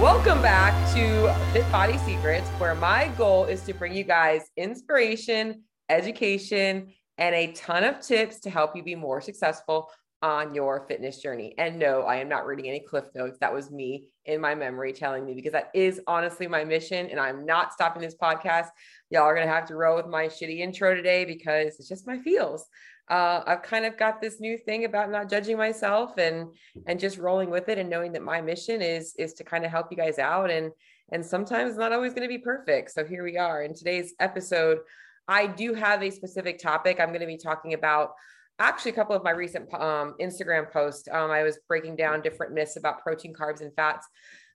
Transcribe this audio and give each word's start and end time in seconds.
Welcome 0.00 0.40
back 0.40 0.72
to 0.94 1.30
Fit 1.52 1.70
Body 1.70 1.98
Secrets, 1.98 2.48
where 2.56 2.74
my 2.74 3.08
goal 3.18 3.44
is 3.44 3.60
to 3.64 3.74
bring 3.74 3.92
you 3.92 4.02
guys 4.02 4.40
inspiration, 4.56 5.62
education, 5.90 6.94
and 7.18 7.34
a 7.34 7.52
ton 7.52 7.84
of 7.84 8.00
tips 8.00 8.40
to 8.40 8.48
help 8.48 8.74
you 8.74 8.82
be 8.82 8.94
more 8.94 9.20
successful 9.20 9.90
on 10.22 10.54
your 10.54 10.86
fitness 10.88 11.20
journey. 11.20 11.54
And 11.58 11.78
no, 11.78 12.00
I 12.04 12.16
am 12.16 12.30
not 12.30 12.46
reading 12.46 12.66
any 12.66 12.80
cliff 12.80 13.04
notes. 13.14 13.36
That 13.42 13.52
was 13.52 13.70
me 13.70 14.08
in 14.24 14.40
my 14.40 14.54
memory 14.54 14.94
telling 14.94 15.26
me 15.26 15.34
because 15.34 15.52
that 15.52 15.70
is 15.74 16.00
honestly 16.06 16.46
my 16.46 16.64
mission. 16.64 17.10
And 17.10 17.20
I'm 17.20 17.44
not 17.44 17.74
stopping 17.74 18.00
this 18.00 18.16
podcast. 18.16 18.68
Y'all 19.10 19.24
are 19.24 19.34
going 19.34 19.46
to 19.46 19.52
have 19.52 19.66
to 19.66 19.76
roll 19.76 19.96
with 19.96 20.06
my 20.06 20.28
shitty 20.28 20.60
intro 20.60 20.94
today 20.94 21.26
because 21.26 21.78
it's 21.78 21.88
just 21.88 22.06
my 22.06 22.18
feels. 22.20 22.66
Uh, 23.10 23.42
I've 23.46 23.62
kind 23.62 23.84
of 23.84 23.98
got 23.98 24.20
this 24.20 24.40
new 24.40 24.56
thing 24.56 24.84
about 24.84 25.10
not 25.10 25.28
judging 25.28 25.56
myself 25.56 26.16
and 26.16 26.46
and 26.86 27.00
just 27.00 27.18
rolling 27.18 27.50
with 27.50 27.68
it 27.68 27.76
and 27.76 27.90
knowing 27.90 28.12
that 28.12 28.22
my 28.22 28.40
mission 28.40 28.80
is 28.80 29.14
is 29.18 29.34
to 29.34 29.44
kind 29.44 29.64
of 29.64 29.70
help 29.70 29.88
you 29.90 29.96
guys 29.96 30.18
out 30.18 30.50
and 30.50 30.70
and 31.12 31.26
sometimes 31.26 31.76
not 31.76 31.92
always 31.92 32.14
going 32.14 32.22
to 32.22 32.28
be 32.28 32.38
perfect. 32.38 32.92
So 32.92 33.04
here 33.04 33.24
we 33.24 33.36
are 33.36 33.64
in 33.64 33.74
today's 33.74 34.14
episode. 34.20 34.78
I 35.26 35.48
do 35.48 35.74
have 35.74 36.02
a 36.02 36.10
specific 36.10 36.60
topic. 36.60 37.00
I'm 37.00 37.08
going 37.08 37.20
to 37.20 37.26
be 37.26 37.36
talking 37.36 37.74
about 37.74 38.12
actually 38.60 38.92
a 38.92 38.94
couple 38.94 39.16
of 39.16 39.24
my 39.24 39.30
recent 39.30 39.72
um, 39.74 40.14
Instagram 40.20 40.70
posts. 40.70 41.08
Um, 41.10 41.30
I 41.30 41.42
was 41.42 41.58
breaking 41.66 41.96
down 41.96 42.20
different 42.20 42.52
myths 42.52 42.76
about 42.76 43.02
protein, 43.02 43.34
carbs, 43.34 43.60
and 43.60 43.74
fats 43.74 44.06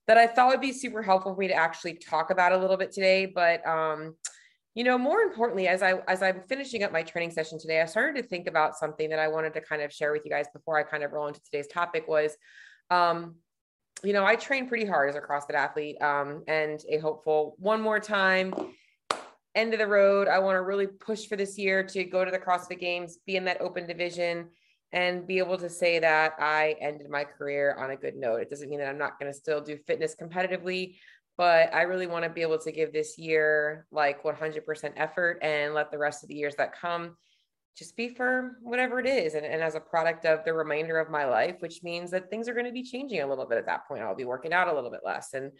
that 0.07 0.17
I 0.17 0.27
thought 0.27 0.49
would 0.49 0.61
be 0.61 0.71
super 0.71 1.01
helpful 1.01 1.33
for 1.33 1.39
me 1.39 1.47
to 1.47 1.53
actually 1.53 1.95
talk 1.95 2.29
about 2.29 2.51
a 2.51 2.57
little 2.57 2.77
bit 2.77 2.91
today. 2.91 3.25
But 3.25 3.65
um, 3.67 4.15
you 4.75 4.83
know, 4.83 4.97
more 4.97 5.21
importantly, 5.21 5.69
as 5.69 5.81
I 5.81 5.93
as 6.07 6.21
I'm 6.21 6.41
finishing 6.41 6.83
up 6.83 6.91
my 6.91 7.01
training 7.01 7.31
session 7.31 7.57
today, 7.57 7.81
I 7.81 7.85
started 7.85 8.21
to 8.21 8.27
think 8.27 8.45
about 8.45 8.75
something 8.75 9.09
that 9.09 9.19
I 9.19 9.29
wanted 9.29 9.53
to 9.53 9.61
kind 9.61 9.81
of 9.81 9.91
share 9.91 10.11
with 10.11 10.23
you 10.25 10.31
guys 10.31 10.47
before 10.53 10.77
I 10.77 10.83
kind 10.83 11.03
of 11.03 11.13
roll 11.13 11.27
into 11.27 11.41
today's 11.43 11.67
topic 11.67 12.07
was. 12.07 12.35
Um, 12.91 13.35
you 14.03 14.11
know, 14.11 14.25
I 14.25 14.35
train 14.35 14.67
pretty 14.67 14.85
hard 14.85 15.09
as 15.09 15.15
a 15.15 15.21
CrossFit 15.21 15.55
athlete 15.55 15.99
um, 16.01 16.43
and 16.47 16.81
a 16.89 16.97
hopeful 16.97 17.55
one 17.57 17.81
more 17.81 17.99
time 17.99 18.53
end 19.55 19.73
of 19.73 19.79
the 19.79 19.87
road. 19.87 20.27
I 20.27 20.39
want 20.39 20.57
to 20.57 20.61
really 20.61 20.87
push 20.87 21.25
for 21.25 21.37
this 21.37 21.57
year 21.57 21.81
to 21.81 22.03
go 22.03 22.25
to 22.25 22.29
the 22.29 22.37
CrossFit 22.37 22.79
Games, 22.79 23.19
be 23.25 23.37
in 23.37 23.45
that 23.45 23.61
open 23.61 23.87
division, 23.87 24.49
and 24.91 25.25
be 25.25 25.37
able 25.37 25.57
to 25.57 25.69
say 25.69 25.99
that 25.99 26.33
I 26.37 26.75
ended 26.81 27.09
my 27.09 27.23
career 27.23 27.75
on 27.79 27.91
a 27.91 27.95
good 27.95 28.15
note. 28.15 28.41
It 28.41 28.49
doesn't 28.49 28.69
mean 28.69 28.79
that 28.79 28.89
I'm 28.89 28.97
not 28.97 29.17
going 29.17 29.31
to 29.31 29.37
still 29.37 29.61
do 29.61 29.77
fitness 29.77 30.15
competitively, 30.21 30.97
but 31.37 31.73
I 31.73 31.83
really 31.83 32.07
want 32.07 32.23
to 32.23 32.29
be 32.29 32.41
able 32.41 32.59
to 32.59 32.71
give 32.71 32.93
this 32.93 33.17
year 33.17 33.85
like 33.91 34.23
100% 34.23 34.93
effort 34.95 35.39
and 35.41 35.73
let 35.73 35.91
the 35.91 35.97
rest 35.97 36.23
of 36.23 36.29
the 36.29 36.35
years 36.35 36.55
that 36.55 36.79
come 36.79 37.15
just 37.77 37.97
be 37.97 38.07
for 38.07 38.57
whatever 38.61 38.99
it 38.99 39.05
is 39.05 39.33
and, 39.33 39.45
and 39.45 39.61
as 39.61 39.75
a 39.75 39.81
product 39.81 40.25
of 40.25 40.45
the 40.45 40.53
remainder 40.53 40.97
of 40.97 41.09
my 41.09 41.25
life 41.25 41.57
which 41.59 41.83
means 41.83 42.09
that 42.09 42.29
things 42.29 42.47
are 42.47 42.53
going 42.53 42.65
to 42.65 42.71
be 42.71 42.83
changing 42.83 43.21
a 43.21 43.27
little 43.27 43.45
bit 43.45 43.57
at 43.57 43.65
that 43.65 43.85
point 43.85 44.01
i'll 44.01 44.15
be 44.15 44.23
working 44.23 44.53
out 44.53 44.69
a 44.69 44.73
little 44.73 44.89
bit 44.89 45.01
less 45.03 45.33
and 45.33 45.51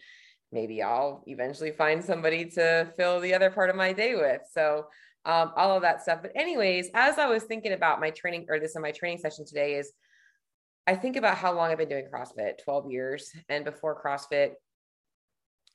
maybe 0.52 0.82
I'll 0.82 1.22
eventually 1.26 1.72
find 1.72 2.02
somebody 2.02 2.46
to 2.50 2.92
fill 2.96 3.20
the 3.20 3.34
other 3.34 3.50
part 3.50 3.70
of 3.70 3.76
my 3.76 3.92
day 3.92 4.14
with. 4.14 4.42
So 4.50 4.86
um, 5.24 5.52
all 5.56 5.76
of 5.76 5.82
that 5.82 6.02
stuff. 6.02 6.20
But 6.22 6.32
anyways, 6.34 6.90
as 6.94 7.18
I 7.18 7.26
was 7.26 7.42
thinking 7.44 7.72
about 7.72 8.00
my 8.00 8.10
training 8.10 8.46
or 8.48 8.60
this 8.60 8.76
in 8.76 8.82
my 8.82 8.92
training 8.92 9.18
session 9.18 9.44
today 9.44 9.74
is 9.74 9.92
I 10.86 10.94
think 10.94 11.16
about 11.16 11.36
how 11.36 11.52
long 11.52 11.70
I've 11.70 11.78
been 11.78 11.88
doing 11.88 12.06
CrossFit, 12.12 12.62
12 12.64 12.90
years. 12.90 13.32
And 13.48 13.64
before 13.64 14.00
CrossFit, 14.00 14.52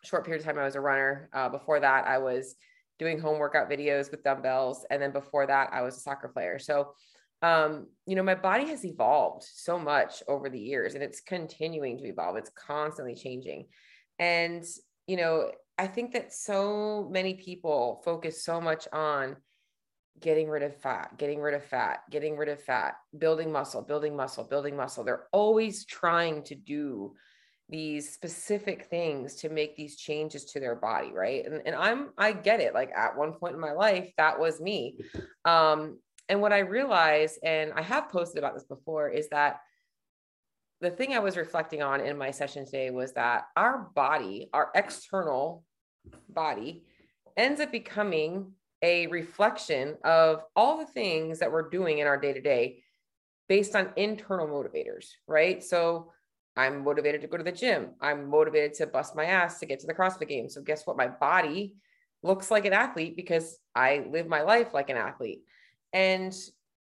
short 0.03 0.25
period 0.25 0.41
of 0.41 0.45
time, 0.45 0.59
I 0.59 0.65
was 0.65 0.75
a 0.75 0.81
runner. 0.81 1.29
Uh, 1.33 1.49
before 1.49 1.79
that, 1.79 2.05
I 2.07 2.17
was 2.17 2.55
doing 2.99 3.19
home 3.19 3.39
workout 3.39 3.69
videos 3.69 4.11
with 4.11 4.23
dumbbells. 4.23 4.85
And 4.89 5.01
then 5.01 5.11
before 5.11 5.47
that, 5.47 5.69
I 5.71 5.81
was 5.81 5.97
a 5.97 6.01
soccer 6.01 6.27
player. 6.27 6.59
So, 6.59 6.93
um, 7.41 7.87
you 8.05 8.15
know, 8.15 8.23
my 8.23 8.35
body 8.35 8.67
has 8.67 8.85
evolved 8.85 9.43
so 9.43 9.79
much 9.79 10.21
over 10.27 10.49
the 10.49 10.59
years 10.59 10.93
and 10.93 11.03
it's 11.03 11.21
continuing 11.21 11.97
to 11.97 12.05
evolve. 12.05 12.37
It's 12.37 12.51
constantly 12.51 13.15
changing. 13.15 13.65
And, 14.19 14.63
you 15.07 15.17
know, 15.17 15.51
I 15.79 15.87
think 15.87 16.13
that 16.13 16.31
so 16.31 17.09
many 17.11 17.33
people 17.33 18.01
focus 18.05 18.45
so 18.45 18.61
much 18.61 18.87
on 18.93 19.37
getting 20.19 20.47
rid 20.47 20.61
of 20.61 20.79
fat, 20.79 21.17
getting 21.17 21.41
rid 21.41 21.55
of 21.55 21.63
fat, 21.65 22.01
getting 22.11 22.37
rid 22.37 22.49
of 22.49 22.61
fat, 22.61 22.95
building 23.17 23.51
muscle, 23.51 23.81
building 23.81 24.15
muscle, 24.15 24.43
building 24.43 24.75
muscle. 24.75 25.03
They're 25.03 25.25
always 25.31 25.85
trying 25.85 26.43
to 26.43 26.55
do 26.55 27.15
these 27.71 28.11
specific 28.11 28.85
things 28.85 29.35
to 29.35 29.49
make 29.49 29.75
these 29.75 29.95
changes 29.95 30.45
to 30.45 30.59
their 30.59 30.75
body, 30.75 31.11
right? 31.13 31.45
And, 31.45 31.61
and 31.65 31.75
I'm 31.75 32.09
I 32.17 32.33
get 32.33 32.59
it. 32.59 32.73
Like 32.73 32.91
at 32.95 33.17
one 33.17 33.31
point 33.33 33.55
in 33.55 33.61
my 33.61 33.71
life, 33.71 34.11
that 34.17 34.39
was 34.39 34.59
me. 34.59 34.97
Um, 35.45 35.97
and 36.29 36.41
what 36.41 36.53
I 36.53 36.59
realized, 36.59 37.39
and 37.43 37.71
I 37.73 37.81
have 37.81 38.09
posted 38.09 38.37
about 38.37 38.53
this 38.53 38.65
before, 38.65 39.09
is 39.09 39.29
that 39.29 39.61
the 40.81 40.89
thing 40.89 41.13
I 41.13 41.19
was 41.19 41.37
reflecting 41.37 41.81
on 41.81 42.01
in 42.01 42.17
my 42.17 42.31
session 42.31 42.65
today 42.65 42.89
was 42.89 43.13
that 43.13 43.45
our 43.55 43.89
body, 43.95 44.49
our 44.53 44.71
external 44.75 45.63
body, 46.29 46.83
ends 47.37 47.61
up 47.61 47.71
becoming 47.71 48.51
a 48.81 49.07
reflection 49.07 49.95
of 50.03 50.43
all 50.55 50.77
the 50.77 50.87
things 50.87 51.39
that 51.39 51.51
we're 51.51 51.69
doing 51.69 51.99
in 51.99 52.07
our 52.07 52.17
day 52.17 52.33
to 52.33 52.41
day 52.41 52.83
based 53.47 53.75
on 53.75 53.91
internal 53.95 54.47
motivators, 54.47 55.09
right? 55.27 55.63
So 55.63 56.11
I'm 56.55 56.83
motivated 56.83 57.21
to 57.21 57.27
go 57.27 57.37
to 57.37 57.43
the 57.43 57.51
gym. 57.51 57.91
I'm 58.01 58.29
motivated 58.29 58.73
to 58.75 58.87
bust 58.87 59.15
my 59.15 59.25
ass 59.25 59.59
to 59.59 59.65
get 59.65 59.79
to 59.79 59.87
the 59.87 59.93
CrossFit 59.93 60.27
game. 60.27 60.49
So 60.49 60.61
guess 60.61 60.85
what? 60.85 60.97
My 60.97 61.07
body 61.07 61.75
looks 62.23 62.51
like 62.51 62.65
an 62.65 62.73
athlete 62.73 63.15
because 63.15 63.57
I 63.73 64.05
live 64.09 64.27
my 64.27 64.41
life 64.41 64.73
like 64.73 64.89
an 64.89 64.97
athlete. 64.97 65.41
And 65.93 66.33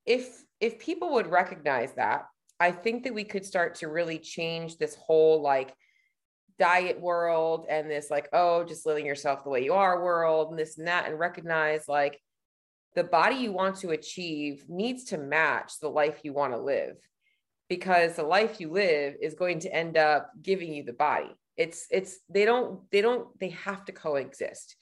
if 0.06 0.44
if 0.60 0.80
people 0.80 1.14
would 1.14 1.28
recognize 1.28 1.94
that 1.94 2.26
I 2.60 2.72
think 2.72 3.04
that 3.04 3.14
we 3.14 3.24
could 3.24 3.46
start 3.46 3.76
to 3.76 3.88
really 3.88 4.18
change 4.18 4.78
this 4.78 4.96
whole 4.96 5.42
like 5.42 5.74
diet 6.58 7.00
world 7.02 7.66
and 7.70 7.90
this 7.90 8.10
like, 8.10 8.30
oh, 8.32 8.64
just 8.64 8.86
living 8.86 9.06
yourself 9.06 9.44
the 9.44 9.50
way 9.50 9.64
you 9.64 9.74
are 9.74 10.04
world 10.04 10.52
and 10.52 10.60
this 10.60 10.78
and 10.78 10.88
that, 10.88 11.08
and 11.08 11.20
recognize 11.20 11.88
like 11.88 12.20
the 12.96 13.04
body 13.04 13.36
you 13.36 13.52
want 13.52 13.76
to 13.78 13.90
achieve 13.90 14.66
needs 14.70 15.06
to 15.06 15.18
match 15.18 15.80
the 15.82 15.90
life 15.90 16.20
you 16.24 16.32
want 16.32 16.54
to 16.54 16.60
live 16.60 16.96
because 17.70 18.16
the 18.16 18.24
life 18.24 18.60
you 18.60 18.72
live 18.72 19.16
is 19.22 19.34
going 19.34 19.60
to 19.60 19.74
end 19.74 19.98
up 19.98 20.32
giving 20.42 20.74
you 20.74 20.84
the 20.84 20.94
body. 20.94 21.36
It's, 21.58 21.88
it's, 21.90 22.20
they 22.30 22.46
don't, 22.46 22.82
they 22.92 23.02
don't, 23.02 23.28
they 23.40 23.50
have 23.50 23.86
to 23.86 23.92
coexist. 23.92 24.76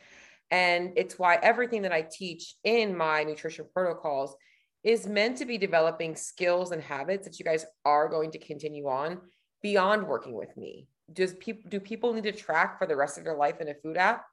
And 0.51 0.93
it's 0.95 1.17
why 1.17 1.39
everything 1.41 1.83
that 1.83 1.93
I 1.93 2.01
teach 2.01 2.55
in 2.63 2.95
my 2.95 3.23
nutrition 3.23 3.65
protocols 3.73 4.35
is 4.83 5.07
meant 5.07 5.37
to 5.37 5.45
be 5.45 5.57
developing 5.57 6.15
skills 6.15 6.71
and 6.71 6.81
habits 6.81 7.25
that 7.25 7.39
you 7.39 7.45
guys 7.45 7.65
are 7.85 8.09
going 8.09 8.31
to 8.31 8.37
continue 8.37 8.87
on 8.87 9.19
beyond 9.61 10.05
working 10.05 10.33
with 10.33 10.55
me. 10.57 10.87
Does 11.11 11.33
people 11.35 11.69
do 11.69 11.79
people 11.79 12.13
need 12.13 12.23
to 12.23 12.31
track 12.31 12.77
for 12.77 12.85
the 12.85 12.95
rest 12.95 13.17
of 13.17 13.23
their 13.23 13.35
life 13.35 13.61
in 13.61 13.69
a 13.69 13.73
food 13.75 13.97
app? 13.97 14.25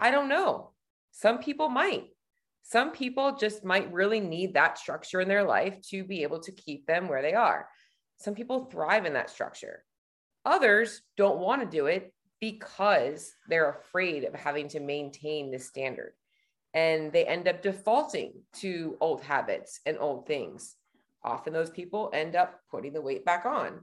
I 0.00 0.10
don't 0.10 0.28
know. 0.28 0.72
Some 1.12 1.38
people 1.38 1.68
might. 1.68 2.04
Some 2.62 2.90
people 2.90 3.36
just 3.36 3.64
might 3.64 3.92
really 3.92 4.20
need 4.20 4.54
that 4.54 4.78
structure 4.78 5.20
in 5.20 5.28
their 5.28 5.44
life 5.44 5.80
to 5.90 6.04
be 6.04 6.22
able 6.24 6.40
to 6.40 6.52
keep 6.52 6.86
them 6.86 7.08
where 7.08 7.22
they 7.22 7.32
are. 7.32 7.68
Some 8.18 8.34
people 8.34 8.66
thrive 8.66 9.06
in 9.06 9.14
that 9.14 9.30
structure. 9.30 9.84
Others 10.44 11.02
don't 11.16 11.38
want 11.38 11.62
to 11.62 11.76
do 11.76 11.86
it 11.86 12.12
because 12.40 13.32
they're 13.48 13.70
afraid 13.70 14.24
of 14.24 14.34
having 14.34 14.68
to 14.68 14.80
maintain 14.80 15.50
this 15.50 15.66
standard 15.66 16.12
and 16.76 17.10
they 17.10 17.24
end 17.24 17.48
up 17.48 17.62
defaulting 17.62 18.34
to 18.52 18.98
old 19.00 19.22
habits 19.22 19.80
and 19.86 19.96
old 19.98 20.26
things. 20.26 20.76
Often 21.24 21.54
those 21.54 21.70
people 21.70 22.10
end 22.12 22.36
up 22.36 22.60
putting 22.70 22.92
the 22.92 23.00
weight 23.00 23.24
back 23.24 23.46
on. 23.46 23.80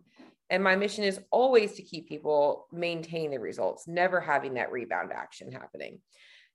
And 0.52 0.64
my 0.64 0.76
mission 0.76 1.04
is 1.04 1.20
always 1.32 1.74
to 1.74 1.82
keep 1.82 2.08
people 2.08 2.68
maintain 2.72 3.32
the 3.32 3.40
results, 3.40 3.88
never 3.88 4.22
having 4.22 4.54
that 4.54 4.72
rebound 4.72 5.12
action 5.12 5.52
happening. 5.52 6.02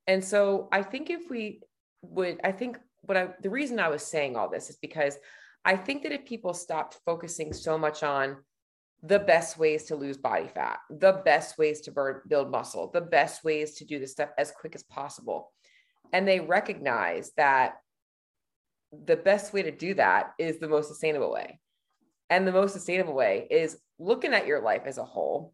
And 0.06 0.24
so 0.24 0.68
I 0.70 0.82
think 0.84 1.10
if 1.10 1.28
we 1.28 1.60
would, 2.02 2.40
I 2.44 2.52
think 2.52 2.78
what 3.02 3.16
I, 3.16 3.30
the 3.42 3.50
reason 3.50 3.80
I 3.80 3.88
was 3.88 4.06
saying 4.06 4.36
all 4.36 4.48
this 4.48 4.70
is 4.70 4.76
because 4.76 5.18
I 5.68 5.76
think 5.76 6.02
that 6.04 6.12
if 6.12 6.24
people 6.24 6.54
stopped 6.54 6.98
focusing 7.04 7.52
so 7.52 7.76
much 7.76 8.02
on 8.02 8.38
the 9.02 9.18
best 9.18 9.58
ways 9.58 9.84
to 9.84 9.96
lose 9.96 10.16
body 10.16 10.48
fat, 10.48 10.78
the 10.88 11.20
best 11.26 11.58
ways 11.58 11.82
to 11.82 11.92
burn, 11.92 12.22
build 12.26 12.50
muscle, 12.50 12.90
the 12.90 13.02
best 13.02 13.44
ways 13.44 13.74
to 13.74 13.84
do 13.84 13.98
this 13.98 14.12
stuff 14.12 14.30
as 14.38 14.50
quick 14.50 14.74
as 14.74 14.82
possible, 14.84 15.52
and 16.14 16.26
they 16.26 16.40
recognize 16.40 17.32
that 17.36 17.74
the 19.04 19.16
best 19.16 19.52
way 19.52 19.62
to 19.62 19.70
do 19.70 19.92
that 19.92 20.32
is 20.38 20.58
the 20.58 20.68
most 20.68 20.88
sustainable 20.88 21.30
way. 21.30 21.60
And 22.30 22.46
the 22.46 22.52
most 22.52 22.72
sustainable 22.72 23.12
way 23.14 23.46
is 23.50 23.76
looking 23.98 24.32
at 24.32 24.46
your 24.46 24.62
life 24.62 24.84
as 24.86 24.96
a 24.96 25.04
whole, 25.04 25.52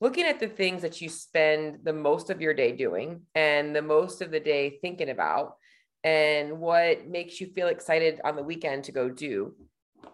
looking 0.00 0.26
at 0.26 0.38
the 0.38 0.46
things 0.46 0.82
that 0.82 1.00
you 1.00 1.08
spend 1.08 1.80
the 1.82 1.92
most 1.92 2.30
of 2.30 2.40
your 2.40 2.54
day 2.54 2.70
doing 2.70 3.22
and 3.34 3.74
the 3.74 3.82
most 3.82 4.22
of 4.22 4.30
the 4.30 4.38
day 4.38 4.78
thinking 4.80 5.10
about, 5.10 5.56
and 6.06 6.60
what 6.60 7.08
makes 7.08 7.40
you 7.40 7.48
feel 7.48 7.66
excited 7.66 8.20
on 8.24 8.36
the 8.36 8.42
weekend 8.42 8.84
to 8.84 8.92
go 8.92 9.08
do. 9.08 9.54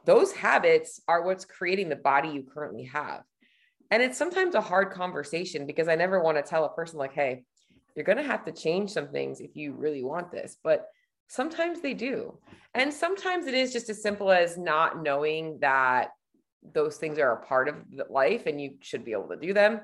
Those 0.06 0.32
habits 0.32 1.00
are 1.06 1.22
what's 1.22 1.44
creating 1.44 1.90
the 1.90 1.96
body 1.96 2.30
you 2.30 2.42
currently 2.42 2.84
have. 2.84 3.24
And 3.90 4.02
it's 4.02 4.16
sometimes 4.16 4.54
a 4.54 4.60
hard 4.62 4.90
conversation 4.90 5.66
because 5.66 5.88
I 5.88 5.96
never 5.96 6.22
want 6.22 6.38
to 6.38 6.42
tell 6.42 6.64
a 6.64 6.72
person, 6.72 6.98
like, 6.98 7.12
hey, 7.12 7.44
you're 7.94 8.04
going 8.04 8.18
to 8.18 8.24
have 8.24 8.44
to 8.46 8.52
change 8.52 8.90
some 8.90 9.08
things 9.08 9.40
if 9.40 9.56
you 9.56 9.72
really 9.72 10.02
want 10.02 10.30
this 10.30 10.56
but 10.62 10.86
sometimes 11.28 11.80
they 11.80 11.94
do 11.94 12.36
and 12.74 12.92
sometimes 12.92 13.46
it 13.46 13.54
is 13.54 13.72
just 13.72 13.90
as 13.90 14.02
simple 14.02 14.30
as 14.30 14.56
not 14.56 15.02
knowing 15.02 15.58
that 15.60 16.10
those 16.74 16.96
things 16.96 17.18
are 17.18 17.32
a 17.32 17.44
part 17.44 17.68
of 17.68 17.76
life 18.08 18.46
and 18.46 18.60
you 18.60 18.74
should 18.80 19.04
be 19.04 19.12
able 19.12 19.28
to 19.28 19.36
do 19.36 19.52
them 19.52 19.80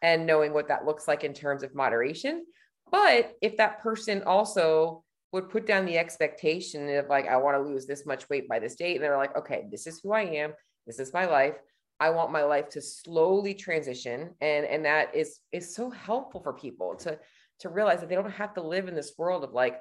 and 0.00 0.26
knowing 0.26 0.52
what 0.52 0.68
that 0.68 0.86
looks 0.86 1.06
like 1.06 1.22
in 1.22 1.32
terms 1.32 1.62
of 1.62 1.74
moderation. 1.74 2.44
But 2.90 3.34
if 3.40 3.58
that 3.58 3.80
person 3.80 4.22
also 4.24 5.04
would 5.32 5.48
put 5.48 5.66
down 5.66 5.86
the 5.86 5.98
expectation 5.98 6.88
of 6.96 7.08
like, 7.08 7.26
I 7.26 7.36
want 7.38 7.56
to 7.56 7.68
lose 7.68 7.86
this 7.86 8.06
much 8.06 8.28
weight 8.28 8.48
by 8.48 8.58
this 8.58 8.76
date, 8.76 8.96
and 8.96 9.04
they're 9.04 9.16
like, 9.16 9.36
okay, 9.36 9.64
this 9.70 9.86
is 9.86 10.00
who 10.02 10.12
I 10.12 10.22
am, 10.22 10.52
this 10.86 10.98
is 10.98 11.12
my 11.12 11.24
life. 11.24 11.56
I 12.00 12.10
want 12.10 12.32
my 12.32 12.42
life 12.42 12.68
to 12.70 12.82
slowly 12.82 13.54
transition. 13.54 14.30
And 14.40 14.66
and 14.66 14.84
that 14.84 15.14
is 15.14 15.38
is 15.52 15.74
so 15.74 15.88
helpful 15.88 16.42
for 16.42 16.52
people 16.52 16.96
to 16.96 17.18
to 17.60 17.68
realize 17.68 18.00
that 18.00 18.08
they 18.08 18.16
don't 18.16 18.30
have 18.30 18.54
to 18.54 18.62
live 18.62 18.88
in 18.88 18.94
this 18.96 19.14
world 19.16 19.44
of 19.44 19.52
like 19.52 19.80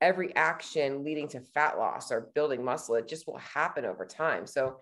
every 0.00 0.34
action 0.36 1.02
leading 1.02 1.26
to 1.26 1.40
fat 1.40 1.76
loss 1.76 2.12
or 2.12 2.30
building 2.34 2.64
muscle. 2.64 2.94
It 2.94 3.08
just 3.08 3.26
will 3.26 3.38
happen 3.38 3.84
over 3.84 4.06
time. 4.06 4.46
So 4.46 4.76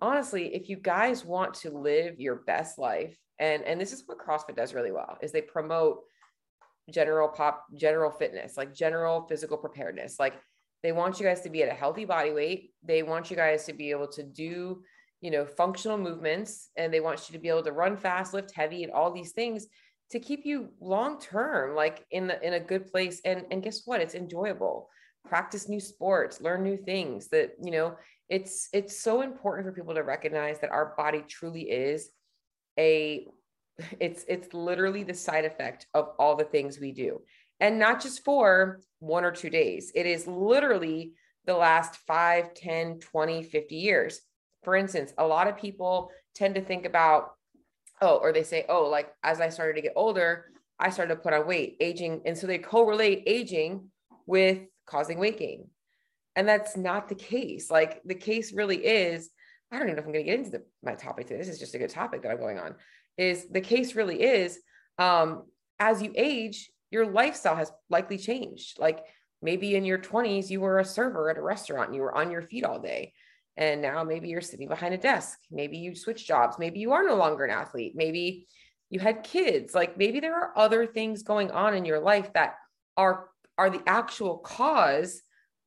honestly, 0.00 0.54
if 0.54 0.68
you 0.68 0.76
guys 0.76 1.24
want 1.24 1.54
to 1.54 1.70
live 1.70 2.20
your 2.20 2.36
best 2.36 2.78
life, 2.78 3.18
and 3.40 3.64
and 3.64 3.80
this 3.80 3.92
is 3.92 4.04
what 4.06 4.18
CrossFit 4.18 4.56
does 4.56 4.74
really 4.74 4.92
well, 4.92 5.18
is 5.20 5.32
they 5.32 5.42
promote 5.42 6.02
general 6.90 7.28
pop 7.28 7.66
general 7.74 8.10
fitness, 8.10 8.56
like 8.56 8.74
general 8.74 9.26
physical 9.28 9.56
preparedness. 9.56 10.18
Like 10.18 10.34
they 10.82 10.92
want 10.92 11.18
you 11.18 11.26
guys 11.26 11.40
to 11.42 11.50
be 11.50 11.62
at 11.62 11.68
a 11.68 11.74
healthy 11.74 12.04
body 12.04 12.32
weight. 12.32 12.72
They 12.82 13.02
want 13.02 13.30
you 13.30 13.36
guys 13.36 13.64
to 13.66 13.72
be 13.72 13.90
able 13.90 14.08
to 14.08 14.22
do, 14.22 14.82
you 15.20 15.30
know, 15.30 15.44
functional 15.44 15.98
movements 15.98 16.70
and 16.76 16.92
they 16.92 17.00
want 17.00 17.28
you 17.28 17.32
to 17.32 17.38
be 17.38 17.48
able 17.48 17.64
to 17.64 17.72
run 17.72 17.96
fast, 17.96 18.34
lift 18.34 18.54
heavy 18.54 18.84
and 18.84 18.92
all 18.92 19.12
these 19.12 19.32
things 19.32 19.66
to 20.10 20.18
keep 20.18 20.46
you 20.46 20.70
long 20.80 21.20
term 21.20 21.74
like 21.74 22.06
in 22.10 22.26
the 22.26 22.42
in 22.46 22.54
a 22.54 22.60
good 22.60 22.90
place 22.90 23.20
and 23.24 23.44
and 23.50 23.62
guess 23.62 23.82
what? 23.84 24.00
It's 24.00 24.14
enjoyable. 24.14 24.88
Practice 25.26 25.68
new 25.68 25.80
sports, 25.80 26.40
learn 26.40 26.62
new 26.62 26.76
things 26.76 27.28
that, 27.28 27.52
you 27.62 27.70
know, 27.70 27.96
it's 28.28 28.68
it's 28.72 29.02
so 29.02 29.22
important 29.22 29.66
for 29.66 29.72
people 29.72 29.94
to 29.94 30.02
recognize 30.02 30.60
that 30.60 30.70
our 30.70 30.94
body 30.96 31.24
truly 31.28 31.62
is 31.62 32.10
a 32.78 33.26
it's 34.00 34.24
it's 34.28 34.52
literally 34.52 35.02
the 35.02 35.14
side 35.14 35.44
effect 35.44 35.86
of 35.94 36.10
all 36.18 36.36
the 36.36 36.44
things 36.44 36.78
we 36.78 36.92
do 36.92 37.20
and 37.60 37.78
not 37.78 38.02
just 38.02 38.24
for 38.24 38.80
one 39.00 39.24
or 39.24 39.32
two 39.32 39.50
days 39.50 39.92
it 39.94 40.06
is 40.06 40.26
literally 40.26 41.12
the 41.46 41.54
last 41.54 41.96
5 42.06 42.54
10 42.54 42.98
20 43.00 43.42
50 43.42 43.76
years 43.76 44.20
for 44.64 44.76
instance 44.76 45.12
a 45.18 45.26
lot 45.26 45.48
of 45.48 45.56
people 45.56 46.10
tend 46.34 46.54
to 46.54 46.60
think 46.60 46.84
about 46.84 47.30
oh 48.00 48.16
or 48.16 48.32
they 48.32 48.42
say 48.42 48.64
oh 48.68 48.84
like 48.84 49.12
as 49.22 49.40
i 49.40 49.48
started 49.48 49.74
to 49.74 49.82
get 49.82 49.92
older 49.96 50.46
i 50.78 50.90
started 50.90 51.14
to 51.14 51.20
put 51.20 51.32
on 51.32 51.46
weight 51.46 51.76
aging 51.80 52.20
and 52.26 52.36
so 52.36 52.46
they 52.46 52.58
correlate 52.58 53.22
aging 53.26 53.88
with 54.26 54.58
causing 54.86 55.18
weight 55.18 55.38
gain 55.38 55.64
and 56.38 56.46
that's 56.46 56.76
not 56.76 57.08
the 57.08 57.16
case. 57.16 57.68
Like 57.68 58.00
the 58.04 58.14
case 58.14 58.52
really 58.52 58.76
is, 58.76 59.28
I 59.72 59.78
don't 59.78 59.88
even 59.88 59.96
know 59.96 60.02
if 60.02 60.06
I'm 60.06 60.12
going 60.12 60.24
to 60.24 60.30
get 60.30 60.38
into 60.38 60.50
the, 60.50 60.62
my 60.84 60.94
topic 60.94 61.26
today. 61.26 61.40
This 61.40 61.48
is 61.48 61.58
just 61.58 61.74
a 61.74 61.78
good 61.78 61.90
topic 61.90 62.22
that 62.22 62.30
I'm 62.30 62.38
going 62.38 62.60
on. 62.60 62.76
Is 63.18 63.46
the 63.50 63.60
case 63.60 63.94
really 63.94 64.22
is 64.22 64.58
um, 64.98 65.44
as 65.78 66.02
you 66.02 66.12
age, 66.16 66.70
your 66.90 67.06
lifestyle 67.06 67.56
has 67.56 67.72
likely 67.90 68.18
changed. 68.18 68.78
Like 68.78 69.04
maybe 69.42 69.74
in 69.74 69.84
your 69.84 69.98
20s, 69.98 70.50
you 70.50 70.60
were 70.60 70.78
a 70.78 70.84
server 70.84 71.30
at 71.30 71.38
a 71.38 71.42
restaurant 71.42 71.88
and 71.88 71.96
you 71.96 72.02
were 72.02 72.16
on 72.16 72.30
your 72.30 72.42
feet 72.42 72.64
all 72.64 72.80
day. 72.80 73.12
And 73.56 73.82
now 73.82 74.04
maybe 74.04 74.28
you're 74.28 74.40
sitting 74.40 74.68
behind 74.68 74.94
a 74.94 74.98
desk. 74.98 75.38
Maybe 75.50 75.78
you 75.78 75.94
switch 75.94 76.26
jobs. 76.26 76.58
Maybe 76.58 76.78
you 76.78 76.92
are 76.92 77.04
no 77.04 77.16
longer 77.16 77.44
an 77.44 77.50
athlete. 77.50 77.92
Maybe 77.96 78.46
you 78.88 79.00
had 79.00 79.24
kids. 79.24 79.74
Like 79.74 79.98
maybe 79.98 80.20
there 80.20 80.36
are 80.36 80.56
other 80.56 80.86
things 80.86 81.22
going 81.22 81.50
on 81.50 81.74
in 81.74 81.84
your 81.84 82.00
life 82.00 82.32
that 82.34 82.54
are 82.96 83.28
are 83.58 83.70
the 83.70 83.82
actual 83.86 84.38
cause 84.38 85.20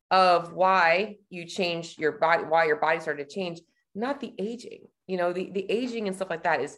of 0.10 0.54
why 0.54 1.18
you 1.30 1.46
changed 1.46 2.00
your 2.00 2.14
body, 2.14 2.44
why 2.44 2.66
your 2.66 2.78
body 2.78 3.00
started 3.02 3.28
to 3.28 3.34
change, 3.36 3.60
not 3.94 4.22
the 4.22 4.34
aging. 4.40 4.88
You 5.08 5.18
know, 5.18 5.34
the, 5.34 5.52
the 5.52 5.70
aging 5.70 6.08
and 6.08 6.16
stuff 6.16 6.30
like 6.30 6.44
that 6.44 6.62
is 6.62 6.78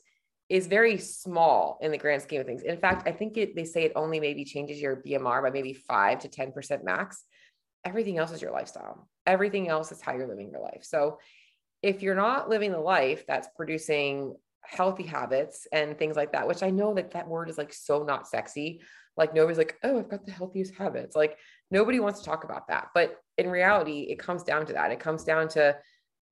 is 0.54 0.68
very 0.68 1.00
small 1.00 1.80
in 1.82 1.90
the 1.90 1.98
grand 1.98 2.22
scheme 2.22 2.40
of 2.40 2.46
things. 2.46 2.62
In 2.62 2.78
fact, 2.78 3.08
I 3.08 3.12
think 3.12 3.38
it, 3.38 3.56
they 3.56 3.66
say 3.66 3.86
it 3.86 3.94
only 3.96 4.20
maybe 4.20 4.46
changes 4.46 4.80
your 4.80 4.98
BMR 4.98 5.42
by 5.42 5.50
maybe 5.50 5.74
five 5.74 6.20
to 6.20 6.30
10% 6.30 6.84
max. 6.84 7.24
Everything 7.84 8.20
else 8.20 8.32
is 8.32 8.40
your 8.40 8.52
lifestyle. 8.52 9.10
Everything 9.26 9.68
else 9.68 9.92
is 9.92 10.00
how 10.00 10.14
you're 10.14 10.28
living 10.28 10.52
your 10.52 10.62
life. 10.62 10.82
So 10.84 11.18
if 11.82 12.04
you're 12.04 12.14
not 12.14 12.50
living 12.50 12.72
the 12.72 12.80
life 12.80 13.26
that's 13.28 13.48
producing 13.56 14.36
healthy 14.62 15.02
habits 15.02 15.66
and 15.72 15.98
things 15.98 16.16
like 16.16 16.34
that, 16.34 16.48
which 16.48 16.62
I 16.62 16.70
know 16.70 16.94
that 16.94 17.10
that 17.14 17.28
word 17.28 17.50
is 17.50 17.58
like 17.58 17.74
so 17.74 18.04
not 18.04 18.28
sexy. 18.28 18.82
Like 19.18 19.34
nobody's 19.34 19.58
like, 19.58 19.80
oh, 19.82 19.98
I've 19.98 20.10
got 20.10 20.24
the 20.28 20.34
healthiest 20.34 20.76
habits. 20.76 21.16
Like 21.16 21.40
nobody 21.72 22.00
wants 22.00 22.20
to 22.20 22.26
talk 22.26 22.44
about 22.44 22.68
that. 22.68 22.90
But 22.94 23.20
in 23.40 23.50
reality, 23.50 24.02
it 24.02 24.20
comes 24.20 24.44
down 24.44 24.68
to 24.68 24.74
that. 24.74 24.92
It 24.92 25.00
comes 25.00 25.24
down 25.24 25.48
to 25.50 25.76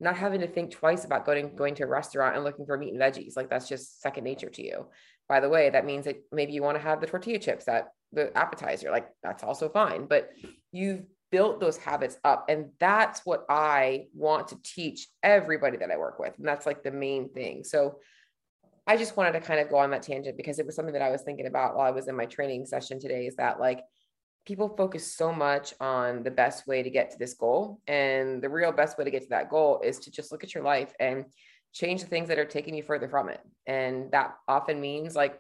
not 0.01 0.17
having 0.17 0.41
to 0.41 0.47
think 0.47 0.71
twice 0.71 1.05
about 1.05 1.25
going 1.25 1.55
going 1.55 1.75
to 1.75 1.83
a 1.83 1.87
restaurant 1.87 2.35
and 2.35 2.43
looking 2.43 2.65
for 2.65 2.77
meat 2.77 2.93
and 2.93 3.01
veggies. 3.01 3.37
Like 3.37 3.49
that's 3.49 3.69
just 3.69 4.01
second 4.01 4.23
nature 4.23 4.49
to 4.49 4.65
you. 4.65 4.87
By 5.29 5.39
the 5.39 5.49
way, 5.49 5.69
that 5.69 5.85
means 5.85 6.05
that 6.05 6.23
maybe 6.31 6.51
you 6.51 6.63
want 6.63 6.77
to 6.77 6.83
have 6.83 6.99
the 6.99 7.07
tortilla 7.07 7.39
chips 7.39 7.65
that 7.65 7.89
the 8.11 8.35
appetizer. 8.37 8.91
Like 8.91 9.07
that's 9.23 9.43
also 9.43 9.69
fine. 9.69 10.07
But 10.07 10.31
you've 10.71 11.03
built 11.31 11.59
those 11.59 11.77
habits 11.77 12.17
up. 12.23 12.45
And 12.49 12.71
that's 12.79 13.21
what 13.25 13.45
I 13.49 14.07
want 14.13 14.49
to 14.49 14.57
teach 14.63 15.07
everybody 15.23 15.77
that 15.77 15.91
I 15.91 15.97
work 15.97 16.19
with. 16.19 16.37
And 16.37 16.47
that's 16.47 16.65
like 16.65 16.83
the 16.83 16.91
main 16.91 17.29
thing. 17.29 17.63
So 17.63 17.99
I 18.85 18.97
just 18.97 19.15
wanted 19.15 19.33
to 19.33 19.39
kind 19.39 19.59
of 19.59 19.69
go 19.69 19.77
on 19.77 19.91
that 19.91 20.03
tangent 20.03 20.35
because 20.35 20.59
it 20.59 20.65
was 20.65 20.75
something 20.75 20.93
that 20.93 21.01
I 21.01 21.11
was 21.11 21.21
thinking 21.21 21.47
about 21.47 21.75
while 21.75 21.87
I 21.87 21.91
was 21.91 22.07
in 22.07 22.15
my 22.17 22.25
training 22.25 22.65
session 22.65 22.99
today 22.99 23.27
is 23.27 23.35
that 23.35 23.59
like 23.59 23.79
people 24.45 24.75
focus 24.75 25.15
so 25.15 25.31
much 25.31 25.73
on 25.79 26.23
the 26.23 26.31
best 26.31 26.67
way 26.67 26.83
to 26.83 26.89
get 26.89 27.11
to 27.11 27.17
this 27.17 27.33
goal. 27.33 27.79
And 27.87 28.41
the 28.41 28.49
real 28.49 28.71
best 28.71 28.97
way 28.97 29.03
to 29.03 29.11
get 29.11 29.23
to 29.23 29.29
that 29.29 29.49
goal 29.49 29.81
is 29.83 29.99
to 29.99 30.11
just 30.11 30.31
look 30.31 30.43
at 30.43 30.53
your 30.55 30.63
life 30.63 30.93
and 30.99 31.25
change 31.73 32.01
the 32.01 32.07
things 32.07 32.27
that 32.27 32.39
are 32.39 32.45
taking 32.45 32.75
you 32.75 32.83
further 32.83 33.07
from 33.07 33.29
it. 33.29 33.39
And 33.67 34.11
that 34.11 34.35
often 34.47 34.81
means 34.81 35.15
like 35.15 35.39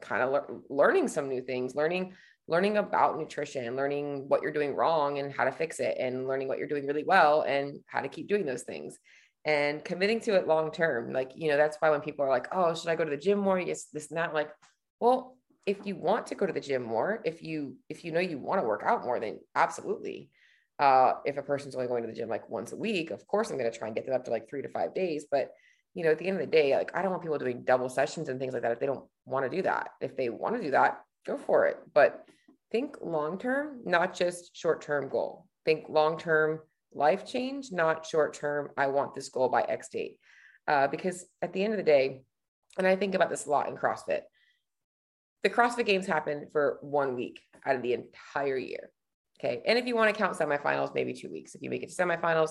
kind 0.00 0.22
of 0.22 0.30
le- 0.30 0.60
learning 0.68 1.08
some 1.08 1.28
new 1.28 1.40
things, 1.40 1.74
learning 1.74 2.14
learning 2.48 2.76
about 2.76 3.16
nutrition, 3.16 3.76
learning 3.76 4.28
what 4.28 4.42
you're 4.42 4.52
doing 4.52 4.74
wrong 4.74 5.20
and 5.20 5.32
how 5.32 5.44
to 5.44 5.52
fix 5.52 5.78
it 5.78 5.96
and 6.00 6.26
learning 6.26 6.48
what 6.48 6.58
you're 6.58 6.66
doing 6.66 6.86
really 6.86 7.04
well 7.04 7.42
and 7.42 7.78
how 7.86 8.00
to 8.00 8.08
keep 8.08 8.26
doing 8.26 8.44
those 8.44 8.64
things 8.64 8.98
and 9.44 9.84
committing 9.84 10.20
to 10.20 10.34
it 10.34 10.48
long 10.48 10.72
term. 10.72 11.12
Like, 11.12 11.30
you 11.36 11.48
know, 11.48 11.56
that's 11.56 11.76
why 11.78 11.90
when 11.90 12.00
people 12.00 12.24
are 12.24 12.30
like, 12.30 12.48
"Oh, 12.52 12.74
should 12.74 12.88
I 12.88 12.96
go 12.96 13.04
to 13.04 13.10
the 13.10 13.16
gym 13.16 13.38
more?" 13.38 13.58
Yes, 13.58 13.86
this 13.92 14.10
and 14.10 14.18
that 14.18 14.34
like, 14.34 14.50
well, 15.00 15.36
if 15.66 15.78
you 15.84 15.96
want 15.96 16.26
to 16.26 16.34
go 16.34 16.46
to 16.46 16.52
the 16.52 16.60
gym 16.60 16.82
more, 16.82 17.20
if 17.24 17.42
you 17.42 17.76
if 17.88 18.04
you 18.04 18.12
know 18.12 18.20
you 18.20 18.38
want 18.38 18.60
to 18.60 18.66
work 18.66 18.82
out 18.84 19.04
more, 19.04 19.20
then 19.20 19.38
absolutely. 19.54 20.30
Uh, 20.78 21.12
if 21.24 21.36
a 21.36 21.42
person's 21.42 21.76
only 21.76 21.86
going 21.86 22.02
to 22.02 22.08
the 22.08 22.14
gym 22.14 22.28
like 22.28 22.48
once 22.50 22.72
a 22.72 22.76
week, 22.76 23.10
of 23.10 23.24
course 23.28 23.50
I'm 23.50 23.58
going 23.58 23.70
to 23.70 23.78
try 23.78 23.86
and 23.86 23.94
get 23.94 24.04
them 24.04 24.14
up 24.14 24.24
to 24.24 24.30
like 24.30 24.48
three 24.48 24.62
to 24.62 24.68
five 24.68 24.94
days. 24.94 25.26
But 25.30 25.52
you 25.94 26.02
know, 26.02 26.10
at 26.10 26.18
the 26.18 26.26
end 26.26 26.40
of 26.40 26.40
the 26.40 26.50
day, 26.50 26.76
like 26.76 26.90
I 26.96 27.02
don't 27.02 27.10
want 27.10 27.22
people 27.22 27.38
doing 27.38 27.62
double 27.64 27.88
sessions 27.88 28.28
and 28.28 28.40
things 28.40 28.54
like 28.54 28.62
that 28.62 28.72
if 28.72 28.80
they 28.80 28.86
don't 28.86 29.04
want 29.24 29.48
to 29.48 29.56
do 29.56 29.62
that. 29.62 29.90
If 30.00 30.16
they 30.16 30.30
want 30.30 30.56
to 30.56 30.62
do 30.62 30.72
that, 30.72 31.00
go 31.26 31.36
for 31.36 31.66
it. 31.66 31.78
But 31.94 32.24
think 32.72 32.96
long 33.00 33.38
term, 33.38 33.82
not 33.84 34.14
just 34.14 34.56
short 34.56 34.80
term 34.82 35.08
goal. 35.08 35.46
Think 35.64 35.88
long 35.88 36.18
term 36.18 36.60
life 36.92 37.24
change, 37.24 37.70
not 37.70 38.04
short 38.06 38.34
term. 38.34 38.70
I 38.76 38.88
want 38.88 39.14
this 39.14 39.28
goal 39.28 39.48
by 39.48 39.62
X 39.62 39.88
date. 39.90 40.16
Uh, 40.66 40.88
because 40.88 41.24
at 41.42 41.52
the 41.52 41.62
end 41.62 41.72
of 41.72 41.76
the 41.76 41.84
day, 41.84 42.22
and 42.78 42.86
I 42.86 42.96
think 42.96 43.14
about 43.14 43.30
this 43.30 43.46
a 43.46 43.50
lot 43.50 43.68
in 43.68 43.76
CrossFit 43.76 44.22
the 45.42 45.50
CrossFit 45.50 45.86
Games 45.86 46.06
happen 46.06 46.46
for 46.52 46.78
one 46.82 47.14
week 47.16 47.40
out 47.66 47.76
of 47.76 47.82
the 47.82 47.94
entire 47.94 48.56
year. 48.56 48.90
Okay. 49.38 49.62
And 49.66 49.78
if 49.78 49.86
you 49.86 49.96
want 49.96 50.14
to 50.14 50.18
count 50.18 50.36
semifinals, 50.36 50.94
maybe 50.94 51.12
two 51.12 51.30
weeks. 51.30 51.54
If 51.54 51.62
you 51.62 51.70
make 51.70 51.82
it 51.82 51.90
to 51.90 51.94
semifinals, 51.94 52.50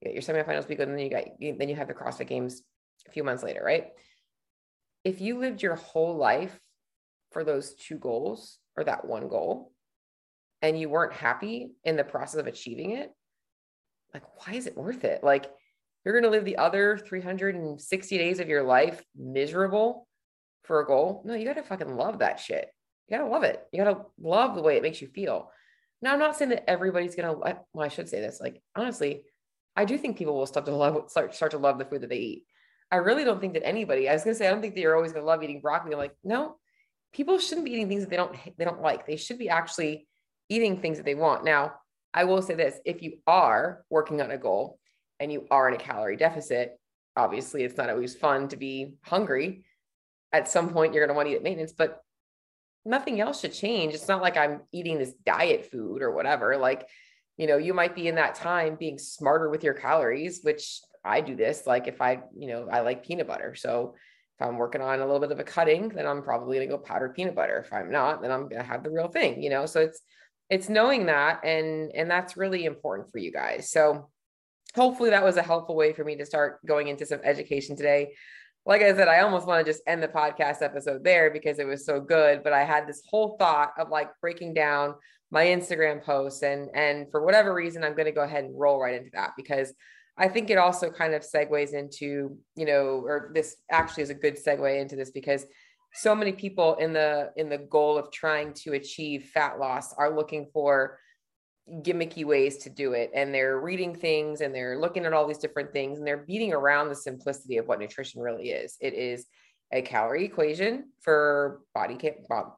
you 0.00 0.12
get 0.12 0.14
your 0.14 0.22
semifinals 0.22 0.68
week, 0.68 0.78
and 0.78 0.92
then 0.92 0.98
you 0.98 1.10
got 1.10 1.24
then 1.40 1.68
you 1.68 1.74
have 1.74 1.88
the 1.88 1.94
CrossFit 1.94 2.28
Games 2.28 2.62
a 3.08 3.10
few 3.10 3.24
months 3.24 3.42
later, 3.42 3.62
right? 3.64 3.88
If 5.04 5.20
you 5.20 5.38
lived 5.38 5.62
your 5.62 5.74
whole 5.74 6.16
life 6.16 6.58
for 7.32 7.44
those 7.44 7.74
two 7.74 7.96
goals 7.96 8.58
or 8.76 8.84
that 8.84 9.04
one 9.04 9.28
goal, 9.28 9.72
and 10.62 10.78
you 10.78 10.88
weren't 10.88 11.12
happy 11.12 11.72
in 11.84 11.96
the 11.96 12.04
process 12.04 12.40
of 12.40 12.46
achieving 12.46 12.92
it, 12.92 13.10
like 14.14 14.22
why 14.36 14.54
is 14.54 14.66
it 14.66 14.76
worth 14.76 15.04
it? 15.04 15.22
Like 15.22 15.50
you're 16.04 16.18
going 16.18 16.24
to 16.24 16.36
live 16.36 16.44
the 16.44 16.56
other 16.56 16.98
360 16.98 18.18
days 18.18 18.40
of 18.40 18.48
your 18.48 18.62
life 18.62 19.02
miserable 19.16 20.07
for 20.68 20.80
a 20.80 20.86
goal. 20.86 21.22
No, 21.24 21.34
you 21.34 21.44
got 21.44 21.54
to 21.54 21.64
fucking 21.64 21.96
love 21.96 22.20
that 22.20 22.38
shit. 22.38 22.68
You 23.08 23.16
got 23.16 23.24
to 23.24 23.30
love 23.30 23.42
it. 23.42 23.60
You 23.72 23.82
got 23.82 23.90
to 23.90 24.04
love 24.22 24.54
the 24.54 24.62
way 24.62 24.76
it 24.76 24.82
makes 24.82 25.02
you 25.02 25.08
feel. 25.08 25.50
Now, 26.00 26.12
I'm 26.12 26.20
not 26.20 26.36
saying 26.36 26.50
that 26.50 26.70
everybody's 26.70 27.16
going 27.16 27.28
to, 27.28 27.56
well, 27.72 27.84
I 27.84 27.88
should 27.88 28.08
say 28.08 28.20
this. 28.20 28.40
Like, 28.40 28.62
honestly, 28.76 29.22
I 29.74 29.84
do 29.84 29.98
think 29.98 30.16
people 30.16 30.36
will 30.36 30.46
start 30.46 30.66
to 30.66 30.76
love, 30.76 31.10
start, 31.10 31.34
start 31.34 31.50
to 31.52 31.58
love 31.58 31.78
the 31.78 31.86
food 31.86 32.02
that 32.02 32.10
they 32.10 32.18
eat. 32.18 32.44
I 32.92 32.96
really 32.96 33.24
don't 33.24 33.40
think 33.40 33.54
that 33.54 33.66
anybody, 33.66 34.08
I 34.08 34.12
was 34.12 34.24
going 34.24 34.34
to 34.34 34.38
say, 34.38 34.46
I 34.46 34.50
don't 34.50 34.60
think 34.60 34.74
that 34.74 34.80
you're 34.80 34.94
always 34.94 35.12
going 35.12 35.22
to 35.22 35.26
love 35.26 35.42
eating 35.42 35.60
broccoli. 35.60 35.92
I'm 35.92 35.98
like, 35.98 36.14
no, 36.22 36.56
people 37.12 37.38
shouldn't 37.38 37.64
be 37.64 37.72
eating 37.72 37.88
things 37.88 38.02
that 38.02 38.10
they 38.10 38.16
don't, 38.16 38.36
they 38.56 38.64
don't 38.64 38.82
like. 38.82 39.06
They 39.06 39.16
should 39.16 39.38
be 39.38 39.48
actually 39.48 40.06
eating 40.48 40.80
things 40.80 40.98
that 40.98 41.04
they 41.04 41.14
want. 41.14 41.44
Now, 41.44 41.74
I 42.14 42.24
will 42.24 42.42
say 42.42 42.54
this, 42.54 42.78
if 42.84 43.02
you 43.02 43.18
are 43.26 43.84
working 43.90 44.20
on 44.20 44.30
a 44.30 44.38
goal 44.38 44.78
and 45.18 45.32
you 45.32 45.46
are 45.50 45.68
in 45.68 45.74
a 45.74 45.78
calorie 45.78 46.16
deficit, 46.16 46.78
obviously 47.16 47.64
it's 47.64 47.76
not 47.76 47.90
always 47.90 48.14
fun 48.14 48.48
to 48.48 48.56
be 48.56 48.94
hungry 49.02 49.64
at 50.32 50.48
some 50.48 50.70
point 50.70 50.94
you're 50.94 51.04
going 51.06 51.14
to 51.14 51.16
want 51.16 51.28
to 51.28 51.32
eat 51.32 51.36
at 51.36 51.42
maintenance, 51.42 51.72
but 51.72 52.02
nothing 52.84 53.20
else 53.20 53.40
should 53.40 53.52
change. 53.52 53.94
It's 53.94 54.08
not 54.08 54.22
like 54.22 54.36
I'm 54.36 54.62
eating 54.72 54.98
this 54.98 55.12
diet 55.26 55.70
food 55.70 56.02
or 56.02 56.12
whatever. 56.12 56.56
Like, 56.56 56.86
you 57.36 57.46
know, 57.46 57.56
you 57.56 57.74
might 57.74 57.94
be 57.94 58.08
in 58.08 58.16
that 58.16 58.34
time 58.34 58.76
being 58.76 58.98
smarter 58.98 59.48
with 59.50 59.62
your 59.64 59.74
calories, 59.74 60.40
which 60.42 60.80
I 61.04 61.20
do 61.20 61.36
this. 61.36 61.66
Like 61.66 61.86
if 61.86 62.00
I, 62.00 62.22
you 62.36 62.48
know, 62.48 62.68
I 62.70 62.80
like 62.80 63.04
peanut 63.06 63.28
butter. 63.28 63.54
So 63.54 63.94
If 64.38 64.46
I'm 64.46 64.56
working 64.56 64.80
on 64.80 65.00
a 65.00 65.04
little 65.04 65.20
bit 65.20 65.32
of 65.32 65.40
a 65.40 65.44
cutting, 65.44 65.88
then 65.88 66.06
I'm 66.06 66.22
probably 66.22 66.58
gonna 66.58 66.68
go 66.68 66.78
powdered 66.78 67.14
peanut 67.14 67.34
butter. 67.34 67.58
If 67.58 67.72
I'm 67.72 67.90
not, 67.90 68.22
then 68.22 68.30
I'm 68.30 68.48
gonna 68.48 68.62
have 68.62 68.84
the 68.84 68.90
real 68.90 69.08
thing, 69.08 69.42
you 69.42 69.50
know. 69.50 69.66
So 69.66 69.80
it's 69.80 70.00
it's 70.48 70.68
knowing 70.68 71.06
that 71.06 71.44
and 71.44 71.90
and 71.92 72.08
that's 72.08 72.36
really 72.36 72.64
important 72.64 73.10
for 73.10 73.18
you 73.18 73.32
guys. 73.32 73.68
So 73.70 74.10
hopefully 74.76 75.10
that 75.10 75.24
was 75.24 75.36
a 75.38 75.42
helpful 75.42 75.74
way 75.74 75.92
for 75.92 76.04
me 76.04 76.16
to 76.16 76.26
start 76.26 76.64
going 76.64 76.86
into 76.86 77.04
some 77.04 77.20
education 77.24 77.76
today. 77.76 78.14
Like 78.68 78.82
I 78.82 78.94
said, 78.94 79.08
I 79.08 79.20
almost 79.20 79.46
want 79.46 79.64
to 79.64 79.72
just 79.72 79.82
end 79.86 80.02
the 80.02 80.08
podcast 80.08 80.60
episode 80.60 81.02
there 81.02 81.30
because 81.30 81.58
it 81.58 81.66
was 81.66 81.86
so 81.86 82.00
good, 82.00 82.44
but 82.44 82.52
I 82.52 82.64
had 82.64 82.86
this 82.86 83.02
whole 83.08 83.38
thought 83.38 83.72
of 83.78 83.88
like 83.88 84.10
breaking 84.20 84.52
down 84.52 84.94
my 85.30 85.46
Instagram 85.46 86.04
posts 86.04 86.42
and 86.42 86.68
and 86.74 87.10
for 87.10 87.24
whatever 87.24 87.54
reason 87.54 87.82
I'm 87.82 87.94
going 87.94 88.04
to 88.04 88.12
go 88.12 88.24
ahead 88.24 88.44
and 88.44 88.58
roll 88.58 88.78
right 88.78 88.94
into 88.94 89.08
that 89.14 89.30
because 89.38 89.72
I 90.18 90.28
think 90.28 90.50
it 90.50 90.58
also 90.58 90.90
kind 90.90 91.14
of 91.14 91.22
segues 91.22 91.72
into, 91.72 92.36
you 92.56 92.66
know, 92.66 93.02
or 93.06 93.30
this 93.34 93.56
actually 93.70 94.02
is 94.02 94.10
a 94.10 94.14
good 94.14 94.36
segue 94.36 94.78
into 94.78 94.96
this 94.96 95.12
because 95.12 95.46
so 95.94 96.14
many 96.14 96.32
people 96.32 96.74
in 96.74 96.92
the 96.92 97.30
in 97.36 97.48
the 97.48 97.56
goal 97.56 97.96
of 97.96 98.12
trying 98.12 98.52
to 98.52 98.74
achieve 98.74 99.30
fat 99.32 99.58
loss 99.58 99.94
are 99.94 100.14
looking 100.14 100.50
for 100.52 100.98
gimmicky 101.82 102.24
ways 102.24 102.58
to 102.58 102.70
do 102.70 102.92
it 102.92 103.10
and 103.14 103.34
they're 103.34 103.60
reading 103.60 103.94
things 103.94 104.40
and 104.40 104.54
they're 104.54 104.78
looking 104.78 105.04
at 105.04 105.12
all 105.12 105.26
these 105.26 105.38
different 105.38 105.72
things 105.72 105.98
and 105.98 106.06
they're 106.06 106.24
beating 106.26 106.52
around 106.52 106.88
the 106.88 106.94
simplicity 106.94 107.58
of 107.58 107.66
what 107.66 107.78
nutrition 107.78 108.20
really 108.20 108.50
is 108.50 108.76
it 108.80 108.94
is 108.94 109.26
a 109.72 109.82
calorie 109.82 110.24
equation 110.24 110.84
for 111.00 111.60
body 111.74 111.98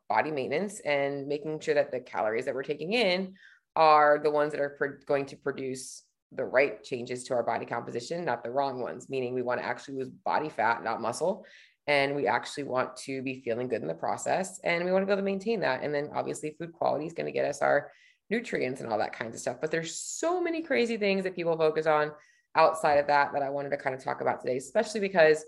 body 0.09 0.31
maintenance 0.31 0.81
and 0.81 1.27
making 1.27 1.59
sure 1.59 1.75
that 1.75 1.91
the 1.91 2.01
calories 2.01 2.45
that 2.45 2.55
we're 2.55 2.63
taking 2.63 2.93
in 2.93 3.35
are 3.77 4.21
the 4.23 4.31
ones 4.31 4.53
that 4.53 4.61
are 4.61 4.77
pro- 4.79 4.99
going 5.07 5.27
to 5.27 5.37
produce 5.37 6.05
the 6.33 6.45
right 6.45 6.83
changes 6.85 7.25
to 7.25 7.35
our 7.35 7.43
body 7.43 7.67
composition, 7.67 8.25
not 8.25 8.45
the 8.45 8.51
wrong 8.51 8.81
ones, 8.81 9.09
meaning 9.09 9.35
we 9.35 9.43
want 9.43 9.61
to 9.61 9.67
actually 9.67 9.97
lose 9.97 10.11
body 10.25 10.49
fat, 10.49 10.85
not 10.85 11.01
muscle. 11.01 11.45
And 11.87 12.15
we 12.15 12.29
actually 12.29 12.65
want 12.65 12.97
to 12.99 13.23
be 13.23 13.41
feeling 13.41 13.67
good 13.67 13.83
in 13.83 13.89
the 13.89 13.95
process. 13.95 14.61
And 14.63 14.85
we 14.85 14.93
want 14.93 15.03
to 15.03 15.07
be 15.07 15.13
able 15.13 15.23
to 15.23 15.25
maintain 15.25 15.61
that. 15.61 15.83
And 15.83 15.93
then 15.93 16.11
obviously, 16.15 16.55
food 16.57 16.73
quality 16.73 17.07
is 17.07 17.13
going 17.13 17.27
to 17.27 17.33
get 17.33 17.47
us 17.47 17.63
our 17.63 17.91
nutrients 18.31 18.81
and 18.81 18.91
all 18.91 18.99
that 18.99 19.13
kinds 19.13 19.35
of 19.35 19.41
stuff. 19.41 19.57
But 19.61 19.71
there's 19.71 19.95
so 19.95 20.41
many 20.41 20.63
crazy 20.63 20.97
things 20.97 21.25
that 21.25 21.37
people 21.37 21.57
focus 21.57 21.87
on 21.87 22.13
outside 22.55 22.95
of 22.95 23.07
that 23.09 23.33
that 23.33 23.43
I 23.43 23.51
wanted 23.51 23.71
to 23.71 23.77
kind 23.77 23.95
of 23.95 24.03
talk 24.03 24.21
about 24.21 24.41
today, 24.41 24.57
especially 24.57 25.01
because, 25.01 25.45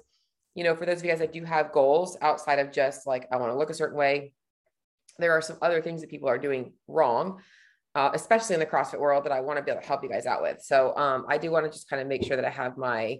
you 0.55 0.65
know, 0.65 0.75
for 0.75 0.87
those 0.87 0.99
of 0.99 1.05
you 1.05 1.11
guys 1.11 1.21
that 1.21 1.33
do 1.33 1.45
have 1.45 1.73
goals 1.73 2.17
outside 2.21 2.59
of 2.59 2.73
just 2.73 3.07
like, 3.07 3.29
I 3.33 3.37
want 3.37 3.53
to 3.53 3.59
look 3.59 3.71
a 3.71 3.75
certain 3.75 3.97
way, 3.97 4.35
there 5.19 5.33
are 5.33 5.43
some 5.43 5.59
other 5.63 5.83
things 5.83 6.01
that 6.01 6.11
people 6.11 6.29
are 6.29 6.39
doing 6.39 6.73
wrong 6.89 7.41
uh, 7.95 8.11
especially 8.15 8.55
in 8.55 8.61
the 8.61 8.67
CrossFit 8.67 8.99
world 8.99 9.25
that 9.25 9.33
I 9.33 9.41
want 9.41 9.59
to 9.59 9.63
be 9.63 9.71
able 9.71 9.83
to 9.83 9.87
help 9.87 10.03
you 10.03 10.09
guys 10.09 10.27
out 10.27 10.43
with. 10.43 10.63
So 10.63 10.97
um, 10.97 11.27
I 11.29 11.39
do 11.39 11.51
want 11.51 11.67
to 11.67 11.71
just 11.71 11.89
kind 11.89 12.01
of 12.01 12.09
make 12.09 12.25
sure 12.25 12.37
that 12.37 12.45
I 12.45 12.51
have 12.51 12.79
my 12.79 13.19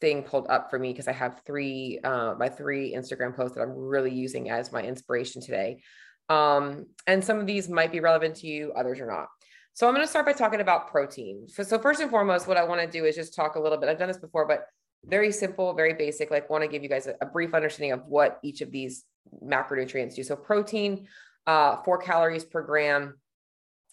thing 0.00 0.22
pulled 0.22 0.46
up 0.48 0.68
for 0.68 0.78
me 0.78 0.92
because 0.92 1.08
I 1.08 1.12
have 1.12 1.40
three, 1.46 1.98
uh, 2.04 2.34
my 2.38 2.50
three 2.50 2.94
Instagram 2.94 3.34
posts 3.34 3.56
that 3.56 3.62
I'm 3.62 3.72
really 3.72 4.12
using 4.12 4.50
as 4.50 4.70
my 4.70 4.82
inspiration 4.82 5.40
today. 5.40 5.82
Um, 6.28 6.86
and 7.06 7.24
some 7.24 7.38
of 7.38 7.46
these 7.46 7.68
might 7.68 7.92
be 7.92 8.00
relevant 8.00 8.36
to 8.36 8.46
you, 8.46 8.72
others 8.76 9.00
are 9.00 9.06
not. 9.06 9.28
So 9.74 9.86
I'm 9.86 9.94
going 9.94 10.04
to 10.04 10.10
start 10.10 10.26
by 10.26 10.32
talking 10.32 10.60
about 10.60 10.90
protein. 10.90 11.46
So, 11.48 11.62
so 11.62 11.78
first 11.78 12.00
and 12.00 12.10
foremost, 12.10 12.48
what 12.48 12.56
I 12.56 12.64
want 12.64 12.80
to 12.80 12.86
do 12.86 13.04
is 13.04 13.14
just 13.14 13.34
talk 13.34 13.56
a 13.56 13.60
little 13.60 13.78
bit. 13.78 13.88
I've 13.88 13.98
done 13.98 14.08
this 14.08 14.16
before, 14.16 14.46
but 14.46 14.66
very 15.04 15.30
simple, 15.30 15.74
very 15.74 15.92
basic. 15.92 16.30
Like 16.30 16.48
want 16.48 16.62
to 16.62 16.68
give 16.68 16.82
you 16.82 16.88
guys 16.88 17.06
a, 17.06 17.14
a 17.20 17.26
brief 17.26 17.54
understanding 17.54 17.92
of 17.92 18.06
what 18.06 18.38
each 18.42 18.60
of 18.62 18.72
these 18.72 19.04
macronutrients 19.44 20.14
do. 20.16 20.22
So 20.22 20.34
protein, 20.34 21.06
uh, 21.46 21.76
four 21.82 21.98
calories 21.98 22.44
per 22.44 22.62
gram 22.62 23.14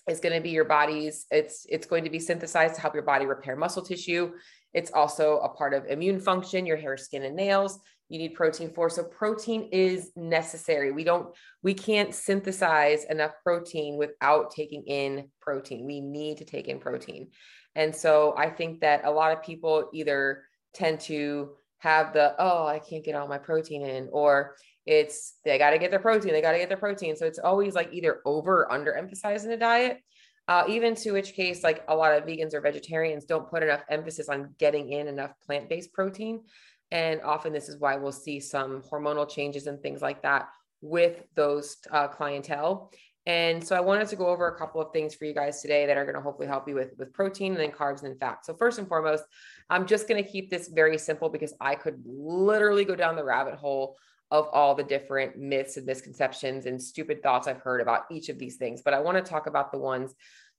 is 0.08 0.20
going 0.20 0.36
to 0.36 0.42
be 0.42 0.50
your 0.50 0.66
body's 0.66 1.26
it's 1.32 1.66
it's 1.70 1.86
going 1.86 2.04
to 2.04 2.10
be 2.10 2.20
synthesized 2.20 2.76
to 2.76 2.82
help 2.82 2.94
your 2.94 3.04
body 3.04 3.26
repair 3.26 3.56
muscle 3.56 3.82
tissue 3.82 4.34
it's 4.74 4.92
also 4.92 5.38
a 5.40 5.50
part 5.50 5.74
of 5.74 5.86
immune 5.86 6.20
function 6.20 6.66
your 6.66 6.78
hair 6.78 6.98
skin 6.98 7.24
and 7.24 7.36
nails 7.36 7.80
you 8.10 8.20
need 8.20 8.36
protein 8.36 8.72
for. 8.74 8.90
So 8.90 9.04
protein 9.04 9.70
is 9.72 10.12
necessary. 10.16 10.92
We 10.92 11.04
don't 11.04 11.34
we 11.62 11.74
can't 11.74 12.14
synthesize 12.14 13.06
enough 13.06 13.32
protein 13.44 13.98
without 13.98 14.52
taking 14.52 14.84
in 14.84 15.30
protein. 15.42 15.86
We 15.86 16.02
need 16.02 16.38
to 16.38 16.46
take 16.46 16.68
in 16.68 16.80
protein. 16.80 17.30
And 17.76 17.96
so 17.96 18.36
i 18.38 18.50
think 18.50 18.82
that 18.82 19.06
a 19.06 19.12
lot 19.12 19.32
of 19.32 19.44
people 19.44 19.90
either 19.94 20.44
tend 20.74 21.00
to 21.00 21.52
have 21.80 22.14
the 22.14 22.36
oh 22.40 22.66
i 22.66 22.80
can't 22.80 23.04
get 23.04 23.16
all 23.16 23.28
my 23.28 23.38
protein 23.38 23.86
in 23.86 24.10
or 24.12 24.56
it's 24.86 25.36
they 25.46 25.58
got 25.58 25.72
to 25.72 25.78
get 25.78 25.92
their 25.92 26.00
protein 26.00 26.34
they 26.34 26.42
got 26.42 26.52
to 26.52 26.58
get 26.58 26.70
their 26.70 26.78
protein. 26.78 27.16
So 27.16 27.26
it's 27.26 27.40
always 27.40 27.74
like 27.74 27.90
either 27.94 28.22
over 28.26 28.64
or 28.64 28.72
under 28.72 28.94
emphasizing 28.94 29.50
the 29.50 29.58
diet. 29.58 30.00
Uh, 30.50 30.66
even 30.68 30.94
to 30.94 31.14
which 31.14 31.36
case 31.36 31.64
like 31.64 31.86
a 31.88 31.96
lot 31.96 32.12
of 32.12 32.26
vegans 32.26 32.54
or 32.54 32.60
vegetarians 32.60 33.24
don't 33.24 33.50
put 33.50 33.64
enough 33.64 33.82
emphasis 33.90 34.28
on 34.28 34.54
getting 34.60 34.92
in 34.92 35.08
enough 35.08 35.32
plant-based 35.46 35.94
protein 35.94 36.42
and 36.94 37.20
often 37.24 37.52
this 37.52 37.68
is 37.68 37.78
why 37.78 37.98
we'll 37.98 38.14
see 38.14 38.40
some 38.40 38.82
hormonal 38.90 39.30
changes 39.30 39.68
and 39.68 39.82
things 39.82 40.02
like 40.02 40.22
that 40.22 40.48
with 40.82 41.24
those 41.36 41.78
uh, 41.92 42.08
clientele 42.08 42.90
and 43.26 43.66
so 43.66 43.76
I 43.76 43.80
wanted 43.80 44.10
to 44.10 44.18
go 44.18 44.28
over 44.28 44.48
a 44.48 44.58
couple 44.58 44.82
of 44.82 44.92
things 44.92 45.16
for 45.16 45.24
you 45.24 45.34
guys 45.34 45.62
today 45.62 45.86
that 45.86 45.96
are 45.96 46.04
going 46.04 46.16
to 46.16 46.22
hopefully 46.22 46.48
help 46.48 46.68
you 46.68 46.76
with, 46.76 46.92
with 46.98 47.14
protein 47.14 47.54
and 47.54 47.62
then 47.62 47.72
carbs 47.72 48.04
and 48.04 48.20
fat. 48.20 48.46
So 48.46 48.54
first 48.54 48.80
and 48.80 48.88
foremost, 48.88 49.24
I'm 49.70 49.88
just 49.88 50.10
going 50.10 50.22
to 50.22 50.30
keep 50.30 50.50
this 50.50 50.68
very 50.68 50.98
simple 50.98 51.30
because 51.30 51.54
I 51.62 51.76
could 51.76 52.02
literally 52.06 52.84
go 52.84 52.96
down 52.98 53.16
the 53.16 53.24
rabbit 53.24 53.56
hole 53.56 53.96
of 54.30 54.50
all 54.52 54.76
the 54.76 54.84
different 54.84 55.38
myths 55.38 55.78
and 55.78 55.86
misconceptions 55.86 56.66
and 56.66 56.82
stupid 56.82 57.24
thoughts 57.24 57.48
I've 57.48 57.62
heard 57.62 57.80
about 57.80 58.04
each 58.12 58.28
of 58.28 58.38
these 58.38 58.58
things. 58.58 58.82
But 58.84 58.94
I 58.94 59.00
want 59.00 59.24
to 59.24 59.24
talk 59.24 59.48
about 59.48 59.72
the 59.72 59.78
ones 59.78 60.14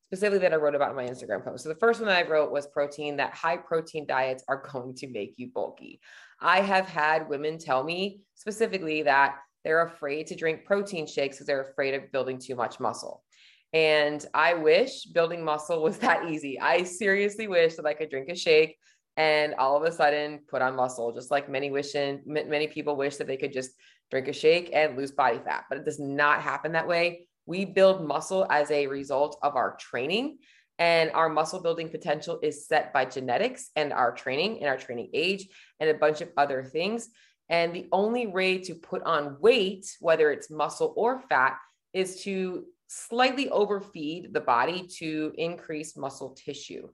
specifically 0.07 0.41
that 0.41 0.53
I 0.53 0.57
wrote 0.57 0.75
about 0.75 0.91
in 0.91 0.97
my 0.97 1.07
Instagram 1.07 1.45
post. 1.45 1.65
So 1.65 1.69
the 1.69 1.75
first 1.77 2.01
one 2.01 2.09
that 2.09 2.25
I 2.25 2.29
wrote 2.29 2.53
was 2.53 2.67
protein, 2.67 3.17
that 3.17 3.35
high 3.35 3.57
protein 3.57 4.07
diets 4.07 4.45
are 4.49 4.63
going 4.73 4.95
to 4.97 5.09
make 5.09 5.35
you 5.37 5.51
bulky. 5.53 6.01
I 6.41 6.61
have 6.61 6.87
had 6.87 7.29
women 7.29 7.59
tell 7.59 7.83
me 7.83 8.21
specifically 8.35 9.03
that 9.03 9.37
they're 9.65 9.87
afraid 9.87 10.27
to 10.29 10.37
drink 10.37 10.65
protein 10.65 11.07
shakes 11.07 11.37
because 11.37 11.47
they're 11.47 11.63
afraid 11.63 11.95
of 11.95 12.13
building 12.13 12.39
too 12.39 12.55
much 12.55 12.79
muscle. 12.79 13.25
And 13.73 14.25
I 14.35 14.55
wish 14.55 15.07
building 15.07 15.45
muscle 15.45 15.83
was 15.83 15.99
that 15.99 16.29
easy. 16.31 16.61
I 16.61 16.85
seriously 16.85 17.49
wish 17.49 17.75
that 17.77 17.87
I 17.87 17.95
could 17.95 18.11
drink 18.11 18.29
a 18.29 18.37
shake 18.37 18.77
and 19.17 19.55
all 19.55 19.77
of 19.77 19.83
a 19.85 19.93
sudden 19.93 20.41
put 20.49 20.63
on 20.63 20.77
muscle, 20.77 21.13
just 21.13 21.31
like 21.31 21.49
many 21.49 21.71
wishing 21.71 22.21
many 22.27 22.67
people 22.69 22.97
wish 22.97 23.17
that 23.17 23.27
they 23.27 23.37
could 23.37 23.53
just 23.53 23.71
drink 24.11 24.29
a 24.29 24.33
shake 24.33 24.71
and 24.73 24.97
lose 24.97 25.13
body 25.13 25.41
fat, 25.45 25.65
but 25.69 25.79
it 25.79 25.85
does 25.85 25.99
not 25.99 26.41
happen 26.41 26.73
that 26.73 26.87
way. 26.87 27.27
We 27.47 27.65
build 27.65 28.07
muscle 28.07 28.47
as 28.51 28.71
a 28.71 28.87
result 28.87 29.39
of 29.43 29.57
our 29.57 29.77
training, 29.77 30.39
and 30.79 31.11
our 31.13 31.29
muscle 31.29 31.63
building 31.63 31.89
potential 31.89 32.41
is 32.43 32.67
set 32.67 32.93
by 32.93 33.05
genetics 33.05 33.71
and 33.77 33.93
our 33.93 34.13
training 34.13 34.59
and 34.59 34.69
our 34.69 34.77
training 34.77 35.11
age 35.15 35.49
and 35.79 35.89
a 35.89 35.95
bunch 35.95 36.21
of 36.21 36.31
other 36.37 36.65
things. 36.65 37.09
And 37.49 37.75
the 37.75 37.87
only 37.93 38.27
way 38.27 38.59
to 38.59 38.75
put 38.75 39.03
on 39.03 39.37
weight, 39.41 39.87
whether 40.01 40.33
it's 40.33 40.51
muscle 40.51 40.93
or 40.97 41.21
fat, 41.29 41.59
is 41.93 42.23
to 42.23 42.65
slightly 42.89 43.49
overfeed 43.51 44.33
the 44.33 44.41
body 44.41 44.89
to 44.99 45.33
increase 45.37 45.97
muscle 45.97 46.31
tissue. 46.31 46.89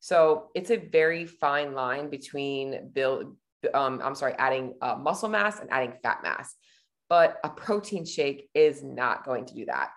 So 0.00 0.50
it's 0.54 0.70
a 0.70 0.76
very 0.76 1.26
fine 1.26 1.74
line 1.74 2.10
between 2.10 2.90
build, 2.92 3.36
um, 3.74 4.00
I'm 4.02 4.14
sorry, 4.14 4.34
adding 4.38 4.74
uh, 4.80 4.96
muscle 4.96 5.28
mass 5.28 5.60
and 5.60 5.70
adding 5.70 5.94
fat 6.02 6.22
mass. 6.22 6.54
But 7.08 7.38
a 7.44 7.48
protein 7.48 8.04
shake 8.04 8.48
is 8.54 8.82
not 8.82 9.24
going 9.24 9.46
to 9.46 9.54
do 9.54 9.66
that. 9.66 9.90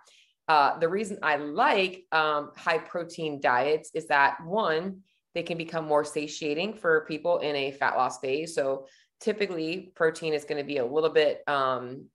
Uh, 0.48 0.80
the 0.80 0.89
reason 0.89 1.20
I 1.22 1.36
like 1.36 2.06
um, 2.12 2.51
high 2.58 2.80
protein 2.80 3.39
diets 3.39 3.92
is 3.94 4.08
that 4.08 4.44
one, 4.46 5.01
they 5.36 5.44
can 5.44 5.58
become 5.58 5.86
more 5.86 6.04
satiating 6.04 6.74
for 6.74 7.06
people 7.06 7.39
in 7.39 7.56
a 7.56 7.72
fat 7.72 7.96
loss 7.96 8.20
phase. 8.20 8.56
So 8.56 8.88
typically, 9.20 9.92
protein 9.96 10.34
is 10.34 10.46
going 10.46 10.58
to 10.58 10.63
be 10.63 10.78
a 10.78 10.86
little 10.86 11.12
bit, 11.12 11.44
um, 11.48 12.06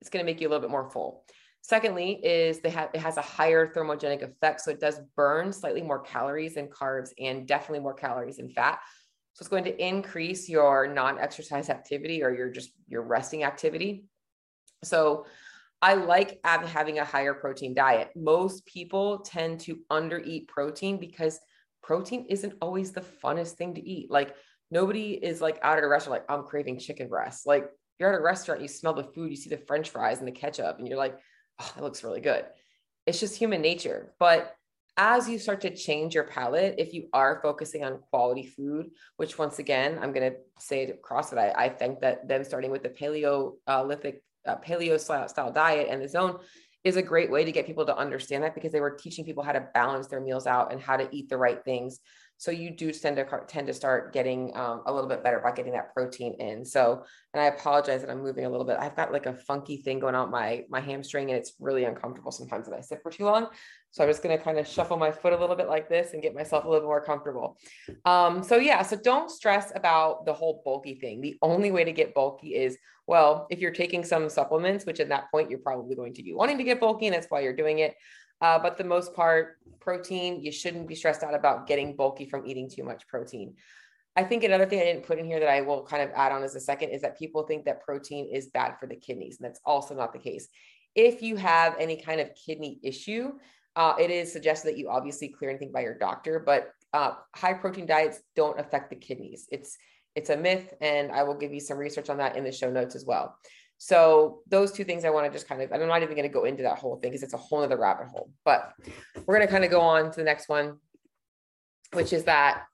it's 0.00 0.10
going 0.10 0.24
to 0.24 0.30
make 0.30 0.40
you 0.40 0.48
a 0.48 0.50
little 0.50 0.62
bit 0.62 0.70
more 0.70 0.90
full. 0.90 1.24
Secondly, 1.60 2.12
is 2.24 2.60
they 2.60 2.70
have 2.70 2.88
it 2.94 3.00
has 3.00 3.16
a 3.16 3.22
higher 3.22 3.66
thermogenic 3.66 4.22
effect, 4.22 4.60
so 4.60 4.70
it 4.70 4.80
does 4.80 5.00
burn 5.16 5.52
slightly 5.52 5.82
more 5.82 6.00
calories 6.00 6.56
and 6.56 6.70
carbs, 6.70 7.10
and 7.18 7.46
definitely 7.46 7.80
more 7.80 7.94
calories 7.94 8.38
and 8.38 8.52
fat. 8.52 8.78
So 9.34 9.42
it's 9.42 9.48
going 9.48 9.64
to 9.64 9.84
increase 9.84 10.48
your 10.48 10.86
non-exercise 10.88 11.68
activity 11.68 12.22
or 12.22 12.34
your 12.34 12.48
just 12.48 12.70
your 12.86 13.02
resting 13.02 13.44
activity. 13.44 14.04
So 14.84 15.26
I 15.80 15.94
like 15.94 16.40
having 16.44 16.98
a 16.98 17.04
higher 17.04 17.34
protein 17.34 17.74
diet. 17.74 18.10
Most 18.16 18.66
people 18.66 19.20
tend 19.20 19.60
to 19.60 19.78
undereat 19.90 20.48
protein 20.48 20.98
because 20.98 21.38
protein 21.82 22.26
isn't 22.28 22.54
always 22.60 22.92
the 22.92 23.00
funnest 23.00 23.52
thing 23.52 23.74
to 23.74 23.88
eat. 23.88 24.10
Like 24.10 24.34
nobody 24.70 25.12
is 25.12 25.40
like 25.40 25.58
out 25.62 25.78
at 25.78 25.84
a 25.84 25.88
restaurant 25.88 26.20
like 26.20 26.30
I'm 26.30 26.44
craving 26.44 26.78
chicken 26.78 27.08
breast. 27.08 27.46
Like 27.46 27.68
you're 27.98 28.12
at 28.12 28.18
a 28.18 28.22
restaurant, 28.22 28.60
you 28.60 28.68
smell 28.68 28.94
the 28.94 29.04
food, 29.04 29.30
you 29.30 29.36
see 29.36 29.50
the 29.50 29.56
french 29.56 29.90
fries 29.90 30.18
and 30.18 30.26
the 30.26 30.32
ketchup 30.32 30.78
and 30.78 30.88
you're 30.88 30.98
like, 30.98 31.18
oh, 31.60 31.72
that 31.74 31.84
looks 31.84 32.02
really 32.02 32.20
good. 32.20 32.44
It's 33.06 33.20
just 33.20 33.36
human 33.36 33.62
nature. 33.62 34.12
But 34.18 34.54
as 34.96 35.28
you 35.28 35.38
start 35.38 35.60
to 35.60 35.74
change 35.74 36.14
your 36.14 36.24
palate, 36.24 36.74
if 36.76 36.92
you 36.92 37.08
are 37.12 37.40
focusing 37.40 37.84
on 37.84 38.00
quality 38.10 38.44
food, 38.44 38.90
which 39.16 39.38
once 39.38 39.60
again, 39.60 39.96
I'm 40.02 40.12
going 40.12 40.32
to 40.32 40.38
say 40.58 40.82
it 40.82 41.00
I, 41.08 41.52
I 41.56 41.68
think 41.68 42.00
that 42.00 42.26
them 42.26 42.42
starting 42.42 42.72
with 42.72 42.82
the 42.82 42.88
Paleolithic, 42.88 44.22
uh, 44.46 44.56
paleo 44.56 44.98
style 44.98 45.52
diet 45.52 45.88
and 45.90 46.02
the 46.02 46.08
zone 46.08 46.38
is 46.84 46.96
a 46.96 47.02
great 47.02 47.30
way 47.30 47.44
to 47.44 47.52
get 47.52 47.66
people 47.66 47.84
to 47.84 47.96
understand 47.96 48.44
that 48.44 48.54
because 48.54 48.72
they 48.72 48.80
were 48.80 48.92
teaching 48.92 49.24
people 49.24 49.42
how 49.42 49.52
to 49.52 49.68
balance 49.74 50.06
their 50.06 50.20
meals 50.20 50.46
out 50.46 50.72
and 50.72 50.80
how 50.80 50.96
to 50.96 51.08
eat 51.10 51.28
the 51.28 51.36
right 51.36 51.64
things 51.64 52.00
So 52.40 52.52
you 52.52 52.70
do 52.70 52.92
tend 52.92 53.16
to 53.16 53.26
tend 53.48 53.66
to 53.66 53.74
start 53.74 54.12
getting 54.12 54.56
um, 54.56 54.82
a 54.86 54.92
little 54.92 55.08
bit 55.08 55.24
better 55.24 55.40
by 55.40 55.50
getting 55.50 55.72
that 55.72 55.92
protein 55.92 56.34
in. 56.34 56.64
So, 56.64 57.02
and 57.34 57.42
I 57.42 57.46
apologize 57.46 58.02
that 58.02 58.10
I'm 58.10 58.22
moving 58.22 58.44
a 58.44 58.48
little 58.48 58.64
bit. 58.64 58.76
I've 58.78 58.94
got 58.94 59.12
like 59.12 59.26
a 59.26 59.34
funky 59.34 59.78
thing 59.78 59.98
going 59.98 60.14
on 60.14 60.30
my 60.30 60.64
my 60.68 60.78
hamstring, 60.78 61.30
and 61.30 61.38
it's 61.38 61.54
really 61.58 61.84
uncomfortable 61.84 62.30
sometimes 62.30 62.68
when 62.68 62.78
I 62.78 62.80
sit 62.80 63.00
for 63.02 63.10
too 63.10 63.24
long. 63.24 63.48
So 63.90 64.04
I'm 64.04 64.10
just 64.10 64.22
going 64.22 64.38
to 64.38 64.42
kind 64.42 64.56
of 64.58 64.68
shuffle 64.68 64.96
my 64.96 65.10
foot 65.10 65.32
a 65.32 65.36
little 65.36 65.56
bit 65.56 65.68
like 65.68 65.88
this 65.88 66.12
and 66.12 66.22
get 66.22 66.32
myself 66.32 66.64
a 66.64 66.68
little 66.68 66.86
more 66.86 67.04
comfortable. 67.04 67.58
Um, 68.04 68.44
so 68.44 68.56
yeah, 68.56 68.82
so 68.82 68.96
don't 68.96 69.30
stress 69.32 69.72
about 69.74 70.24
the 70.24 70.32
whole 70.32 70.62
bulky 70.64 70.94
thing. 70.94 71.20
The 71.20 71.38
only 71.42 71.72
way 71.72 71.82
to 71.82 71.92
get 71.92 72.14
bulky 72.14 72.54
is 72.54 72.78
well, 73.08 73.46
if 73.50 73.58
you're 73.58 73.72
taking 73.72 74.04
some 74.04 74.28
supplements, 74.28 74.84
which 74.84 75.00
at 75.00 75.08
that 75.08 75.30
point 75.30 75.48
you're 75.48 75.58
probably 75.58 75.96
going 75.96 76.12
to 76.12 76.22
be 76.22 76.34
wanting 76.34 76.58
to 76.58 76.64
get 76.64 76.78
bulky, 76.78 77.06
and 77.06 77.14
that's 77.14 77.30
why 77.30 77.40
you're 77.40 77.56
doing 77.56 77.78
it. 77.78 77.96
Uh, 78.42 78.58
but 78.58 78.76
the 78.76 78.84
most 78.84 79.14
part, 79.14 79.56
protein, 79.80 80.42
you 80.42 80.52
shouldn't 80.52 80.86
be 80.86 80.94
stressed 80.94 81.22
out 81.22 81.34
about 81.34 81.66
getting 81.66 81.96
bulky 81.96 82.26
from 82.26 82.46
eating 82.46 82.68
too 82.68 82.84
much 82.84 83.08
protein. 83.08 83.54
I 84.14 84.24
think 84.24 84.44
another 84.44 84.66
thing 84.66 84.80
I 84.80 84.84
didn't 84.84 85.06
put 85.06 85.18
in 85.18 85.24
here 85.24 85.40
that 85.40 85.48
I 85.48 85.62
will 85.62 85.84
kind 85.84 86.02
of 86.02 86.10
add 86.14 86.32
on 86.32 86.42
as 86.42 86.54
a 86.54 86.60
second 86.60 86.90
is 86.90 87.00
that 87.00 87.18
people 87.18 87.44
think 87.44 87.64
that 87.64 87.82
protein 87.82 88.28
is 88.30 88.48
bad 88.48 88.74
for 88.78 88.86
the 88.86 88.96
kidneys, 88.96 89.38
and 89.40 89.48
that's 89.48 89.60
also 89.64 89.94
not 89.94 90.12
the 90.12 90.18
case. 90.18 90.48
If 90.94 91.22
you 91.22 91.36
have 91.36 91.76
any 91.78 91.96
kind 91.96 92.20
of 92.20 92.30
kidney 92.34 92.78
issue, 92.82 93.32
uh, 93.74 93.94
it 93.98 94.10
is 94.10 94.30
suggested 94.30 94.68
that 94.68 94.78
you 94.78 94.90
obviously 94.90 95.28
clear 95.28 95.48
anything 95.48 95.72
by 95.72 95.80
your 95.80 95.96
doctor, 95.96 96.42
but 96.44 96.72
uh, 96.92 97.12
high 97.34 97.54
protein 97.54 97.86
diets 97.86 98.20
don't 98.36 98.60
affect 98.60 98.90
the 98.90 98.96
kidneys. 98.96 99.46
It's 99.50 99.78
it's 100.18 100.30
a 100.30 100.36
myth, 100.36 100.74
and 100.80 101.12
I 101.12 101.22
will 101.22 101.36
give 101.36 101.52
you 101.52 101.60
some 101.60 101.78
research 101.78 102.10
on 102.10 102.16
that 102.16 102.36
in 102.36 102.42
the 102.42 102.50
show 102.50 102.68
notes 102.70 102.96
as 102.96 103.04
well. 103.06 103.38
So 103.78 104.40
those 104.48 104.72
two 104.72 104.82
things 104.82 105.04
I 105.04 105.10
want 105.10 105.26
to 105.26 105.32
just 105.32 105.48
kind 105.48 105.62
of, 105.62 105.72
I'm 105.72 105.86
not 105.86 106.02
even 106.02 106.16
going 106.16 106.28
to 106.28 106.32
go 106.32 106.44
into 106.44 106.64
that 106.64 106.78
whole 106.78 106.96
thing 106.96 107.12
because 107.12 107.22
it's 107.22 107.34
a 107.34 107.38
whole 107.38 107.62
other 107.62 107.78
rabbit 107.78 108.08
hole, 108.08 108.30
but 108.44 108.72
we're 109.24 109.36
going 109.36 109.46
to 109.46 109.52
kind 109.52 109.64
of 109.64 109.70
go 109.70 109.80
on 109.80 110.10
to 110.10 110.16
the 110.16 110.24
next 110.24 110.48
one, 110.48 110.78
which 111.92 112.12
is 112.12 112.24
that, 112.24 112.64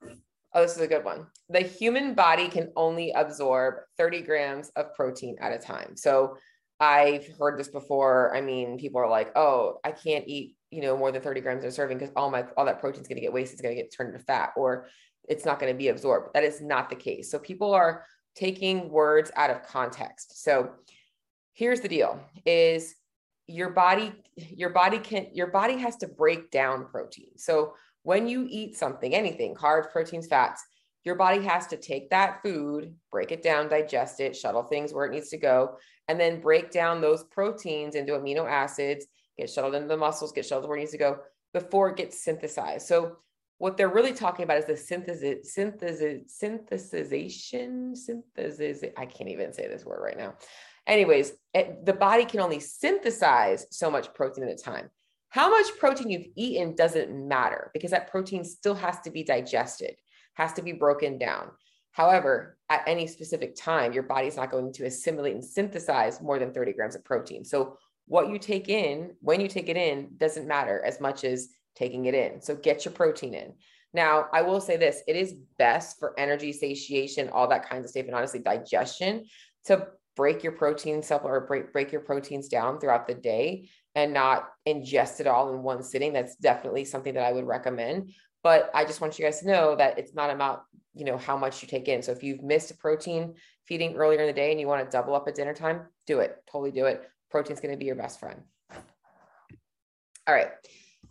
oh, 0.54 0.62
this 0.62 0.74
is 0.74 0.80
a 0.80 0.86
good 0.86 1.04
one. 1.04 1.26
The 1.50 1.60
human 1.60 2.14
body 2.14 2.48
can 2.48 2.72
only 2.74 3.12
absorb 3.12 3.74
30 3.98 4.22
grams 4.22 4.70
of 4.70 4.94
protein 4.94 5.36
at 5.38 5.52
a 5.52 5.58
time. 5.58 5.94
So 5.96 6.38
I've 6.80 7.28
heard 7.38 7.60
this 7.60 7.68
before. 7.68 8.34
I 8.34 8.40
mean, 8.40 8.78
people 8.78 9.02
are 9.02 9.10
like, 9.10 9.36
oh, 9.36 9.80
I 9.84 9.92
can't 9.92 10.24
eat, 10.26 10.56
you 10.70 10.80
know, 10.80 10.96
more 10.96 11.12
than 11.12 11.20
30 11.20 11.42
grams 11.42 11.64
of 11.64 11.74
serving 11.74 11.98
because 11.98 12.14
all 12.16 12.30
my, 12.30 12.46
all 12.56 12.64
that 12.64 12.80
protein 12.80 13.02
is 13.02 13.08
going 13.08 13.16
to 13.16 13.22
get 13.22 13.32
wasted. 13.34 13.56
It's 13.56 13.62
going 13.62 13.76
to 13.76 13.82
get 13.82 13.92
turned 13.94 14.14
into 14.14 14.24
fat 14.24 14.54
or 14.56 14.86
it's 15.28 15.44
not 15.44 15.58
going 15.58 15.72
to 15.72 15.76
be 15.76 15.88
absorbed. 15.88 16.30
That 16.34 16.44
is 16.44 16.60
not 16.60 16.90
the 16.90 16.96
case. 16.96 17.30
So 17.30 17.38
people 17.38 17.72
are 17.72 18.04
taking 18.34 18.90
words 18.90 19.30
out 19.36 19.50
of 19.50 19.62
context. 19.62 20.42
So 20.42 20.72
here's 21.52 21.80
the 21.80 21.88
deal 21.88 22.20
is 22.44 22.94
your 23.46 23.70
body 23.70 24.12
your 24.36 24.70
body 24.70 24.98
can 24.98 25.26
your 25.32 25.48
body 25.48 25.76
has 25.78 25.96
to 25.98 26.08
break 26.08 26.50
down 26.50 26.86
protein. 26.86 27.36
So 27.36 27.74
when 28.02 28.26
you 28.26 28.46
eat 28.50 28.76
something, 28.76 29.14
anything, 29.14 29.54
carbs, 29.54 29.90
proteins, 29.90 30.26
fats, 30.26 30.62
your 31.04 31.14
body 31.14 31.42
has 31.44 31.66
to 31.68 31.76
take 31.76 32.10
that 32.10 32.42
food, 32.42 32.94
break 33.10 33.32
it 33.32 33.42
down, 33.42 33.68
digest 33.68 34.20
it, 34.20 34.36
shuttle 34.36 34.62
things 34.62 34.92
where 34.92 35.06
it 35.06 35.12
needs 35.12 35.30
to 35.30 35.38
go, 35.38 35.76
and 36.08 36.18
then 36.18 36.40
break 36.40 36.70
down 36.70 37.00
those 37.00 37.24
proteins 37.24 37.94
into 37.94 38.12
amino 38.12 38.48
acids, 38.48 39.06
get 39.38 39.50
shuttled 39.50 39.74
into 39.74 39.88
the 39.88 39.96
muscles, 39.96 40.32
get 40.32 40.46
shuttled 40.46 40.68
where 40.68 40.76
it 40.76 40.80
needs 40.80 40.92
to 40.92 40.98
go 40.98 41.18
before 41.52 41.90
it 41.90 41.96
gets 41.96 42.22
synthesized. 42.22 42.86
So 42.86 43.18
what 43.64 43.78
they're 43.78 43.88
really 43.88 44.12
talking 44.12 44.42
about 44.42 44.58
is 44.58 44.66
the 44.66 44.76
synthesis, 44.76 45.54
synthesis, 45.54 46.38
synthesization, 46.38 47.96
synthesis. 47.96 48.84
I 48.94 49.06
can't 49.06 49.30
even 49.30 49.54
say 49.54 49.68
this 49.68 49.86
word 49.86 50.02
right 50.04 50.18
now. 50.18 50.34
Anyways, 50.86 51.32
it, 51.54 51.86
the 51.86 51.94
body 51.94 52.26
can 52.26 52.40
only 52.40 52.60
synthesize 52.60 53.66
so 53.70 53.90
much 53.90 54.12
protein 54.12 54.44
at 54.44 54.50
a 54.50 54.62
time. 54.62 54.90
How 55.30 55.48
much 55.48 55.78
protein 55.78 56.10
you've 56.10 56.26
eaten 56.36 56.74
doesn't 56.74 57.10
matter 57.10 57.70
because 57.72 57.90
that 57.92 58.10
protein 58.10 58.44
still 58.44 58.74
has 58.74 59.00
to 59.00 59.10
be 59.10 59.24
digested, 59.24 59.94
has 60.34 60.52
to 60.52 60.62
be 60.62 60.72
broken 60.72 61.16
down. 61.16 61.48
However, 61.92 62.58
at 62.68 62.86
any 62.86 63.06
specific 63.06 63.56
time, 63.56 63.94
your 63.94 64.02
body's 64.02 64.36
not 64.36 64.50
going 64.50 64.74
to 64.74 64.84
assimilate 64.84 65.36
and 65.36 65.44
synthesize 65.44 66.20
more 66.20 66.38
than 66.38 66.52
30 66.52 66.74
grams 66.74 66.96
of 66.96 67.04
protein. 67.06 67.46
So, 67.46 67.78
what 68.08 68.28
you 68.28 68.38
take 68.38 68.68
in, 68.68 69.14
when 69.20 69.40
you 69.40 69.48
take 69.48 69.70
it 69.70 69.78
in, 69.78 70.10
doesn't 70.18 70.46
matter 70.46 70.84
as 70.84 71.00
much 71.00 71.24
as 71.24 71.48
taking 71.74 72.06
it 72.06 72.14
in. 72.14 72.40
So 72.40 72.54
get 72.54 72.84
your 72.84 72.92
protein 72.92 73.34
in. 73.34 73.52
Now, 73.92 74.26
I 74.32 74.42
will 74.42 74.60
say 74.60 74.76
this 74.76 75.02
it 75.06 75.16
is 75.16 75.34
best 75.58 75.98
for 75.98 76.18
energy, 76.18 76.52
satiation, 76.52 77.28
all 77.28 77.48
that 77.48 77.68
kinds 77.68 77.84
of 77.84 77.90
stuff, 77.90 78.06
and 78.06 78.14
honestly, 78.14 78.40
digestion 78.40 79.26
to 79.66 79.86
break 80.16 80.42
your 80.42 80.52
protein 80.52 81.02
supplement 81.02 81.36
or 81.36 81.46
break, 81.46 81.72
break 81.72 81.92
your 81.92 82.00
proteins 82.00 82.48
down 82.48 82.78
throughout 82.78 83.06
the 83.06 83.14
day 83.14 83.68
and 83.94 84.12
not 84.12 84.48
ingest 84.66 85.20
it 85.20 85.26
all 85.26 85.52
in 85.54 85.62
one 85.62 85.82
sitting. 85.82 86.12
That's 86.12 86.36
definitely 86.36 86.84
something 86.84 87.14
that 87.14 87.24
I 87.24 87.32
would 87.32 87.46
recommend. 87.46 88.12
But 88.42 88.70
I 88.74 88.84
just 88.84 89.00
want 89.00 89.18
you 89.18 89.24
guys 89.24 89.40
to 89.40 89.46
know 89.46 89.76
that 89.76 89.98
it's 89.98 90.14
not 90.14 90.30
about, 90.30 90.64
you 90.94 91.04
know, 91.04 91.16
how 91.16 91.36
much 91.36 91.62
you 91.62 91.68
take 91.68 91.88
in. 91.88 92.02
So 92.02 92.12
if 92.12 92.22
you've 92.22 92.42
missed 92.42 92.70
a 92.70 92.76
protein 92.76 93.34
feeding 93.64 93.94
earlier 93.96 94.20
in 94.20 94.26
the 94.26 94.32
day 94.32 94.50
and 94.50 94.60
you 94.60 94.66
want 94.66 94.84
to 94.84 94.90
double 94.90 95.14
up 95.14 95.26
at 95.28 95.34
dinner 95.34 95.54
time, 95.54 95.86
do 96.06 96.20
it. 96.20 96.36
Totally 96.50 96.70
do 96.70 96.86
it. 96.86 97.08
Protein's 97.30 97.60
going 97.60 97.72
to 97.72 97.78
be 97.78 97.86
your 97.86 97.96
best 97.96 98.20
friend. 98.20 98.42
All 100.26 100.34
right. 100.34 100.50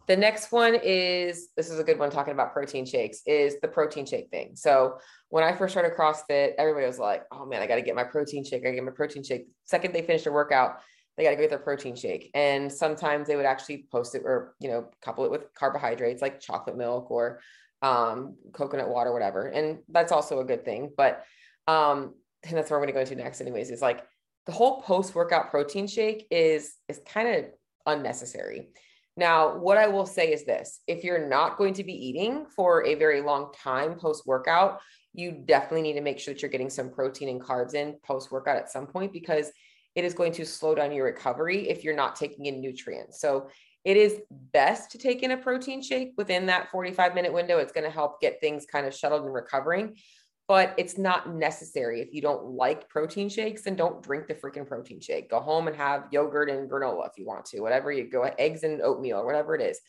The 0.07 0.17
next 0.17 0.51
one 0.51 0.75
is 0.75 1.49
this 1.55 1.69
is 1.69 1.79
a 1.79 1.83
good 1.83 1.97
one 1.97 2.09
talking 2.09 2.33
about 2.33 2.51
protein 2.51 2.85
shakes 2.85 3.21
is 3.25 3.59
the 3.61 3.67
protein 3.67 4.05
shake 4.05 4.29
thing. 4.29 4.51
So 4.55 4.97
when 5.29 5.43
I 5.43 5.53
first 5.53 5.73
started 5.73 5.93
CrossFit, 5.97 6.53
everybody 6.57 6.85
was 6.85 6.99
like, 6.99 7.23
oh 7.31 7.45
man, 7.45 7.61
I 7.61 7.67
got 7.67 7.75
to 7.75 7.81
get 7.81 7.95
my 7.95 8.03
protein 8.03 8.43
shake. 8.43 8.65
I 8.65 8.71
get 8.71 8.83
my 8.83 8.91
protein 8.91 9.23
shake. 9.23 9.47
Second 9.63 9.93
they 9.93 10.01
finish 10.01 10.23
their 10.23 10.33
workout, 10.33 10.79
they 11.15 11.23
got 11.23 11.29
to 11.29 11.35
go 11.37 11.43
get 11.43 11.51
their 11.51 11.59
protein 11.59 11.95
shake. 11.95 12.31
And 12.33 12.71
sometimes 12.71 13.27
they 13.27 13.37
would 13.37 13.45
actually 13.45 13.87
post 13.91 14.13
it 14.15 14.23
or, 14.25 14.55
you 14.59 14.69
know, 14.69 14.89
couple 15.01 15.23
it 15.23 15.31
with 15.31 15.53
carbohydrates 15.53 16.21
like 16.21 16.41
chocolate 16.41 16.75
milk 16.75 17.09
or 17.09 17.39
um, 17.81 18.35
coconut 18.51 18.89
water, 18.89 19.13
whatever. 19.13 19.47
And 19.47 19.79
that's 19.89 20.11
also 20.11 20.39
a 20.39 20.45
good 20.45 20.65
thing. 20.65 20.91
But 20.97 21.23
um, 21.67 22.15
and 22.43 22.57
that's 22.57 22.69
where 22.69 22.77
I'm 22.77 22.83
going 22.83 22.87
to 22.87 22.93
go 22.93 22.99
into 22.99 23.15
next 23.15 23.39
anyways, 23.39 23.71
is 23.71 23.81
like 23.81 24.03
the 24.45 24.51
whole 24.51 24.81
post-workout 24.81 25.49
protein 25.49 25.87
shake 25.87 26.27
is, 26.29 26.75
is 26.89 26.99
kind 27.07 27.27
of 27.29 27.45
unnecessary 27.85 28.67
now, 29.15 29.57
what 29.57 29.77
I 29.77 29.87
will 29.87 30.05
say 30.05 30.33
is 30.33 30.43
this 30.43 30.79
if 30.87 31.03
you're 31.03 31.27
not 31.27 31.57
going 31.57 31.73
to 31.75 31.83
be 31.83 31.93
eating 31.93 32.45
for 32.45 32.85
a 32.85 32.95
very 32.95 33.21
long 33.21 33.51
time 33.53 33.95
post 33.95 34.25
workout, 34.25 34.79
you 35.13 35.31
definitely 35.31 35.83
need 35.83 35.93
to 35.93 36.01
make 36.01 36.19
sure 36.19 36.33
that 36.33 36.41
you're 36.41 36.49
getting 36.49 36.69
some 36.69 36.89
protein 36.89 37.29
and 37.29 37.41
carbs 37.41 37.75
in 37.75 37.95
post 38.03 38.31
workout 38.31 38.57
at 38.57 38.71
some 38.71 38.87
point 38.87 39.13
because 39.13 39.51
it 39.95 40.03
is 40.03 40.15
going 40.15 40.31
to 40.31 40.45
slow 40.45 40.73
down 40.73 40.91
your 40.91 41.05
recovery 41.05 41.69
if 41.69 41.83
you're 41.83 41.95
not 41.95 42.15
taking 42.15 42.47
in 42.47 42.59
nutrients. 42.59 43.21
So, 43.21 43.49
it 43.85 43.97
is 43.97 44.21
best 44.31 44.91
to 44.91 44.97
take 44.97 45.23
in 45.23 45.31
a 45.31 45.37
protein 45.37 45.81
shake 45.81 46.13
within 46.15 46.45
that 46.45 46.71
45 46.71 47.13
minute 47.13 47.33
window. 47.33 47.57
It's 47.57 47.73
going 47.73 47.83
to 47.83 47.91
help 47.91 48.21
get 48.21 48.39
things 48.39 48.65
kind 48.65 48.87
of 48.87 48.95
shuttled 48.95 49.25
and 49.25 49.33
recovering 49.33 49.97
but 50.53 50.75
it's 50.77 50.99
not 50.99 51.33
necessary. 51.33 51.99
If 51.99 52.13
you 52.13 52.21
don't 52.21 52.45
like 52.45 52.87
protein 52.87 53.27
shakes, 53.27 53.63
then 53.63 53.75
don't 53.75 54.03
drink 54.03 54.27
the 54.27 54.35
freaking 54.35 54.67
protein 54.67 55.01
shake. 55.01 55.31
Go 55.31 55.39
home 55.39 55.67
and 55.67 55.75
have 55.75 56.09
yogurt 56.11 56.47
and 56.47 56.69
granola 56.69 57.07
if 57.07 57.13
you 57.17 57.25
want 57.25 57.45
to, 57.45 57.61
whatever 57.61 57.91
you 57.91 58.07
go, 58.07 58.21
eggs 58.37 58.61
and 58.61 58.79
oatmeal 58.79 59.17
or 59.17 59.25
whatever 59.25 59.55
it 59.55 59.63
is. 59.63 59.81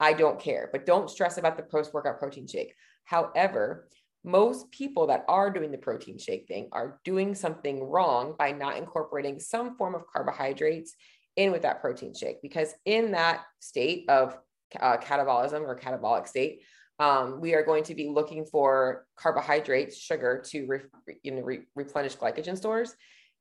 I 0.00 0.14
don't 0.14 0.40
care, 0.40 0.70
but 0.72 0.86
don't 0.86 1.08
stress 1.08 1.38
about 1.38 1.56
the 1.56 1.62
post 1.62 1.94
workout 1.94 2.18
protein 2.18 2.48
shake. 2.48 2.74
However, 3.04 3.88
most 4.24 4.68
people 4.72 5.06
that 5.06 5.24
are 5.28 5.52
doing 5.52 5.70
the 5.70 5.78
protein 5.78 6.18
shake 6.18 6.48
thing 6.48 6.68
are 6.72 6.98
doing 7.04 7.36
something 7.36 7.84
wrong 7.84 8.34
by 8.36 8.50
not 8.50 8.76
incorporating 8.76 9.38
some 9.38 9.76
form 9.76 9.94
of 9.94 10.02
carbohydrates 10.12 10.96
in 11.36 11.52
with 11.52 11.62
that 11.62 11.80
protein 11.80 12.12
shake 12.12 12.42
because 12.42 12.74
in 12.84 13.12
that 13.12 13.42
state 13.60 14.06
of 14.08 14.36
uh, 14.80 14.96
catabolism 14.96 15.60
or 15.60 15.78
catabolic 15.78 16.26
state, 16.26 16.62
um, 16.98 17.40
we 17.40 17.54
are 17.54 17.62
going 17.62 17.84
to 17.84 17.94
be 17.94 18.08
looking 18.08 18.44
for 18.44 19.06
carbohydrates, 19.16 19.96
sugar 19.96 20.42
to 20.48 20.66
re, 20.66 20.80
you 21.22 21.32
know, 21.32 21.42
re, 21.42 21.60
replenish 21.74 22.16
glycogen 22.16 22.56
stores, 22.56 22.94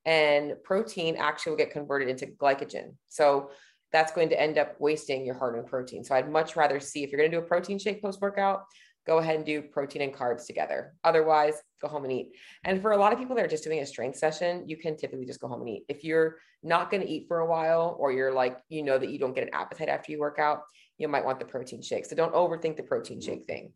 and 0.05 0.53
protein 0.63 1.15
actually 1.17 1.51
will 1.51 1.57
get 1.57 1.71
converted 1.71 2.07
into 2.07 2.27
glycogen. 2.27 2.95
So 3.09 3.51
that's 3.91 4.11
going 4.11 4.29
to 4.29 4.39
end 4.39 4.57
up 4.57 4.75
wasting 4.79 5.25
your 5.25 5.35
hard-earned 5.35 5.67
protein. 5.67 6.03
So 6.03 6.13
I'd 6.13 6.31
much 6.31 6.55
rather 6.55 6.79
see 6.79 7.03
if 7.03 7.11
you're 7.11 7.19
going 7.19 7.31
to 7.31 7.37
do 7.37 7.43
a 7.43 7.47
protein 7.47 7.79
shake 7.79 8.01
post-workout, 8.01 8.63
go 9.07 9.19
ahead 9.19 9.37
and 9.37 9.45
do 9.45 9.61
protein 9.61 10.01
and 10.01 10.13
carbs 10.13 10.45
together. 10.45 10.93
Otherwise, 11.03 11.55
go 11.81 11.87
home 11.87 12.03
and 12.03 12.11
eat. 12.11 12.31
And 12.65 12.81
for 12.81 12.91
a 12.91 12.97
lot 12.97 13.13
of 13.13 13.19
people 13.19 13.35
that 13.37 13.45
are 13.45 13.49
just 13.49 13.63
doing 13.63 13.79
a 13.79 13.85
strength 13.85 14.17
session, 14.17 14.67
you 14.67 14.75
can 14.75 14.97
typically 14.97 15.25
just 15.25 15.39
go 15.39 15.47
home 15.47 15.61
and 15.61 15.69
eat. 15.69 15.85
If 15.87 16.03
you're 16.03 16.35
not 16.61 16.91
going 16.91 17.01
to 17.01 17.09
eat 17.09 17.27
for 17.29 17.39
a 17.39 17.45
while, 17.45 17.95
or 17.97 18.11
you're 18.11 18.33
like, 18.33 18.59
you 18.67 18.83
know, 18.83 18.97
that 18.97 19.09
you 19.09 19.17
don't 19.17 19.33
get 19.33 19.47
an 19.47 19.53
appetite 19.53 19.87
after 19.87 20.11
you 20.11 20.19
work 20.19 20.39
out, 20.39 20.63
you 20.97 21.07
might 21.07 21.25
want 21.25 21.39
the 21.39 21.45
protein 21.45 21.81
shake. 21.81 22.05
So 22.05 22.15
don't 22.15 22.33
overthink 22.33 22.77
the 22.77 22.83
protein 22.83 23.21
shake 23.21 23.45
thing. 23.45 23.71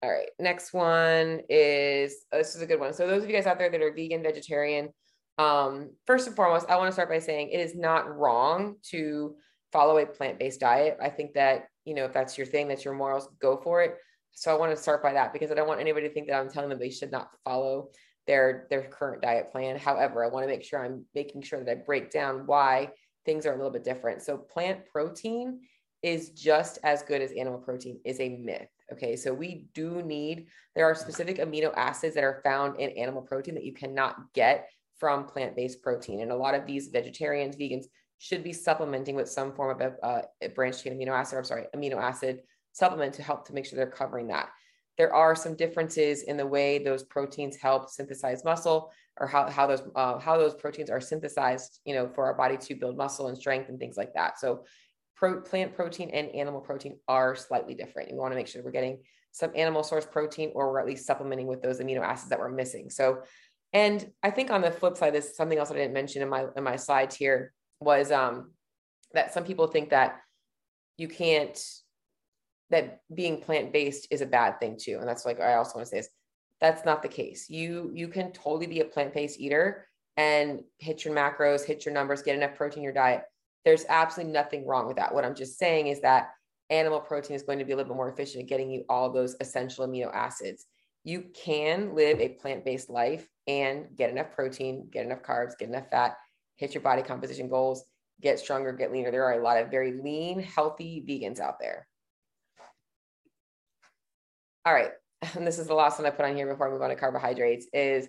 All 0.00 0.10
right, 0.10 0.28
next 0.38 0.72
one 0.72 1.40
is 1.48 2.24
oh, 2.32 2.38
this 2.38 2.54
is 2.54 2.62
a 2.62 2.66
good 2.66 2.78
one. 2.78 2.92
So 2.92 3.06
those 3.06 3.24
of 3.24 3.28
you 3.28 3.34
guys 3.34 3.46
out 3.46 3.58
there 3.58 3.70
that 3.70 3.82
are 3.82 3.92
vegan, 3.92 4.22
vegetarian, 4.22 4.90
um, 5.38 5.90
first 6.06 6.26
and 6.26 6.36
foremost, 6.36 6.66
I 6.68 6.76
want 6.76 6.88
to 6.88 6.92
start 6.92 7.08
by 7.08 7.18
saying 7.18 7.50
it 7.50 7.60
is 7.60 7.74
not 7.74 8.16
wrong 8.16 8.76
to 8.90 9.34
follow 9.72 9.98
a 9.98 10.06
plant-based 10.06 10.60
diet. 10.60 10.98
I 11.02 11.10
think 11.10 11.34
that 11.34 11.66
you 11.84 11.94
know 11.94 12.04
if 12.04 12.12
that's 12.12 12.38
your 12.38 12.46
thing, 12.46 12.68
that's 12.68 12.84
your 12.84 12.94
morals, 12.94 13.28
go 13.40 13.56
for 13.56 13.82
it. 13.82 13.96
So 14.32 14.54
I 14.54 14.58
want 14.58 14.70
to 14.70 14.80
start 14.80 15.02
by 15.02 15.12
that 15.14 15.32
because 15.32 15.50
I 15.50 15.54
don't 15.54 15.66
want 15.66 15.80
anybody 15.80 16.06
to 16.06 16.14
think 16.14 16.28
that 16.28 16.38
I'm 16.38 16.48
telling 16.48 16.68
them 16.68 16.78
they 16.78 16.90
should 16.90 17.10
not 17.10 17.30
follow 17.44 17.88
their 18.28 18.68
their 18.70 18.82
current 18.82 19.22
diet 19.22 19.50
plan. 19.50 19.76
However, 19.76 20.24
I 20.24 20.28
want 20.28 20.44
to 20.44 20.48
make 20.48 20.62
sure 20.62 20.84
I'm 20.84 21.04
making 21.12 21.42
sure 21.42 21.64
that 21.64 21.70
I 21.70 21.74
break 21.74 22.12
down 22.12 22.46
why 22.46 22.90
things 23.28 23.44
are 23.44 23.52
a 23.52 23.56
little 23.56 23.70
bit 23.70 23.84
different. 23.84 24.22
So 24.22 24.38
plant 24.38 24.86
protein 24.86 25.60
is 26.02 26.30
just 26.30 26.78
as 26.82 27.02
good 27.02 27.20
as 27.20 27.30
animal 27.32 27.58
protein 27.58 28.00
is 28.02 28.18
a 28.20 28.38
myth. 28.38 28.70
Okay. 28.90 29.16
So 29.16 29.34
we 29.34 29.66
do 29.74 30.00
need, 30.02 30.46
there 30.74 30.86
are 30.86 30.94
specific 30.94 31.36
amino 31.36 31.70
acids 31.76 32.14
that 32.14 32.24
are 32.24 32.40
found 32.42 32.80
in 32.80 32.88
animal 32.90 33.20
protein 33.20 33.54
that 33.54 33.64
you 33.64 33.74
cannot 33.74 34.16
get 34.32 34.70
from 34.96 35.26
plant 35.26 35.54
based 35.56 35.82
protein. 35.82 36.22
And 36.22 36.32
a 36.32 36.36
lot 36.36 36.54
of 36.54 36.64
these 36.64 36.88
vegetarians, 36.88 37.54
vegans 37.54 37.84
should 38.16 38.42
be 38.42 38.54
supplementing 38.54 39.14
with 39.14 39.28
some 39.28 39.52
form 39.52 39.78
of 39.78 39.92
a, 39.92 40.06
uh, 40.06 40.22
a 40.40 40.48
branched 40.48 40.84
chain 40.84 40.98
amino 40.98 41.12
acid, 41.12 41.36
I'm 41.36 41.44
sorry, 41.44 41.66
amino 41.76 41.96
acid 41.96 42.40
supplement 42.72 43.12
to 43.14 43.22
help 43.22 43.46
to 43.46 43.52
make 43.52 43.66
sure 43.66 43.76
they're 43.76 43.90
covering 43.90 44.28
that. 44.28 44.48
There 44.96 45.14
are 45.14 45.36
some 45.36 45.54
differences 45.54 46.22
in 46.22 46.38
the 46.38 46.46
way 46.46 46.78
those 46.78 47.02
proteins 47.04 47.56
help 47.56 47.90
synthesize 47.90 48.42
muscle 48.42 48.90
or 49.20 49.26
how, 49.26 49.48
how 49.50 49.66
those 49.66 49.82
uh, 49.94 50.18
how 50.18 50.36
those 50.36 50.54
proteins 50.54 50.90
are 50.90 51.00
synthesized, 51.00 51.80
you 51.84 51.94
know, 51.94 52.08
for 52.08 52.26
our 52.26 52.34
body 52.34 52.56
to 52.56 52.74
build 52.74 52.96
muscle 52.96 53.28
and 53.28 53.36
strength 53.36 53.68
and 53.68 53.78
things 53.78 53.96
like 53.96 54.14
that. 54.14 54.38
So 54.38 54.64
pro, 55.16 55.40
plant 55.40 55.74
protein 55.74 56.10
and 56.10 56.28
animal 56.34 56.60
protein 56.60 56.98
are 57.08 57.34
slightly 57.34 57.74
different. 57.74 58.12
We 58.12 58.18
want 58.18 58.32
to 58.32 58.36
make 58.36 58.46
sure 58.46 58.62
we're 58.62 58.70
getting 58.70 59.00
some 59.32 59.50
animal 59.54 59.82
source 59.82 60.06
protein 60.06 60.52
or 60.54 60.70
we're 60.70 60.80
at 60.80 60.86
least 60.86 61.06
supplementing 61.06 61.46
with 61.46 61.62
those 61.62 61.80
amino 61.80 62.00
acids 62.00 62.30
that 62.30 62.38
we're 62.38 62.48
missing. 62.48 62.90
So, 62.90 63.22
and 63.72 64.10
I 64.22 64.30
think 64.30 64.50
on 64.50 64.62
the 64.62 64.70
flip 64.70 64.96
side, 64.96 65.14
this 65.14 65.26
is 65.26 65.36
something 65.36 65.58
else 65.58 65.70
I 65.70 65.74
didn't 65.74 65.92
mention 65.92 66.22
in 66.22 66.28
my 66.28 66.46
in 66.56 66.64
my 66.64 66.76
slides 66.76 67.14
here 67.14 67.52
was 67.80 68.10
um, 68.10 68.52
that 69.12 69.32
some 69.34 69.44
people 69.44 69.66
think 69.66 69.90
that 69.90 70.20
you 70.96 71.08
can't 71.08 71.58
that 72.70 73.00
being 73.14 73.40
plant-based 73.40 74.08
is 74.10 74.20
a 74.20 74.26
bad 74.26 74.60
thing 74.60 74.76
too. 74.78 74.98
And 74.98 75.08
that's 75.08 75.24
like 75.24 75.40
I 75.40 75.54
also 75.54 75.76
want 75.76 75.86
to 75.86 75.90
say 75.90 75.98
is 75.98 76.10
that's 76.60 76.84
not 76.84 77.02
the 77.02 77.08
case. 77.08 77.48
You 77.48 77.90
you 77.94 78.08
can 78.08 78.32
totally 78.32 78.66
be 78.66 78.80
a 78.80 78.84
plant-based 78.84 79.38
eater 79.40 79.86
and 80.16 80.62
hit 80.78 81.04
your 81.04 81.14
macros, 81.14 81.64
hit 81.64 81.84
your 81.84 81.94
numbers, 81.94 82.22
get 82.22 82.36
enough 82.36 82.56
protein 82.56 82.78
in 82.78 82.84
your 82.84 82.92
diet. 82.92 83.22
There's 83.64 83.84
absolutely 83.88 84.32
nothing 84.32 84.66
wrong 84.66 84.86
with 84.86 84.96
that. 84.96 85.14
What 85.14 85.24
I'm 85.24 85.34
just 85.34 85.58
saying 85.58 85.86
is 85.86 86.00
that 86.00 86.30
animal 86.70 87.00
protein 87.00 87.36
is 87.36 87.42
going 87.42 87.58
to 87.60 87.64
be 87.64 87.72
a 87.72 87.76
little 87.76 87.92
bit 87.92 87.96
more 87.96 88.10
efficient 88.10 88.42
at 88.42 88.48
getting 88.48 88.70
you 88.70 88.84
all 88.88 89.10
those 89.10 89.36
essential 89.40 89.86
amino 89.86 90.12
acids. 90.12 90.66
You 91.04 91.26
can 91.34 91.94
live 91.94 92.20
a 92.20 92.30
plant-based 92.30 92.90
life 92.90 93.28
and 93.46 93.86
get 93.96 94.10
enough 94.10 94.32
protein, 94.32 94.88
get 94.90 95.06
enough 95.06 95.22
carbs, 95.22 95.56
get 95.58 95.68
enough 95.68 95.88
fat, 95.90 96.16
hit 96.56 96.74
your 96.74 96.82
body 96.82 97.02
composition 97.02 97.48
goals, 97.48 97.84
get 98.20 98.38
stronger, 98.38 98.72
get 98.72 98.92
leaner. 98.92 99.10
There 99.10 99.24
are 99.24 99.40
a 99.40 99.42
lot 99.42 99.62
of 99.62 99.70
very 99.70 99.92
lean, 99.92 100.40
healthy 100.40 101.04
vegans 101.08 101.40
out 101.40 101.60
there. 101.60 101.86
All 104.66 104.74
right. 104.74 104.90
And 105.22 105.46
this 105.46 105.58
is 105.58 105.66
the 105.66 105.74
last 105.74 105.98
one 105.98 106.06
I 106.06 106.10
put 106.10 106.24
on 106.24 106.36
here 106.36 106.48
before 106.48 106.68
I 106.68 106.72
move 106.72 106.82
on 106.82 106.90
to 106.90 106.96
carbohydrates 106.96 107.66
is 107.72 108.08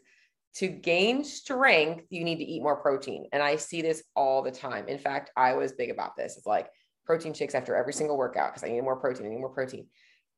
to 0.55 0.67
gain 0.67 1.23
strength, 1.23 2.05
you 2.09 2.23
need 2.23 2.37
to 2.37 2.43
eat 2.43 2.63
more 2.63 2.75
protein. 2.75 3.27
And 3.31 3.43
I 3.43 3.55
see 3.55 3.81
this 3.81 4.03
all 4.15 4.41
the 4.41 4.51
time. 4.51 4.87
In 4.87 4.97
fact, 4.97 5.31
I 5.37 5.53
was 5.53 5.73
big 5.73 5.91
about 5.91 6.15
this. 6.17 6.37
It's 6.37 6.47
like 6.47 6.69
protein 7.05 7.33
shakes 7.33 7.55
after 7.55 7.75
every 7.75 7.93
single 7.93 8.17
workout 8.17 8.51
because 8.51 8.63
I 8.63 8.71
need 8.71 8.81
more 8.81 8.95
protein, 8.95 9.27
I 9.27 9.29
need 9.29 9.39
more 9.39 9.49
protein. 9.53 9.87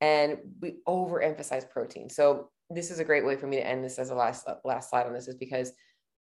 And 0.00 0.38
we 0.60 0.76
overemphasize 0.86 1.68
protein. 1.70 2.10
So 2.10 2.50
this 2.68 2.90
is 2.90 2.98
a 2.98 3.04
great 3.04 3.24
way 3.24 3.36
for 3.36 3.46
me 3.46 3.56
to 3.56 3.66
end 3.66 3.84
this 3.84 3.98
as 3.98 4.10
a 4.10 4.14
last 4.14 4.46
last 4.64 4.90
slide 4.90 5.06
on 5.06 5.12
this 5.12 5.28
is 5.28 5.36
because 5.36 5.72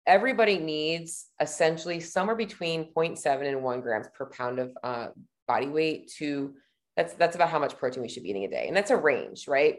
everybody 0.07 0.59
needs 0.59 1.27
essentially 1.41 2.01
somewhere 2.01 2.35
between 2.35 2.93
0.7 2.93 3.47
and 3.47 3.63
1 3.63 3.81
grams 3.81 4.09
per 4.15 4.27
pound 4.27 4.59
of 4.59 4.77
uh, 4.83 5.09
body 5.47 5.69
weight 5.69 6.11
to 6.19 6.55
that's 6.97 7.15
that's 7.15 7.37
about 7.37 7.49
how 7.49 7.59
much 7.59 7.79
protein 7.79 8.03
we 8.03 8.09
should 8.09 8.23
be 8.23 8.31
eating 8.31 8.45
a 8.45 8.49
day. 8.49 8.67
And 8.69 8.77
that's 8.77 8.91
a 8.91 8.97
range, 8.97 9.49
right? 9.49 9.79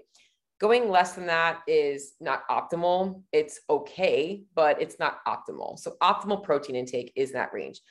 Going 0.60 0.90
less 0.90 1.14
than 1.14 1.26
that 1.28 1.62
is 1.68 2.14
not 2.20 2.48
optimal. 2.50 3.22
It's 3.32 3.60
okay, 3.70 4.44
but 4.56 4.82
it's 4.82 5.00
not 5.00 5.20
optimal. 5.28 5.78
So 5.80 5.96
optimal 6.02 6.44
protein 6.44 6.76
intake 6.76 7.12
is 7.16 7.32
that 7.34 7.54
range. 7.54 7.82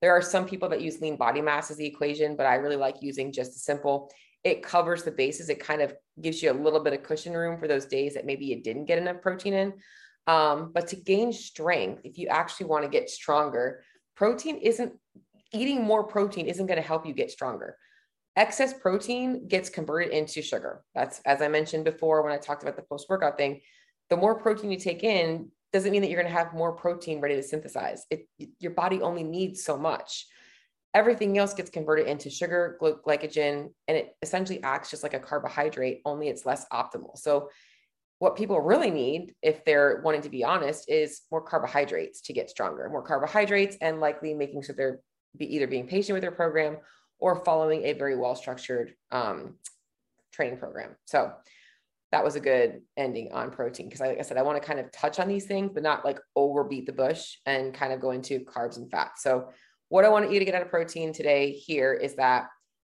There 0.00 0.12
are 0.12 0.22
some 0.22 0.46
people 0.46 0.68
that 0.70 0.80
use 0.80 1.00
lean 1.00 1.16
body 1.16 1.40
mass 1.40 1.70
as 1.70 1.76
the 1.76 1.86
equation, 1.86 2.36
but 2.36 2.46
I 2.46 2.54
really 2.54 2.76
like 2.76 3.02
using 3.02 3.32
just 3.32 3.56
a 3.56 3.58
simple. 3.58 4.10
It 4.44 4.62
covers 4.62 5.04
the 5.04 5.10
bases. 5.10 5.48
It 5.48 5.60
kind 5.60 5.82
of 5.82 5.94
gives 6.20 6.42
you 6.42 6.50
a 6.50 6.54
little 6.54 6.80
bit 6.80 6.92
of 6.92 7.02
cushion 7.02 7.34
room 7.34 7.58
for 7.58 7.68
those 7.68 7.86
days 7.86 8.14
that 8.14 8.26
maybe 8.26 8.46
you 8.46 8.62
didn't 8.62 8.86
get 8.86 8.98
enough 8.98 9.20
protein 9.20 9.54
in. 9.54 9.72
Um, 10.26 10.70
but 10.72 10.88
to 10.88 10.96
gain 10.96 11.32
strength, 11.32 12.02
if 12.04 12.18
you 12.18 12.28
actually 12.28 12.66
want 12.66 12.84
to 12.84 12.90
get 12.90 13.10
stronger, 13.10 13.82
protein 14.16 14.56
isn't 14.58 14.92
eating 15.52 15.84
more 15.84 16.04
protein 16.04 16.46
isn't 16.46 16.66
going 16.66 16.80
to 16.80 16.86
help 16.86 17.06
you 17.06 17.12
get 17.12 17.30
stronger 17.30 17.76
excess 18.36 18.72
protein 18.72 19.46
gets 19.46 19.68
converted 19.68 20.12
into 20.12 20.42
sugar. 20.42 20.82
That's 20.94 21.20
as 21.26 21.42
I 21.42 21.48
mentioned 21.48 21.84
before 21.84 22.22
when 22.22 22.32
I 22.32 22.38
talked 22.38 22.62
about 22.62 22.76
the 22.76 22.82
post 22.82 23.08
workout 23.08 23.36
thing. 23.36 23.60
The 24.10 24.16
more 24.16 24.38
protein 24.38 24.70
you 24.70 24.78
take 24.78 25.04
in 25.04 25.50
doesn't 25.72 25.90
mean 25.90 26.02
that 26.02 26.10
you're 26.10 26.20
going 26.20 26.32
to 26.32 26.38
have 26.38 26.52
more 26.52 26.72
protein 26.72 27.20
ready 27.20 27.36
to 27.36 27.42
synthesize. 27.42 28.04
It 28.10 28.26
your 28.58 28.72
body 28.72 29.00
only 29.00 29.22
needs 29.22 29.64
so 29.64 29.76
much. 29.76 30.26
Everything 30.94 31.38
else 31.38 31.54
gets 31.54 31.70
converted 31.70 32.06
into 32.06 32.28
sugar, 32.28 32.78
glycogen, 32.82 33.70
and 33.88 33.96
it 33.96 34.14
essentially 34.20 34.62
acts 34.62 34.90
just 34.90 35.02
like 35.02 35.14
a 35.14 35.18
carbohydrate, 35.18 36.02
only 36.04 36.28
it's 36.28 36.44
less 36.44 36.66
optimal. 36.70 37.16
So 37.16 37.48
what 38.18 38.36
people 38.36 38.60
really 38.60 38.90
need 38.90 39.34
if 39.42 39.64
they're 39.64 40.02
wanting 40.04 40.20
to 40.22 40.28
be 40.28 40.44
honest 40.44 40.88
is 40.90 41.22
more 41.30 41.40
carbohydrates 41.40 42.20
to 42.20 42.32
get 42.32 42.48
stronger 42.48 42.88
more 42.88 43.02
carbohydrates 43.02 43.76
and 43.80 43.98
likely 43.98 44.32
making 44.32 44.62
sure 44.62 44.76
they're 44.76 45.00
be 45.36 45.54
either 45.54 45.66
being 45.66 45.88
patient 45.88 46.14
with 46.14 46.22
their 46.22 46.30
program 46.30 46.76
or 47.22 47.36
following 47.44 47.84
a 47.84 47.92
very 47.92 48.16
well 48.16 48.34
structured 48.34 48.94
um, 49.12 49.54
training 50.32 50.58
program. 50.58 50.96
So 51.04 51.32
that 52.10 52.24
was 52.24 52.34
a 52.34 52.40
good 52.40 52.82
ending 52.96 53.30
on 53.32 53.52
protein 53.52 53.86
because, 53.86 54.00
like 54.00 54.18
I 54.18 54.22
said, 54.22 54.36
I 54.36 54.42
want 54.42 54.60
to 54.60 54.66
kind 54.66 54.80
of 54.80 54.90
touch 54.90 55.20
on 55.20 55.28
these 55.28 55.46
things, 55.46 55.70
but 55.72 55.84
not 55.84 56.04
like 56.04 56.18
overbeat 56.34 56.84
the 56.84 56.92
bush 56.92 57.36
and 57.46 57.72
kind 57.72 57.92
of 57.92 58.00
go 58.00 58.10
into 58.10 58.40
carbs 58.40 58.76
and 58.76 58.90
fats. 58.90 59.22
So, 59.22 59.50
what 59.88 60.04
I 60.04 60.08
want 60.08 60.32
you 60.32 60.40
to 60.40 60.44
get 60.44 60.56
out 60.56 60.62
of 60.62 60.68
protein 60.68 61.12
today 61.12 61.52
here 61.52 61.94
is 61.94 62.16
that 62.16 62.48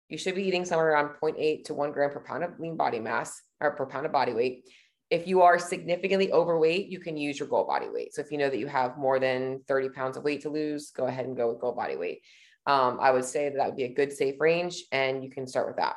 you 0.09 0.16
should 0.16 0.35
be 0.35 0.45
eating 0.45 0.64
somewhere 0.64 0.92
around 0.92 1.11
0.8 1.23 1.64
to 1.64 1.75
1 1.75 1.92
gram 1.92 2.11
per 2.11 2.21
pound 2.21 2.42
of 2.42 2.59
lean 2.59 2.77
body 2.77 3.01
mass 3.01 3.42
or 3.61 3.73
per 3.73 3.85
pound 3.85 4.07
of 4.07 4.12
body 4.12 4.33
weight. 4.33 4.64
If 5.11 5.27
you 5.27 5.42
are 5.42 5.59
significantly 5.59 6.33
overweight, 6.33 6.87
you 6.88 7.01
can 7.01 7.18
use 7.18 7.38
your 7.38 7.49
goal 7.49 7.64
body 7.64 7.90
weight. 7.90 8.14
So 8.14 8.23
if 8.23 8.33
you 8.33 8.38
know 8.38 8.49
that 8.49 8.59
you 8.59 8.66
have 8.66 8.97
more 8.97 9.18
than 9.18 9.61
30 9.68 9.90
pounds 9.90 10.16
of 10.16 10.25
weight 10.25 10.40
to 10.42 10.49
lose, 10.49 10.90
go 10.90 11.05
ahead 11.05 11.27
and 11.27 11.37
go 11.37 11.49
with 11.51 11.61
goal 11.61 11.73
body 11.73 11.97
weight 11.97 12.23
um, 12.66 12.98
I 13.01 13.11
would 13.11 13.25
say 13.25 13.48
that, 13.48 13.57
that 13.57 13.66
would 13.66 13.77
be 13.77 13.85
a 13.85 13.94
good 13.94 14.12
safe 14.12 14.40
range 14.40 14.85
and 14.92 15.22
you 15.22 15.31
can 15.31 15.46
start 15.46 15.66
with 15.66 15.77
that. 15.77 15.96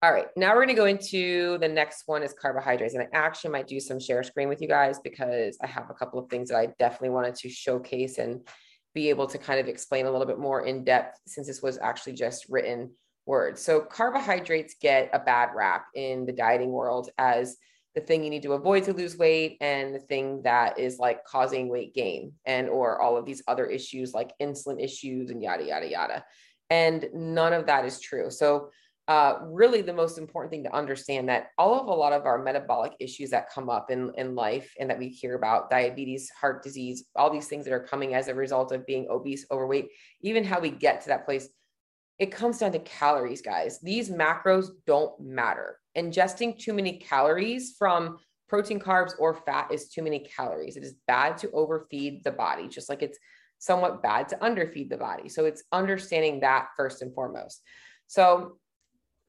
All 0.00 0.12
right, 0.12 0.28
now 0.36 0.50
we're 0.50 0.64
going 0.64 0.68
to 0.68 0.74
go 0.74 0.84
into 0.84 1.58
the 1.58 1.68
next 1.68 2.04
one 2.06 2.22
is 2.22 2.32
carbohydrates. 2.32 2.94
And 2.94 3.02
I 3.02 3.08
actually 3.12 3.50
might 3.50 3.66
do 3.66 3.80
some 3.80 3.98
share 3.98 4.22
screen 4.22 4.48
with 4.48 4.62
you 4.62 4.68
guys 4.68 5.00
because 5.00 5.58
I 5.60 5.66
have 5.66 5.90
a 5.90 5.94
couple 5.94 6.20
of 6.20 6.30
things 6.30 6.50
that 6.50 6.56
I 6.56 6.66
definitely 6.78 7.10
wanted 7.10 7.34
to 7.34 7.48
showcase 7.48 8.18
and 8.18 8.46
be 8.94 9.08
able 9.08 9.26
to 9.26 9.38
kind 9.38 9.58
of 9.58 9.66
explain 9.66 10.06
a 10.06 10.10
little 10.10 10.26
bit 10.26 10.38
more 10.38 10.64
in 10.66 10.84
depth 10.84 11.18
since 11.26 11.48
this 11.48 11.62
was 11.62 11.78
actually 11.78 12.12
just 12.12 12.46
written 12.48 12.92
words. 13.26 13.60
So 13.60 13.80
carbohydrates 13.80 14.76
get 14.80 15.10
a 15.12 15.18
bad 15.18 15.50
rap 15.54 15.86
in 15.96 16.26
the 16.26 16.32
dieting 16.32 16.70
world 16.70 17.10
as 17.18 17.56
the 17.94 18.00
thing 18.00 18.22
you 18.22 18.30
need 18.30 18.42
to 18.42 18.52
avoid 18.52 18.84
to 18.84 18.92
lose 18.92 19.16
weight 19.16 19.56
and 19.60 19.94
the 19.94 20.00
thing 20.00 20.42
that 20.42 20.78
is 20.78 20.98
like 20.98 21.24
causing 21.24 21.68
weight 21.68 21.94
gain 21.94 22.32
and 22.44 22.68
or 22.68 23.00
all 23.00 23.16
of 23.16 23.24
these 23.24 23.42
other 23.48 23.66
issues 23.66 24.14
like 24.14 24.32
insulin 24.40 24.82
issues 24.82 25.30
and 25.30 25.42
yada 25.42 25.64
yada 25.64 25.88
yada. 25.88 26.24
And 26.70 27.08
none 27.14 27.52
of 27.52 27.66
that 27.66 27.84
is 27.84 28.00
true. 28.00 28.30
So 28.30 28.70
uh, 29.08 29.38
really 29.46 29.80
the 29.80 29.92
most 29.92 30.18
important 30.18 30.50
thing 30.50 30.62
to 30.62 30.76
understand 30.76 31.30
that 31.30 31.46
all 31.56 31.80
of 31.80 31.86
a 31.86 31.94
lot 31.94 32.12
of 32.12 32.26
our 32.26 32.42
metabolic 32.42 32.92
issues 33.00 33.30
that 33.30 33.50
come 33.50 33.70
up 33.70 33.90
in, 33.90 34.12
in 34.18 34.34
life 34.34 34.70
and 34.78 34.90
that 34.90 34.98
we 34.98 35.08
hear 35.08 35.34
about 35.34 35.70
diabetes 35.70 36.30
heart 36.38 36.62
disease 36.62 37.04
all 37.16 37.30
these 37.30 37.48
things 37.48 37.64
that 37.64 37.72
are 37.72 37.82
coming 37.82 38.12
as 38.12 38.28
a 38.28 38.34
result 38.34 38.70
of 38.70 38.84
being 38.84 39.06
obese 39.08 39.46
overweight 39.50 39.88
even 40.20 40.44
how 40.44 40.60
we 40.60 40.68
get 40.68 41.00
to 41.00 41.08
that 41.08 41.24
place 41.24 41.48
it 42.18 42.32
comes 42.32 42.58
down 42.58 42.72
to 42.72 42.78
calories 42.80 43.42
guys 43.42 43.80
these 43.80 44.10
macros 44.10 44.68
don't 44.86 45.18
matter 45.20 45.78
ingesting 45.96 46.58
too 46.58 46.72
many 46.72 46.98
calories 46.98 47.74
from 47.78 48.18
protein, 48.48 48.80
carbs, 48.80 49.12
or 49.18 49.34
fat 49.34 49.70
is 49.70 49.88
too 49.88 50.02
many 50.02 50.20
calories. 50.20 50.76
It 50.76 50.82
is 50.82 50.94
bad 51.06 51.36
to 51.38 51.50
overfeed 51.50 52.24
the 52.24 52.32
body, 52.32 52.66
just 52.66 52.88
like 52.88 53.02
it's 53.02 53.18
somewhat 53.58 54.02
bad 54.02 54.28
to 54.28 54.36
underfeed 54.36 54.88
the 54.88 54.96
body. 54.96 55.28
So 55.28 55.44
it's 55.44 55.64
understanding 55.72 56.40
that 56.40 56.68
first 56.76 57.02
and 57.02 57.14
foremost. 57.14 57.62
So 58.06 58.58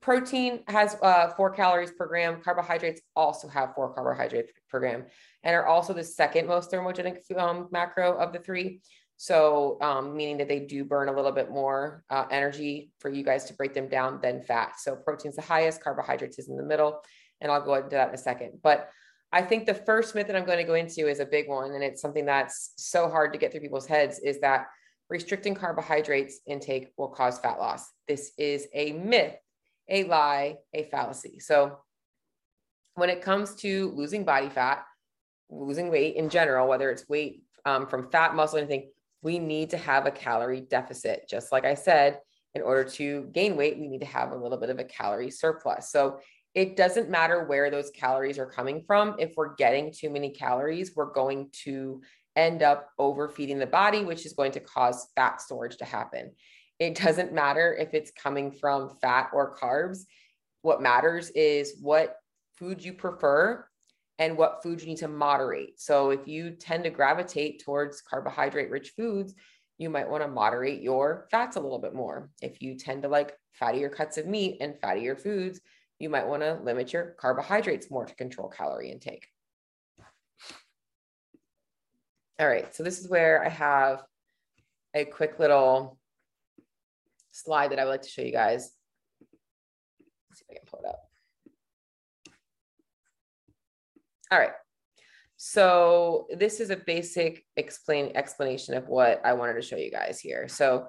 protein 0.02 0.62
has 0.67 0.95
uh, 1.02 1.30
four 1.36 1.49
calories 1.49 1.91
per 1.91 2.08
gram. 2.08 2.41
Carbohydrates 2.41 3.02
also 3.15 3.47
have 3.49 3.73
four 3.75 3.93
carbohydrates 3.93 4.52
per 4.69 4.80
gram 4.80 5.06
and 5.43 5.56
are 5.56 5.65
also 5.65 5.93
the 5.93 6.04
second 6.04 6.47
most 6.47 6.71
thermogenic 6.71 7.19
um, 7.38 7.67
macro 7.71 8.17
of 8.17 8.32
the 8.32 8.39
three. 8.39 8.82
So, 9.21 9.77
um, 9.82 10.15
meaning 10.15 10.38
that 10.38 10.47
they 10.47 10.62
do 10.62 10.86
burn 10.86 11.10
a 11.10 11.12
little 11.12 11.34
bit 11.34 11.51
more 11.51 12.05
uh, 12.10 12.23
energy 12.32 12.93
for 12.99 13.10
you 13.10 13.21
guys 13.21 13.43
to 13.45 13.53
break 13.53 13.73
them 13.73 13.89
down 13.89 14.21
than 14.21 14.41
fat. 14.41 14.79
So, 14.79 14.95
protein's 14.95 15.36
the 15.36 15.41
highest, 15.41 15.84
carbohydrates 15.84 16.39
is 16.39 16.47
in 16.47 16.55
the 16.55 16.63
middle, 16.63 17.01
and 17.41 17.51
I'll 17.51 17.62
go 17.62 17.75
into 17.75 17.89
that 17.89 18.08
in 18.08 18.15
a 18.15 18.17
second. 18.17 18.60
But 18.63 18.89
I 19.34 19.41
think 19.41 19.65
the 19.65 19.73
first 19.73 20.15
myth 20.15 20.27
that 20.27 20.38
I'm 20.38 20.45
going 20.45 20.58
to 20.58 20.63
go 20.63 20.75
into 20.75 21.10
is 21.10 21.19
a 21.19 21.25
big 21.25 21.49
one, 21.49 21.73
and 21.73 21.84
it's 21.84 22.01
something 22.01 22.25
that's 22.25 22.71
so 22.77 23.10
hard 23.10 23.34
to 23.34 23.39
get 23.39 23.51
through 23.51 23.60
people's 23.60 23.86
heads 23.86 24.19
is 24.19 24.39
that 24.39 24.67
restricting 25.10 25.53
carbohydrates 25.53 26.39
intake 26.47 26.93
will 26.95 27.10
cause 27.10 27.39
fat 27.39 27.60
loss. 27.60 27.91
This 28.08 28.32
is 28.38 28.67
a 28.73 28.93
myth, 28.93 29.36
a 29.89 30.05
lie, 30.05 30.55
a 30.73 30.84
fallacy. 30.86 31.41
So, 31.41 31.79
when 32.95 33.10
it 33.10 33.21
comes 33.21 33.53
to 33.55 33.91
losing 33.97 34.23
body 34.23 34.47
fat, 34.47 34.86
losing 35.49 35.89
weight 35.89 36.15
in 36.15 36.29
general, 36.29 36.69
whether 36.69 36.89
it's 36.89 37.10
weight 37.10 37.43
um, 37.65 37.86
from 37.86 38.10
fat, 38.12 38.34
muscle, 38.34 38.60
anything, 38.60 38.91
we 39.21 39.39
need 39.39 39.71
to 39.71 39.77
have 39.77 40.05
a 40.05 40.12
calorie 40.12 40.62
deficit. 40.62 41.27
Just 41.29 41.51
like 41.51 41.65
I 41.65 41.73
said, 41.73 42.19
in 42.55 42.62
order 42.62 42.84
to 42.84 43.29
gain 43.34 43.55
weight, 43.55 43.79
we 43.79 43.88
need 43.88 44.01
to 44.01 44.08
have 44.08 44.32
a 44.32 44.38
little 44.38 44.58
bit 44.58 44.69
of 44.69 44.79
a 44.79 44.84
calorie 44.84 45.32
surplus. 45.32 45.91
So 45.91 46.19
it 46.55 46.75
doesn't 46.75 47.10
matter 47.10 47.45
where 47.45 47.69
those 47.69 47.91
calories 47.91 48.39
are 48.39 48.49
coming 48.49 48.84
from. 48.88 49.15
If 49.19 49.34
we're 49.36 49.55
getting 49.55 49.93
too 49.93 50.10
many 50.10 50.32
calories, 50.32 50.95
we're 50.95 51.13
going 51.13 51.49
to 51.63 52.01
end 52.36 52.63
up 52.63 52.89
overfeeding 52.97 53.60
the 53.60 53.67
body, 53.67 54.03
which 54.03 54.25
is 54.25 54.34
going 54.34 54.53
to 54.53 54.60
cause 54.60 55.08
fat 55.15 55.41
storage 55.41 55.77
to 55.77 55.86
happen. 55.86 56.32
It 56.79 56.95
doesn't 56.95 57.34
matter 57.34 57.75
if 57.79 57.93
it's 57.93 58.12
coming 58.12 58.51
from 58.51 58.97
fat 59.01 59.29
or 59.34 59.55
carbs. 59.58 60.05
What 60.62 60.82
matters 60.82 61.29
is 61.32 61.75
what 61.82 62.15
food 62.58 62.84
you 62.84 62.93
prefer 62.93 63.65
and 64.19 64.38
what 64.38 64.62
foods 64.62 64.84
you 64.84 64.89
need 64.89 64.97
to 64.97 65.08
moderate. 65.08 65.79
So 65.79 66.12
if 66.12 66.27
you 66.27 66.51
tend 66.51 66.84
to 66.84 66.89
gravitate 66.89 67.63
towards 67.63 68.01
carbohydrate 68.01 68.69
rich 68.69 68.91
foods, 68.95 69.34
you 69.77 69.89
might 69.89 70.10
want 70.10 70.21
to 70.21 70.27
moderate 70.27 70.82
your 70.82 71.27
fats 71.32 71.55
a 71.55 71.60
little 71.62 71.79
bit 71.79 71.95
more. 71.95 72.29
If 72.41 72.62
you 72.62 72.75
tend 72.75 73.03
to 73.03 73.08
like 73.08 73.38
fattier 73.60 73.91
cuts 73.91 74.17
of 74.17 74.27
meat 74.27 74.58
and 74.60 74.75
fattier 74.75 75.17
foods, 75.17 75.62
you 75.99 76.10
might 76.10 76.27
want 76.27 76.43
to 76.43 76.60
limit 76.62 76.91
your 76.91 77.15
carbohydrates 77.17 77.89
more 77.89 78.05
to 78.05 78.15
control 78.15 78.49
calorie 78.49 78.91
intake. 78.91 79.25
All 82.39 82.47
right, 82.47 82.73
so 82.75 82.84
this 82.84 82.99
is 82.99 83.10
where 83.10 83.43
I 83.43 83.49
have 83.49 84.03
a 84.93 85.05
quick 85.05 85.39
little 85.39 85.97
slide 87.32 87.71
that 87.71 87.79
I 87.79 87.86
would 87.86 87.91
like 87.91 88.01
to 88.01 88.10
show 88.10 88.21
you 88.21 88.32
guys. 88.32 88.71
Let's 90.29 90.39
see 90.39 90.45
if 90.49 90.55
I 90.55 90.60
can 90.60 90.67
pull 90.67 90.82
it 90.82 90.89
up. 90.89 91.09
All 94.32 94.39
right. 94.39 94.52
So 95.38 96.28
this 96.38 96.60
is 96.60 96.70
a 96.70 96.76
basic 96.76 97.46
explain 97.56 98.12
explanation 98.15 98.76
of 98.76 98.88
what 98.88 99.22
I 99.26 99.34
wanted 99.34 99.54
to 99.54 99.62
show 99.62 99.78
you 99.78 99.89
guys 99.89 100.20
here. 100.20 100.48
So 100.48 100.88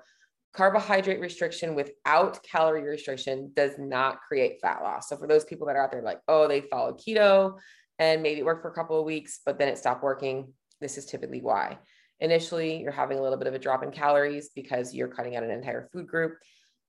carbohydrate 0.53 1.21
restriction 1.21 1.75
without 1.75 2.43
calorie 2.43 2.83
restriction 2.83 3.53
does 3.55 3.79
not 3.79 4.19
create 4.27 4.61
fat 4.61 4.83
loss. 4.83 5.09
So 5.09 5.17
for 5.17 5.29
those 5.29 5.45
people 5.45 5.67
that 5.69 5.77
are 5.77 5.85
out 5.85 5.93
there 5.93 6.03
like, 6.03 6.21
oh, 6.27 6.49
they 6.49 6.63
followed 6.63 6.99
keto 6.99 7.59
and 7.99 8.23
maybe 8.23 8.41
it 8.41 8.45
worked 8.45 8.63
for 8.63 8.71
a 8.71 8.75
couple 8.75 8.99
of 8.99 9.07
weeks, 9.07 9.41
but 9.47 9.59
then 9.59 9.69
it 9.69 9.79
stopped 9.79 10.03
working, 10.03 10.53
this 10.81 10.99
is 10.99 11.07
typically 11.07 11.41
why. 11.41 11.79
Initially, 12.19 12.83
you're 12.83 12.93
having 12.93 13.19
a 13.19 13.23
little 13.23 13.39
bit 13.39 13.47
of 13.47 13.55
a 13.55 13.59
drop 13.59 13.83
in 13.83 13.91
calories 13.91 14.51
because 14.55 14.95
you're 14.95 15.09
cutting 15.09 15.37
out 15.37 15.45
an 15.45 15.51
entire 15.51 15.89
food 15.93 16.07
group. 16.07 16.35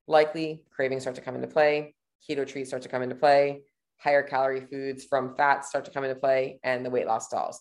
Likely, 0.08 0.64
cravings 0.72 1.04
start 1.04 1.16
to 1.16 1.22
come 1.22 1.36
into 1.36 1.48
play, 1.48 1.96
keto 2.28 2.46
treats 2.46 2.70
start 2.70 2.82
to 2.84 2.90
come 2.90 3.04
into 3.04 3.16
play, 3.16 3.62
higher 4.02 4.24
calorie 4.24 4.66
foods 4.66 5.06
from 5.06 5.36
fats 5.36 5.70
start 5.70 5.86
to 5.86 5.92
come 5.92 6.04
into 6.04 6.20
play, 6.20 6.60
and 6.64 6.86
the 6.86 6.90
weight 6.90 7.08
loss 7.08 7.28
stalls. 7.28 7.60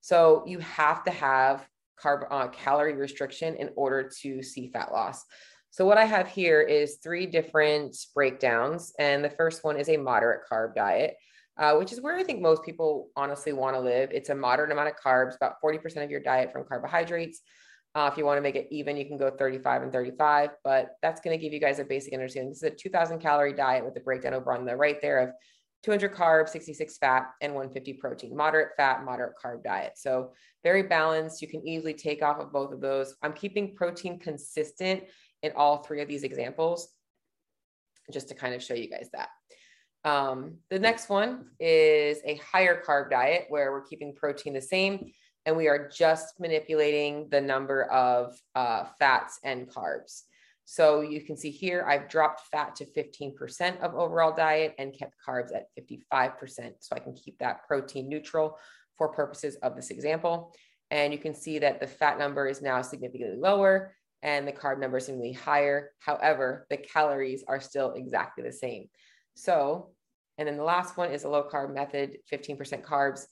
So 0.00 0.42
you 0.46 0.58
have 0.60 1.04
to 1.04 1.10
have 1.10 1.66
carb 2.02 2.26
uh, 2.30 2.48
calorie 2.48 2.94
restriction 2.94 3.54
in 3.56 3.70
order 3.76 4.10
to 4.22 4.42
see 4.42 4.70
fat 4.72 4.92
loss. 4.92 5.24
So 5.70 5.86
what 5.86 5.98
I 5.98 6.04
have 6.04 6.28
here 6.28 6.60
is 6.60 6.98
three 7.02 7.26
different 7.26 7.96
breakdowns, 8.14 8.92
and 8.98 9.24
the 9.24 9.30
first 9.30 9.64
one 9.64 9.78
is 9.78 9.88
a 9.88 9.96
moderate 9.96 10.42
carb 10.50 10.74
diet. 10.74 11.16
Uh, 11.58 11.74
which 11.74 11.92
is 11.92 12.00
where 12.00 12.16
I 12.16 12.22
think 12.22 12.40
most 12.40 12.64
people 12.64 13.10
honestly 13.14 13.52
want 13.52 13.76
to 13.76 13.80
live. 13.80 14.10
It's 14.10 14.30
a 14.30 14.34
moderate 14.34 14.72
amount 14.72 14.88
of 14.88 14.94
carbs, 14.96 15.36
about 15.36 15.56
40% 15.62 16.02
of 16.02 16.10
your 16.10 16.18
diet 16.18 16.50
from 16.50 16.64
carbohydrates. 16.64 17.42
Uh, 17.94 18.08
if 18.10 18.16
you 18.16 18.24
want 18.24 18.38
to 18.38 18.42
make 18.42 18.54
it 18.54 18.68
even, 18.70 18.96
you 18.96 19.04
can 19.04 19.18
go 19.18 19.30
35 19.30 19.82
and 19.82 19.92
35, 19.92 20.50
but 20.64 20.92
that's 21.02 21.20
going 21.20 21.38
to 21.38 21.42
give 21.42 21.52
you 21.52 21.60
guys 21.60 21.78
a 21.78 21.84
basic 21.84 22.14
understanding. 22.14 22.50
This 22.50 22.62
is 22.62 22.70
a 22.70 22.74
2000 22.74 23.18
calorie 23.18 23.52
diet 23.52 23.84
with 23.84 23.92
the 23.92 24.00
breakdown 24.00 24.32
over 24.32 24.50
on 24.56 24.64
the 24.64 24.74
right 24.74 24.98
there 25.02 25.18
of 25.18 25.30
200 25.82 26.14
carbs, 26.14 26.50
66 26.50 26.98
fat, 26.98 27.30
and 27.40 27.54
150 27.54 27.94
protein. 27.94 28.36
Moderate 28.36 28.76
fat, 28.76 29.04
moderate 29.04 29.34
carb 29.42 29.64
diet. 29.64 29.92
So 29.96 30.32
very 30.62 30.84
balanced. 30.84 31.42
You 31.42 31.48
can 31.48 31.66
easily 31.66 31.94
take 31.94 32.22
off 32.22 32.38
of 32.38 32.52
both 32.52 32.72
of 32.72 32.80
those. 32.80 33.16
I'm 33.22 33.32
keeping 33.32 33.74
protein 33.74 34.18
consistent 34.18 35.04
in 35.42 35.52
all 35.56 35.82
three 35.82 36.00
of 36.00 36.08
these 36.08 36.22
examples, 36.22 36.88
just 38.12 38.28
to 38.28 38.34
kind 38.34 38.54
of 38.54 38.62
show 38.62 38.74
you 38.74 38.88
guys 38.88 39.08
that. 39.12 39.28
Um, 40.04 40.58
the 40.70 40.78
next 40.78 41.08
one 41.08 41.46
is 41.60 42.18
a 42.24 42.36
higher 42.36 42.82
carb 42.86 43.10
diet 43.10 43.46
where 43.48 43.72
we're 43.72 43.86
keeping 43.86 44.14
protein 44.14 44.52
the 44.52 44.60
same 44.60 45.12
and 45.46 45.56
we 45.56 45.68
are 45.68 45.88
just 45.88 46.38
manipulating 46.38 47.28
the 47.30 47.40
number 47.40 47.84
of 47.84 48.38
uh, 48.54 48.84
fats 48.98 49.40
and 49.44 49.68
carbs. 49.68 50.22
So 50.64 51.00
you 51.00 51.20
can 51.22 51.36
see 51.36 51.50
here, 51.50 51.84
I've 51.88 52.08
dropped 52.08 52.42
fat 52.50 52.76
to 52.76 52.86
15% 52.86 53.80
of 53.80 53.94
overall 53.94 54.34
diet 54.34 54.74
and 54.78 54.96
kept 54.96 55.14
carbs 55.26 55.50
at 55.54 55.66
55%. 55.78 56.74
So 56.80 56.96
I 56.96 56.98
can 56.98 57.14
keep 57.14 57.38
that 57.38 57.66
protein 57.66 58.08
neutral 58.08 58.58
for 58.96 59.08
purposes 59.08 59.56
of 59.56 59.74
this 59.74 59.90
example. 59.90 60.54
And 60.90 61.12
you 61.12 61.18
can 61.18 61.34
see 61.34 61.58
that 61.58 61.80
the 61.80 61.86
fat 61.86 62.18
number 62.18 62.46
is 62.46 62.62
now 62.62 62.82
significantly 62.82 63.38
lower 63.38 63.94
and 64.22 64.46
the 64.46 64.52
carb 64.52 64.78
number 64.78 64.98
is 64.98 65.06
significantly 65.06 65.42
higher. 65.42 65.90
However, 65.98 66.66
the 66.70 66.76
calories 66.76 67.44
are 67.48 67.60
still 67.60 67.92
exactly 67.92 68.44
the 68.44 68.52
same. 68.52 68.88
So, 69.34 69.90
and 70.38 70.46
then 70.46 70.56
the 70.56 70.64
last 70.64 70.96
one 70.96 71.10
is 71.10 71.24
a 71.24 71.28
low 71.28 71.48
carb 71.50 71.74
method, 71.74 72.18
15% 72.32 72.82
carbs, 72.82 73.26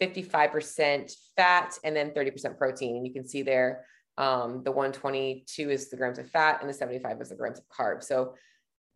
55% 0.00 1.12
fat, 1.36 1.78
and 1.84 1.94
then 1.94 2.10
30% 2.10 2.58
protein. 2.58 2.96
And 2.96 3.06
you 3.06 3.12
can 3.12 3.26
see 3.26 3.42
there 3.42 3.84
um, 4.18 4.62
the 4.62 4.72
122 4.72 5.70
is 5.70 5.88
the 5.88 5.96
grams 5.96 6.18
of 6.18 6.30
fat 6.30 6.60
and 6.60 6.68
the 6.68 6.74
75 6.74 7.20
is 7.20 7.30
the 7.30 7.34
grams 7.34 7.58
of 7.58 7.64
carbs. 7.68 8.04
So 8.04 8.34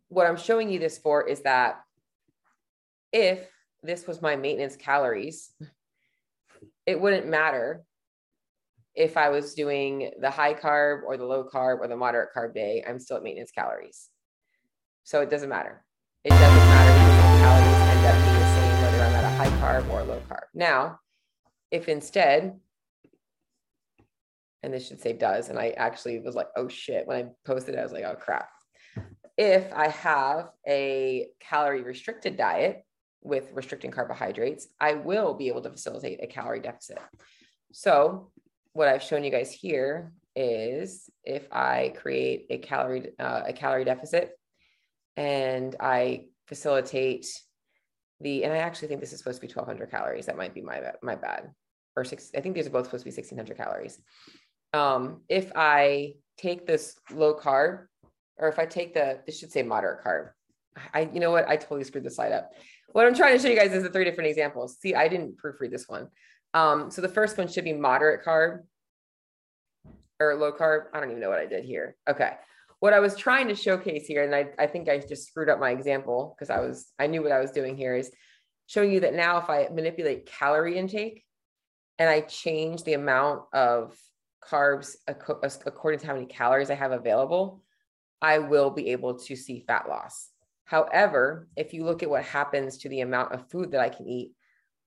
what 0.09 0.27
I'm 0.27 0.37
showing 0.37 0.69
you 0.69 0.79
this 0.79 0.97
for 0.97 1.27
is 1.27 1.41
that 1.41 1.81
if 3.11 3.49
this 3.83 4.07
was 4.07 4.21
my 4.21 4.35
maintenance 4.35 4.75
calories, 4.75 5.51
it 6.85 6.99
wouldn't 6.99 7.27
matter 7.27 7.83
if 8.95 9.15
I 9.15 9.29
was 9.29 9.53
doing 9.53 10.11
the 10.19 10.31
high 10.31 10.55
carb 10.55 11.03
or 11.05 11.17
the 11.17 11.25
low 11.25 11.43
carb 11.43 11.79
or 11.79 11.87
the 11.87 11.95
moderate 11.95 12.29
carb 12.35 12.55
day, 12.55 12.83
I'm 12.87 12.99
still 12.99 13.17
at 13.17 13.23
maintenance 13.23 13.51
calories. 13.51 14.09
So 15.03 15.21
it 15.21 15.29
doesn't 15.29 15.49
matter. 15.49 15.83
It 16.23 16.29
doesn't 16.29 16.41
matter 16.41 16.93
because 16.93 17.39
calories 17.39 17.75
end 17.95 18.05
up 18.05 18.25
being 18.25 18.39
the 18.39 18.55
same 18.55 18.81
whether 18.81 19.03
I'm 19.03 19.15
at 19.15 19.23
a 19.23 19.29
high 19.37 19.81
carb 19.81 19.89
or 19.91 20.03
low 20.03 20.21
carb. 20.27 20.45
Now, 20.55 20.99
if 21.69 21.87
instead 21.87 22.59
and 24.63 24.73
this 24.73 24.87
should 24.87 25.01
say 25.01 25.13
does. 25.13 25.49
And 25.49 25.59
I 25.59 25.69
actually 25.77 26.19
was 26.19 26.35
like, 26.35 26.47
oh 26.55 26.67
shit. 26.67 27.07
When 27.07 27.17
I 27.17 27.29
posted 27.45 27.75
it, 27.75 27.79
I 27.79 27.83
was 27.83 27.91
like, 27.91 28.03
oh 28.03 28.15
crap. 28.15 28.49
If 29.37 29.71
I 29.73 29.89
have 29.89 30.49
a 30.67 31.27
calorie 31.39 31.83
restricted 31.83 32.37
diet 32.37 32.83
with 33.21 33.51
restricting 33.53 33.91
carbohydrates, 33.91 34.67
I 34.79 34.93
will 34.93 35.33
be 35.35 35.47
able 35.47 35.61
to 35.61 35.69
facilitate 35.69 36.23
a 36.23 36.27
calorie 36.27 36.59
deficit. 36.59 36.99
So, 37.71 38.31
what 38.73 38.87
I've 38.87 39.03
shown 39.03 39.23
you 39.23 39.31
guys 39.31 39.51
here 39.51 40.13
is 40.35 41.09
if 41.23 41.47
I 41.51 41.93
create 41.97 42.45
a 42.49 42.59
calorie 42.59 43.11
uh, 43.19 43.41
a 43.47 43.53
calorie 43.53 43.85
deficit 43.85 44.31
and 45.15 45.75
I 45.79 46.25
facilitate 46.47 47.25
the 48.21 48.43
and 48.43 48.53
I 48.53 48.57
actually 48.57 48.87
think 48.87 49.01
this 49.01 49.13
is 49.13 49.19
supposed 49.19 49.41
to 49.41 49.47
be 49.47 49.53
1200 49.53 49.91
calories. 49.91 50.27
That 50.27 50.37
might 50.37 50.53
be 50.53 50.61
my 50.61 50.91
my 51.01 51.15
bad. 51.15 51.51
Or 51.95 52.03
six, 52.03 52.29
I 52.35 52.41
think 52.41 52.53
these 52.53 52.67
are 52.67 52.71
both 52.71 52.85
supposed 52.85 53.03
to 53.03 53.09
be 53.09 53.15
1600 53.15 53.57
calories 53.57 53.99
um, 54.73 55.21
if 55.29 55.51
I 55.55 56.13
take 56.37 56.67
this 56.67 56.99
low 57.11 57.35
carb, 57.35 57.85
or 58.37 58.49
if 58.49 58.59
I 58.59 58.65
take 58.65 58.93
the, 58.93 59.19
this 59.25 59.39
should 59.39 59.51
say 59.51 59.63
moderate 59.63 60.03
carb. 60.03 60.29
I, 60.93 61.09
you 61.11 61.19
know 61.19 61.31
what? 61.31 61.47
I 61.47 61.57
totally 61.57 61.83
screwed 61.83 62.03
the 62.03 62.11
slide 62.11 62.31
up. 62.31 62.51
What 62.91 63.05
I'm 63.05 63.15
trying 63.15 63.35
to 63.35 63.41
show 63.41 63.49
you 63.49 63.55
guys 63.55 63.73
is 63.73 63.83
the 63.83 63.89
three 63.89 64.05
different 64.05 64.29
examples. 64.29 64.77
See, 64.79 64.93
I 64.95 65.07
didn't 65.07 65.37
proofread 65.37 65.71
this 65.71 65.87
one. 65.87 66.07
Um, 66.53 66.91
so 66.91 67.01
the 67.01 67.09
first 67.09 67.37
one 67.37 67.47
should 67.47 67.63
be 67.63 67.73
moderate 67.73 68.23
carb 68.23 68.59
or 70.19 70.35
low 70.35 70.51
carb. 70.51 70.85
I 70.93 70.99
don't 70.99 71.09
even 71.09 71.21
know 71.21 71.29
what 71.29 71.39
I 71.39 71.45
did 71.45 71.65
here. 71.65 71.95
Okay. 72.09 72.33
What 72.79 72.93
I 72.93 72.99
was 72.99 73.15
trying 73.15 73.47
to 73.47 73.55
showcase 73.55 74.05
here, 74.05 74.23
and 74.23 74.35
I, 74.35 74.49
I 74.59 74.67
think 74.67 74.87
I 74.87 74.99
just 74.99 75.27
screwed 75.27 75.49
up 75.49 75.59
my 75.59 75.71
example 75.71 76.35
because 76.37 76.51
I 76.51 76.59
was, 76.59 76.91
I 76.99 77.07
knew 77.07 77.23
what 77.23 77.31
I 77.31 77.39
was 77.39 77.51
doing 77.51 77.75
here 77.75 77.95
is 77.95 78.11
showing 78.67 78.91
you 78.91 78.99
that 78.99 79.15
now 79.15 79.39
if 79.39 79.49
I 79.49 79.67
manipulate 79.73 80.27
calorie 80.27 80.77
intake 80.77 81.23
and 81.97 82.07
I 82.07 82.21
change 82.21 82.83
the 82.83 82.93
amount 82.93 83.43
of 83.51 83.97
carbs 84.49 84.95
according 85.07 85.99
to 85.99 86.07
how 86.07 86.13
many 86.13 86.25
calories 86.25 86.69
I 86.69 86.75
have 86.75 86.91
available, 86.91 87.63
I 88.21 88.39
will 88.39 88.69
be 88.69 88.89
able 88.89 89.19
to 89.19 89.35
see 89.35 89.63
fat 89.67 89.87
loss. 89.87 90.29
However, 90.65 91.47
if 91.55 91.73
you 91.73 91.85
look 91.85 92.03
at 92.03 92.09
what 92.09 92.23
happens 92.23 92.77
to 92.79 92.89
the 92.89 93.01
amount 93.01 93.33
of 93.33 93.49
food 93.49 93.71
that 93.71 93.81
I 93.81 93.89
can 93.89 94.07
eat, 94.07 94.33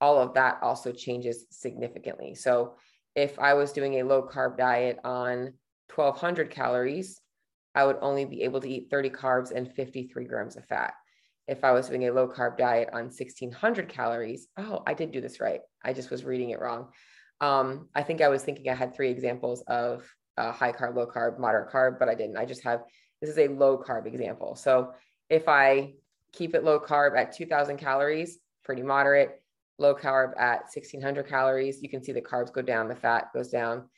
all 0.00 0.18
of 0.18 0.34
that 0.34 0.58
also 0.62 0.92
changes 0.92 1.46
significantly. 1.50 2.34
So, 2.34 2.74
if 3.16 3.38
I 3.38 3.54
was 3.54 3.72
doing 3.72 3.94
a 3.94 4.04
low 4.04 4.22
carb 4.22 4.56
diet 4.56 4.98
on 5.02 5.54
1200 5.94 6.50
calories, 6.50 7.20
I 7.74 7.84
would 7.84 7.96
only 8.00 8.24
be 8.24 8.42
able 8.42 8.60
to 8.60 8.68
eat 8.68 8.88
30 8.90 9.10
carbs 9.10 9.52
and 9.52 9.72
53 9.72 10.24
grams 10.24 10.56
of 10.56 10.64
fat. 10.66 10.94
If 11.48 11.64
I 11.64 11.72
was 11.72 11.88
doing 11.88 12.06
a 12.06 12.12
low 12.12 12.28
carb 12.28 12.56
diet 12.56 12.90
on 12.92 13.04
1600 13.04 13.88
calories, 13.88 14.46
oh, 14.56 14.82
I 14.86 14.94
did 14.94 15.10
do 15.10 15.20
this 15.20 15.40
right. 15.40 15.60
I 15.82 15.92
just 15.92 16.10
was 16.10 16.24
reading 16.24 16.50
it 16.50 16.60
wrong. 16.60 16.88
Um, 17.40 17.88
I 17.94 18.02
think 18.02 18.20
I 18.20 18.28
was 18.28 18.42
thinking 18.42 18.68
I 18.68 18.74
had 18.74 18.94
three 18.94 19.10
examples 19.10 19.62
of 19.66 20.04
uh, 20.36 20.52
high 20.52 20.72
carb, 20.72 20.96
low 20.96 21.06
carb, 21.06 21.38
moderate 21.38 21.72
carb, 21.72 21.98
but 21.98 22.08
I 22.08 22.14
didn't. 22.14 22.36
I 22.36 22.44
just 22.44 22.62
have 22.64 22.80
this 23.20 23.30
is 23.30 23.38
a 23.38 23.48
low 23.48 23.78
carb 23.78 24.06
example. 24.06 24.54
So 24.54 24.92
if 25.28 25.48
I 25.48 25.94
keep 26.32 26.54
it 26.54 26.64
low 26.64 26.80
carb 26.80 27.16
at 27.16 27.34
2000 27.34 27.76
calories, 27.76 28.38
pretty 28.64 28.82
moderate, 28.82 29.42
low 29.78 29.94
carb 29.94 30.38
at 30.38 30.62
1600 30.62 31.28
calories, 31.28 31.82
you 31.82 31.88
can 31.88 32.02
see 32.02 32.12
the 32.12 32.20
carbs 32.20 32.52
go 32.52 32.62
down, 32.62 32.88
the 32.88 32.94
fat 32.94 33.28
goes 33.34 33.48
down. 33.48 33.88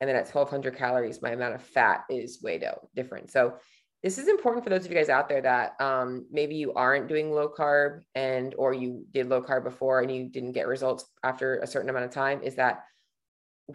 And 0.00 0.08
then 0.08 0.16
at 0.16 0.28
1200 0.28 0.76
calories, 0.76 1.20
my 1.20 1.30
amount 1.30 1.54
of 1.54 1.62
fat 1.62 2.04
is 2.08 2.42
way 2.42 2.62
different. 2.96 3.30
So 3.30 3.56
this 4.02 4.16
is 4.16 4.28
important 4.28 4.64
for 4.64 4.70
those 4.70 4.84
of 4.84 4.90
you 4.90 4.96
guys 4.96 5.10
out 5.10 5.28
there 5.28 5.42
that 5.42 5.78
um, 5.78 6.26
maybe 6.30 6.54
you 6.54 6.72
aren't 6.72 7.08
doing 7.08 7.30
low 7.30 7.48
carb 7.48 8.00
and 8.14 8.54
or 8.56 8.72
you 8.72 9.04
did 9.12 9.28
low 9.28 9.42
carb 9.42 9.64
before 9.64 10.00
and 10.00 10.14
you 10.14 10.28
didn't 10.28 10.52
get 10.52 10.66
results 10.66 11.04
after 11.22 11.58
a 11.58 11.66
certain 11.66 11.90
amount 11.90 12.06
of 12.06 12.10
time 12.10 12.42
is 12.42 12.54
that 12.54 12.84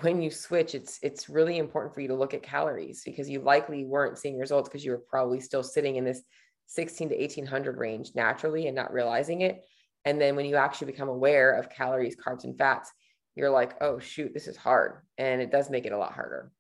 when 0.01 0.21
you 0.21 0.31
switch 0.31 0.75
it's 0.75 0.99
it's 1.03 1.29
really 1.29 1.57
important 1.57 1.93
for 1.93 2.01
you 2.01 2.07
to 2.07 2.15
look 2.15 2.33
at 2.33 2.43
calories 2.43 3.03
because 3.05 3.29
you 3.29 3.39
likely 3.39 3.85
weren't 3.85 4.17
seeing 4.17 4.37
results 4.37 4.67
because 4.67 4.83
you 4.83 4.91
were 4.91 5.03
probably 5.09 5.39
still 5.39 5.63
sitting 5.63 5.95
in 5.95 6.03
this 6.03 6.21
16 6.67 7.09
to 7.09 7.15
1800 7.15 7.77
range 7.77 8.11
naturally 8.15 8.65
and 8.65 8.75
not 8.75 8.91
realizing 8.91 9.41
it. 9.41 9.63
And 10.03 10.19
then 10.19 10.35
when 10.35 10.45
you 10.45 10.55
actually 10.55 10.91
become 10.91 11.09
aware 11.09 11.51
of 11.51 11.69
calories 11.69 12.15
carbs 12.15 12.43
and 12.43 12.57
fats 12.57 12.91
you're 13.35 13.51
like 13.51 13.75
oh 13.81 13.99
shoot 13.99 14.33
this 14.33 14.47
is 14.47 14.57
hard 14.57 15.03
and 15.17 15.41
it 15.41 15.51
does 15.51 15.69
make 15.69 15.85
it 15.85 15.93
a 15.93 15.97
lot 15.97 16.13
harder. 16.13 16.51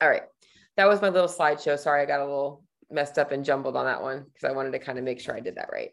All 0.00 0.08
right 0.08 0.22
that 0.76 0.88
was 0.88 1.02
my 1.02 1.08
little 1.08 1.28
slideshow. 1.28 1.78
Sorry, 1.78 2.02
I 2.02 2.06
got 2.06 2.20
a 2.20 2.24
little 2.24 2.64
messed 2.90 3.18
up 3.18 3.32
and 3.32 3.44
jumbled 3.44 3.76
on 3.76 3.86
that 3.86 4.02
one 4.02 4.24
because 4.32 4.48
I 4.48 4.54
wanted 4.54 4.72
to 4.72 4.78
kind 4.78 4.98
of 4.98 5.04
make 5.04 5.20
sure 5.20 5.34
I 5.34 5.40
did 5.40 5.56
that 5.56 5.70
right. 5.72 5.90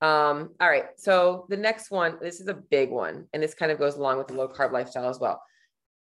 Um, 0.00 0.50
all 0.60 0.68
right. 0.68 0.86
So 0.96 1.46
the 1.48 1.56
next 1.56 1.90
one, 1.90 2.18
this 2.20 2.40
is 2.40 2.48
a 2.48 2.54
big 2.54 2.90
one, 2.90 3.26
and 3.32 3.42
this 3.42 3.54
kind 3.54 3.72
of 3.72 3.78
goes 3.78 3.96
along 3.96 4.18
with 4.18 4.28
the 4.28 4.34
low 4.34 4.48
carb 4.48 4.72
lifestyle 4.72 5.08
as 5.08 5.20
well. 5.20 5.42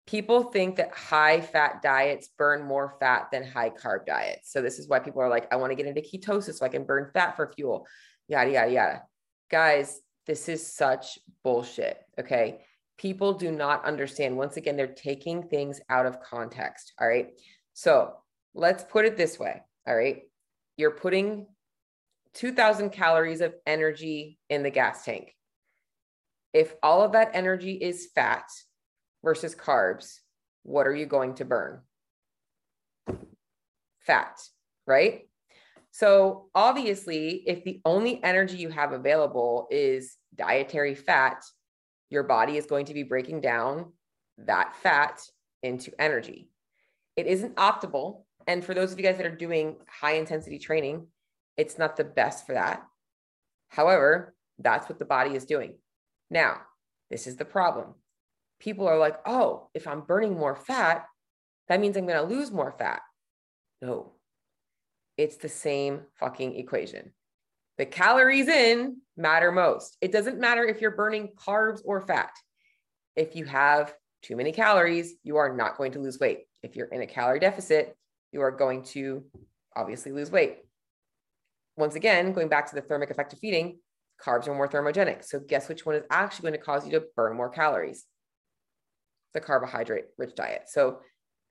People 0.06 0.44
think 0.44 0.76
that 0.76 0.92
high 0.92 1.40
fat 1.40 1.82
diets 1.82 2.30
burn 2.38 2.62
more 2.62 2.94
fat 2.98 3.28
than 3.30 3.44
high 3.44 3.70
carb 3.70 4.06
diets. 4.06 4.50
So 4.50 4.62
this 4.62 4.78
is 4.78 4.88
why 4.88 4.98
people 4.98 5.20
are 5.20 5.28
like, 5.28 5.52
I 5.52 5.56
want 5.56 5.70
to 5.70 5.76
get 5.76 5.86
into 5.86 6.00
ketosis 6.00 6.54
so 6.54 6.64
I 6.64 6.70
can 6.70 6.84
burn 6.84 7.10
fat 7.12 7.36
for 7.36 7.52
fuel, 7.54 7.86
yada, 8.26 8.50
yada, 8.50 8.72
yada. 8.72 9.02
Guys, 9.50 10.00
this 10.26 10.48
is 10.48 10.74
such 10.74 11.18
bullshit. 11.44 11.98
Okay. 12.18 12.62
People 12.98 13.34
do 13.34 13.52
not 13.52 13.84
understand. 13.84 14.36
Once 14.36 14.56
again, 14.56 14.76
they're 14.76 14.86
taking 14.86 15.42
things 15.42 15.80
out 15.88 16.06
of 16.06 16.20
context. 16.20 16.92
All 17.00 17.08
right. 17.08 17.30
So 17.80 18.12
let's 18.52 18.84
put 18.84 19.06
it 19.06 19.16
this 19.16 19.38
way. 19.38 19.62
All 19.88 19.96
right. 19.96 20.24
You're 20.76 20.90
putting 20.90 21.46
2000 22.34 22.90
calories 22.90 23.40
of 23.40 23.54
energy 23.66 24.38
in 24.50 24.62
the 24.62 24.68
gas 24.68 25.02
tank. 25.02 25.34
If 26.52 26.74
all 26.82 27.00
of 27.00 27.12
that 27.12 27.30
energy 27.32 27.72
is 27.72 28.10
fat 28.14 28.44
versus 29.24 29.54
carbs, 29.54 30.16
what 30.62 30.86
are 30.86 30.94
you 30.94 31.06
going 31.06 31.36
to 31.36 31.46
burn? 31.46 31.80
Fat, 34.00 34.38
right? 34.86 35.22
So, 35.90 36.50
obviously, 36.54 37.42
if 37.46 37.64
the 37.64 37.80
only 37.86 38.22
energy 38.22 38.58
you 38.58 38.68
have 38.68 38.92
available 38.92 39.68
is 39.70 40.18
dietary 40.34 40.94
fat, 40.94 41.42
your 42.10 42.24
body 42.24 42.58
is 42.58 42.66
going 42.66 42.84
to 42.86 42.94
be 42.94 43.04
breaking 43.04 43.40
down 43.40 43.94
that 44.36 44.76
fat 44.82 45.22
into 45.62 45.92
energy. 45.98 46.49
It 47.20 47.26
isn't 47.26 47.56
optimal 47.56 48.22
and 48.46 48.64
for 48.64 48.74
those 48.74 48.92
of 48.92 48.98
you 48.98 49.04
guys 49.04 49.16
that 49.16 49.26
are 49.26 49.36
doing 49.36 49.76
high 49.88 50.14
intensity 50.14 50.58
training, 50.58 51.06
it's 51.56 51.78
not 51.78 51.96
the 51.96 52.04
best 52.04 52.46
for 52.46 52.54
that. 52.54 52.82
However, 53.68 54.34
that's 54.58 54.88
what 54.88 54.98
the 54.98 55.04
body 55.04 55.36
is 55.36 55.44
doing. 55.44 55.74
Now, 56.30 56.62
this 57.10 57.26
is 57.26 57.36
the 57.36 57.44
problem. 57.44 57.94
People 58.58 58.88
are 58.88 58.98
like, 58.98 59.18
oh, 59.26 59.68
if 59.74 59.86
I'm 59.86 60.00
burning 60.00 60.36
more 60.36 60.56
fat, 60.56 61.04
that 61.68 61.80
means 61.80 61.96
I'm 61.96 62.06
going 62.06 62.28
to 62.28 62.34
lose 62.34 62.50
more 62.50 62.74
fat. 62.76 63.02
No, 63.80 64.14
it's 65.16 65.36
the 65.36 65.48
same 65.48 66.02
fucking 66.14 66.56
equation. 66.56 67.12
The 67.78 67.86
calories 67.86 68.48
in 68.48 68.98
matter 69.16 69.52
most. 69.52 69.96
It 70.00 70.12
doesn't 70.12 70.40
matter 70.40 70.64
if 70.64 70.80
you're 70.80 70.90
burning 70.90 71.28
carbs 71.36 71.80
or 71.84 72.00
fat. 72.00 72.32
If 73.16 73.36
you 73.36 73.44
have 73.44 73.94
too 74.22 74.36
many 74.36 74.52
calories, 74.52 75.14
you 75.22 75.36
are 75.36 75.54
not 75.54 75.78
going 75.78 75.92
to 75.92 76.00
lose 76.00 76.18
weight. 76.18 76.40
If 76.62 76.76
you're 76.76 76.88
in 76.88 77.02
a 77.02 77.06
calorie 77.06 77.40
deficit, 77.40 77.96
you 78.32 78.42
are 78.42 78.50
going 78.50 78.84
to 78.84 79.24
obviously 79.74 80.12
lose 80.12 80.30
weight. 80.30 80.58
Once 81.76 81.94
again, 81.94 82.32
going 82.32 82.48
back 82.48 82.68
to 82.68 82.74
the 82.74 82.82
thermic 82.82 83.10
effect 83.10 83.32
of 83.32 83.38
feeding, 83.38 83.78
carbs 84.22 84.46
are 84.48 84.54
more 84.54 84.68
thermogenic. 84.68 85.24
So 85.24 85.40
guess 85.40 85.68
which 85.68 85.86
one 85.86 85.94
is 85.94 86.04
actually 86.10 86.50
going 86.50 86.60
to 86.60 86.64
cause 86.64 86.84
you 86.84 86.92
to 86.92 87.06
burn 87.16 87.36
more 87.36 87.48
calories? 87.48 88.04
The 89.32 89.40
carbohydrate 89.40 90.06
rich 90.18 90.34
diet. 90.34 90.64
So 90.66 91.00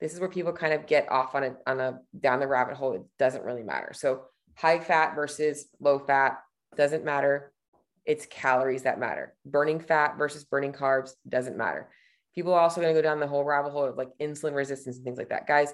this 0.00 0.14
is 0.14 0.20
where 0.20 0.28
people 0.28 0.52
kind 0.52 0.72
of 0.72 0.86
get 0.86 1.10
off 1.10 1.34
on 1.34 1.44
a, 1.44 1.56
on 1.66 1.80
a 1.80 1.98
down 2.18 2.40
the 2.40 2.46
rabbit 2.46 2.76
hole. 2.76 2.94
It 2.94 3.02
doesn't 3.18 3.44
really 3.44 3.62
matter. 3.62 3.92
So 3.92 4.22
high 4.54 4.78
fat 4.78 5.14
versus 5.14 5.68
low 5.80 5.98
fat 5.98 6.38
doesn't 6.76 7.04
matter. 7.04 7.52
It's 8.06 8.26
calories 8.26 8.82
that 8.82 9.00
matter. 9.00 9.34
Burning 9.44 9.80
fat 9.80 10.16
versus 10.16 10.44
burning 10.44 10.72
carbs 10.72 11.12
doesn't 11.28 11.56
matter. 11.56 11.88
People 12.34 12.54
are 12.54 12.60
also 12.60 12.80
going 12.80 12.94
to 12.94 12.98
go 12.98 13.02
down 13.02 13.20
the 13.20 13.26
whole 13.26 13.44
rabbit 13.44 13.72
hole 13.72 13.84
of 13.84 13.96
like 13.96 14.10
insulin 14.20 14.54
resistance 14.54 14.96
and 14.96 15.04
things 15.04 15.18
like 15.18 15.30
that. 15.30 15.46
Guys, 15.46 15.72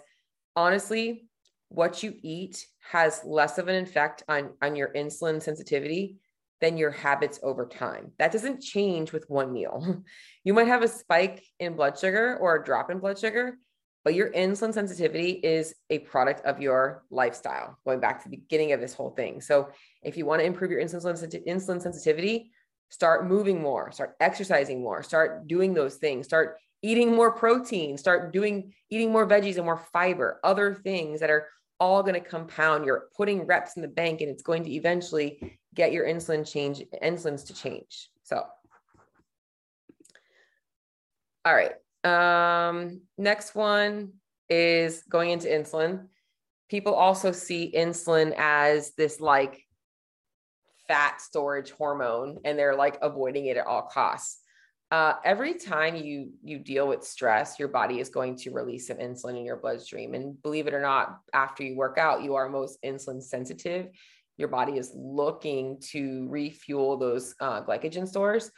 honestly, 0.55 1.29
what 1.69 2.03
you 2.03 2.15
eat 2.23 2.65
has 2.91 3.23
less 3.25 3.59
of 3.59 3.69
an 3.69 3.83
effect 3.83 4.23
on, 4.29 4.51
on 4.63 4.77
your 4.77 4.93
insulin 4.95 5.43
sensitivity 5.43 6.17
than 6.61 6.77
your 6.77 6.91
habits 6.91 7.39
over 7.43 7.67
time. 7.67 8.13
That 8.19 8.33
doesn't 8.33 8.63
change 8.63 9.13
with 9.13 9.29
one 9.29 9.53
meal. 9.53 10.05
You 10.45 10.55
might 10.55 10.69
have 10.69 10.85
a 10.85 10.89
spike 10.89 11.43
in 11.59 11.75
blood 11.75 11.99
sugar 11.99 12.39
or 12.41 12.55
a 12.55 12.65
drop 12.65 12.89
in 12.89 13.01
blood 13.01 13.19
sugar, 13.19 13.59
but 14.05 14.15
your 14.15 14.31
insulin 14.31 14.73
sensitivity 14.73 15.31
is 15.33 15.75
a 15.91 15.99
product 15.99 16.47
of 16.47 16.61
your 16.61 17.03
lifestyle, 17.11 17.77
going 17.85 17.99
back 17.99 18.23
to 18.23 18.29
the 18.29 18.37
beginning 18.37 18.71
of 18.71 18.81
this 18.81 18.95
whole 18.95 19.11
thing. 19.11 19.41
So, 19.41 19.71
if 20.05 20.17
you 20.17 20.25
want 20.25 20.39
to 20.43 20.47
improve 20.47 20.71
your 20.71 20.81
insulin, 20.81 21.19
insulin 21.49 21.83
sensitivity, 21.83 22.53
start 22.89 23.27
moving 23.27 23.61
more, 23.61 23.91
start 23.93 24.15
exercising 24.21 24.83
more, 24.83 25.03
start 25.03 25.47
doing 25.47 25.75
those 25.75 25.97
things, 25.97 26.27
start 26.27 26.57
eating 26.83 27.15
more 27.15 27.33
protein, 27.33 27.99
start 27.99 28.33
doing 28.33 28.73
eating 28.91 29.11
more 29.11 29.27
veggies 29.27 29.57
and 29.57 29.65
more 29.65 29.83
fiber, 29.93 30.41
other 30.45 30.75
things 30.75 31.21
that 31.21 31.31
are 31.31 31.49
all 31.81 32.03
going 32.03 32.15
to 32.15 32.21
compound. 32.21 32.85
You're 32.85 33.09
putting 33.17 33.47
reps 33.47 33.77
in 33.77 33.83
the 33.83 33.89
bank 33.89 34.21
and 34.21 34.31
it's 34.31 34.43
going 34.43 34.65
to 34.65 34.73
eventually 34.73 35.59
get 35.75 35.93
your 35.93 36.07
insulin 36.07 36.51
change 36.51 36.83
insulins 37.03 37.47
to 37.47 37.55
change. 37.55 38.09
So 38.23 38.45
all 41.45 41.55
right. 41.55 41.75
Um, 42.03 43.03
next 43.19 43.55
one 43.55 44.15
is 44.49 45.03
going 45.09 45.31
into 45.31 45.49
insulin. 45.49 46.07
People 46.69 46.95
also 46.95 47.31
see 47.31 47.73
insulin 47.77 48.35
as 48.37 48.93
this 48.97 49.21
like 49.21 49.66
fat 50.89 51.21
storage 51.21 51.71
hormone 51.71 52.39
and 52.45 52.59
they're 52.59 52.77
like 52.77 52.99
avoiding 53.03 53.47
it 53.47 53.57
at 53.57 53.67
all 53.67 53.83
costs. 53.83 54.41
Uh, 54.93 55.15
every 55.25 55.55
time 55.55 55.97
you 55.97 56.31
you 56.45 56.59
deal 56.59 56.87
with 56.87 57.03
stress 57.03 57.59
your 57.59 57.67
body 57.67 57.99
is 57.99 58.09
going 58.09 58.37
to 58.37 58.51
release 58.51 58.87
some 58.87 58.99
insulin 58.99 59.37
in 59.37 59.45
your 59.45 59.57
bloodstream. 59.57 60.15
And 60.15 60.41
believe 60.43 60.67
it 60.67 60.75
or 60.75 60.81
not 60.81 61.19
after 61.33 61.65
you 61.65 61.77
work 61.77 61.99
out 61.99 62.23
you 62.23 62.37
are 62.37 62.49
most 62.49 62.79
insulin 62.85 63.23
sensitive. 63.23 63.89
Your 64.39 64.49
body 64.49 64.79
is 64.79 64.93
looking 64.95 65.81
to 65.93 66.29
refuel 66.29 66.99
those 66.99 67.35
uh, 67.41 67.63
glycogen 67.63 68.07
stores. 68.07 68.51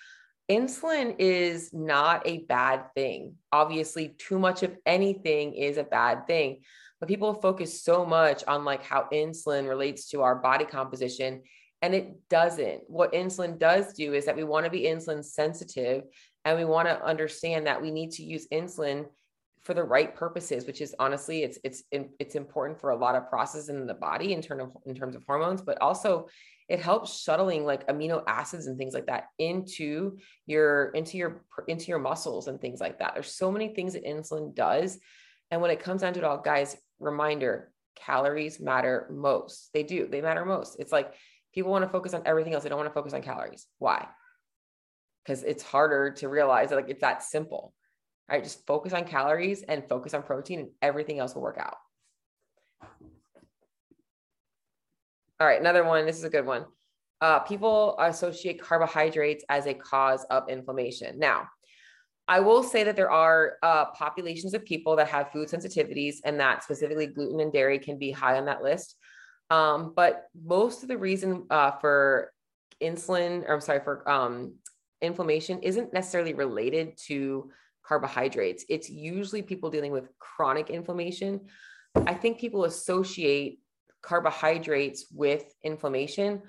Insulin 0.50 1.14
is 1.18 1.72
not 1.72 2.26
a 2.26 2.38
bad 2.44 2.92
thing. 2.94 3.34
Obviously 3.52 4.14
too 4.18 4.38
much 4.38 4.62
of 4.62 4.76
anything 4.84 5.54
is 5.54 5.78
a 5.78 5.84
bad 5.84 6.26
thing 6.26 6.60
but 7.00 7.08
people 7.08 7.34
focus 7.34 7.82
so 7.82 8.04
much 8.04 8.44
on 8.46 8.64
like 8.64 8.82
how 8.82 9.08
insulin 9.12 9.68
relates 9.68 10.08
to 10.10 10.22
our 10.22 10.36
body 10.36 10.64
composition 10.64 11.42
and 11.82 11.94
it 11.94 12.28
doesn't. 12.28 12.82
What 12.88 13.12
insulin 13.12 13.58
does 13.58 13.92
do 13.92 14.14
is 14.14 14.26
that 14.26 14.36
we 14.36 14.44
want 14.44 14.64
to 14.64 14.70
be 14.70 14.82
insulin 14.82 15.24
sensitive 15.24 16.04
and 16.44 16.58
we 16.58 16.64
want 16.64 16.88
to 16.88 17.04
understand 17.04 17.66
that 17.66 17.80
we 17.80 17.90
need 17.90 18.10
to 18.12 18.24
use 18.24 18.48
insulin 18.52 19.06
for 19.60 19.74
the 19.74 19.82
right 19.82 20.14
purposes, 20.14 20.66
which 20.66 20.80
is 20.80 20.94
honestly, 20.98 21.42
it's 21.42 21.58
it's 21.62 21.82
it's 21.92 22.34
important 22.34 22.80
for 22.80 22.90
a 22.90 22.96
lot 22.96 23.16
of 23.16 23.28
processes 23.28 23.68
in 23.68 23.86
the 23.86 23.94
body 23.94 24.32
in 24.32 24.40
terms 24.40 24.62
of 24.62 24.76
in 24.86 24.94
terms 24.94 25.14
of 25.14 25.24
hormones, 25.26 25.62
but 25.62 25.80
also 25.80 26.28
it 26.68 26.80
helps 26.80 27.20
shuttling 27.20 27.64
like 27.64 27.86
amino 27.88 28.22
acids 28.26 28.66
and 28.66 28.78
things 28.78 28.94
like 28.94 29.06
that 29.06 29.24
into 29.38 30.18
your 30.46 30.90
into 30.90 31.16
your 31.16 31.44
into 31.66 31.86
your 31.86 31.98
muscles 31.98 32.48
and 32.48 32.60
things 32.60 32.80
like 32.80 32.98
that. 32.98 33.14
There's 33.14 33.34
so 33.34 33.50
many 33.50 33.74
things 33.74 33.94
that 33.94 34.04
insulin 34.04 34.54
does, 34.54 34.98
and 35.50 35.60
when 35.60 35.70
it 35.70 35.80
comes 35.80 36.02
down 36.02 36.14
to 36.14 36.20
it 36.20 36.24
all, 36.24 36.38
guys, 36.38 36.76
reminder: 36.98 37.72
calories 37.96 38.60
matter 38.60 39.06
most. 39.10 39.70
They 39.74 39.82
do. 39.82 40.06
They 40.06 40.20
matter 40.20 40.44
most. 40.44 40.76
It's 40.78 40.92
like 40.92 41.12
People 41.54 41.70
want 41.70 41.84
to 41.84 41.90
focus 41.90 42.14
on 42.14 42.22
everything 42.26 42.54
else. 42.54 42.62
They 42.62 42.68
don't 42.68 42.78
want 42.78 42.90
to 42.90 42.94
focus 42.94 43.14
on 43.14 43.22
calories. 43.22 43.66
Why? 43.78 44.06
Because 45.24 45.42
it's 45.42 45.62
harder 45.62 46.12
to 46.12 46.28
realize 46.28 46.70
that 46.70 46.76
like 46.76 46.88
it's 46.88 47.00
that 47.00 47.22
simple. 47.22 47.74
Right? 48.30 48.44
Just 48.44 48.66
focus 48.66 48.92
on 48.92 49.04
calories 49.04 49.62
and 49.62 49.88
focus 49.88 50.12
on 50.14 50.22
protein 50.22 50.60
and 50.60 50.68
everything 50.82 51.18
else 51.18 51.34
will 51.34 51.42
work 51.42 51.58
out. 51.58 51.76
All 55.40 55.46
right, 55.46 55.60
another 55.60 55.84
one. 55.84 56.04
This 56.04 56.18
is 56.18 56.24
a 56.24 56.30
good 56.30 56.44
one. 56.44 56.64
Uh, 57.20 57.38
people 57.40 57.96
associate 57.98 58.60
carbohydrates 58.60 59.44
as 59.48 59.66
a 59.66 59.74
cause 59.74 60.24
of 60.30 60.48
inflammation. 60.48 61.18
Now, 61.18 61.48
I 62.26 62.40
will 62.40 62.62
say 62.62 62.84
that 62.84 62.96
there 62.96 63.10
are 63.10 63.54
uh, 63.62 63.86
populations 63.92 64.52
of 64.52 64.64
people 64.64 64.96
that 64.96 65.08
have 65.08 65.32
food 65.32 65.48
sensitivities, 65.48 66.16
and 66.24 66.38
that 66.40 66.62
specifically 66.62 67.06
gluten 67.06 67.40
and 67.40 67.52
dairy 67.52 67.78
can 67.78 67.98
be 67.98 68.10
high 68.10 68.36
on 68.36 68.44
that 68.44 68.62
list. 68.62 68.96
Um, 69.50 69.92
but 69.94 70.28
most 70.34 70.82
of 70.82 70.88
the 70.88 70.98
reason 70.98 71.46
uh, 71.50 71.72
for 71.72 72.32
insulin, 72.82 73.48
or 73.48 73.54
I'm 73.54 73.60
sorry, 73.60 73.80
for 73.80 74.08
um, 74.08 74.54
inflammation 75.00 75.60
isn't 75.62 75.92
necessarily 75.92 76.34
related 76.34 76.98
to 77.06 77.50
carbohydrates. 77.84 78.64
It's 78.68 78.90
usually 78.90 79.42
people 79.42 79.70
dealing 79.70 79.92
with 79.92 80.10
chronic 80.18 80.70
inflammation. 80.70 81.46
I 81.96 82.14
think 82.14 82.38
people 82.38 82.64
associate 82.64 83.60
carbohydrates 84.02 85.06
with 85.12 85.44
inflammation 85.62 86.42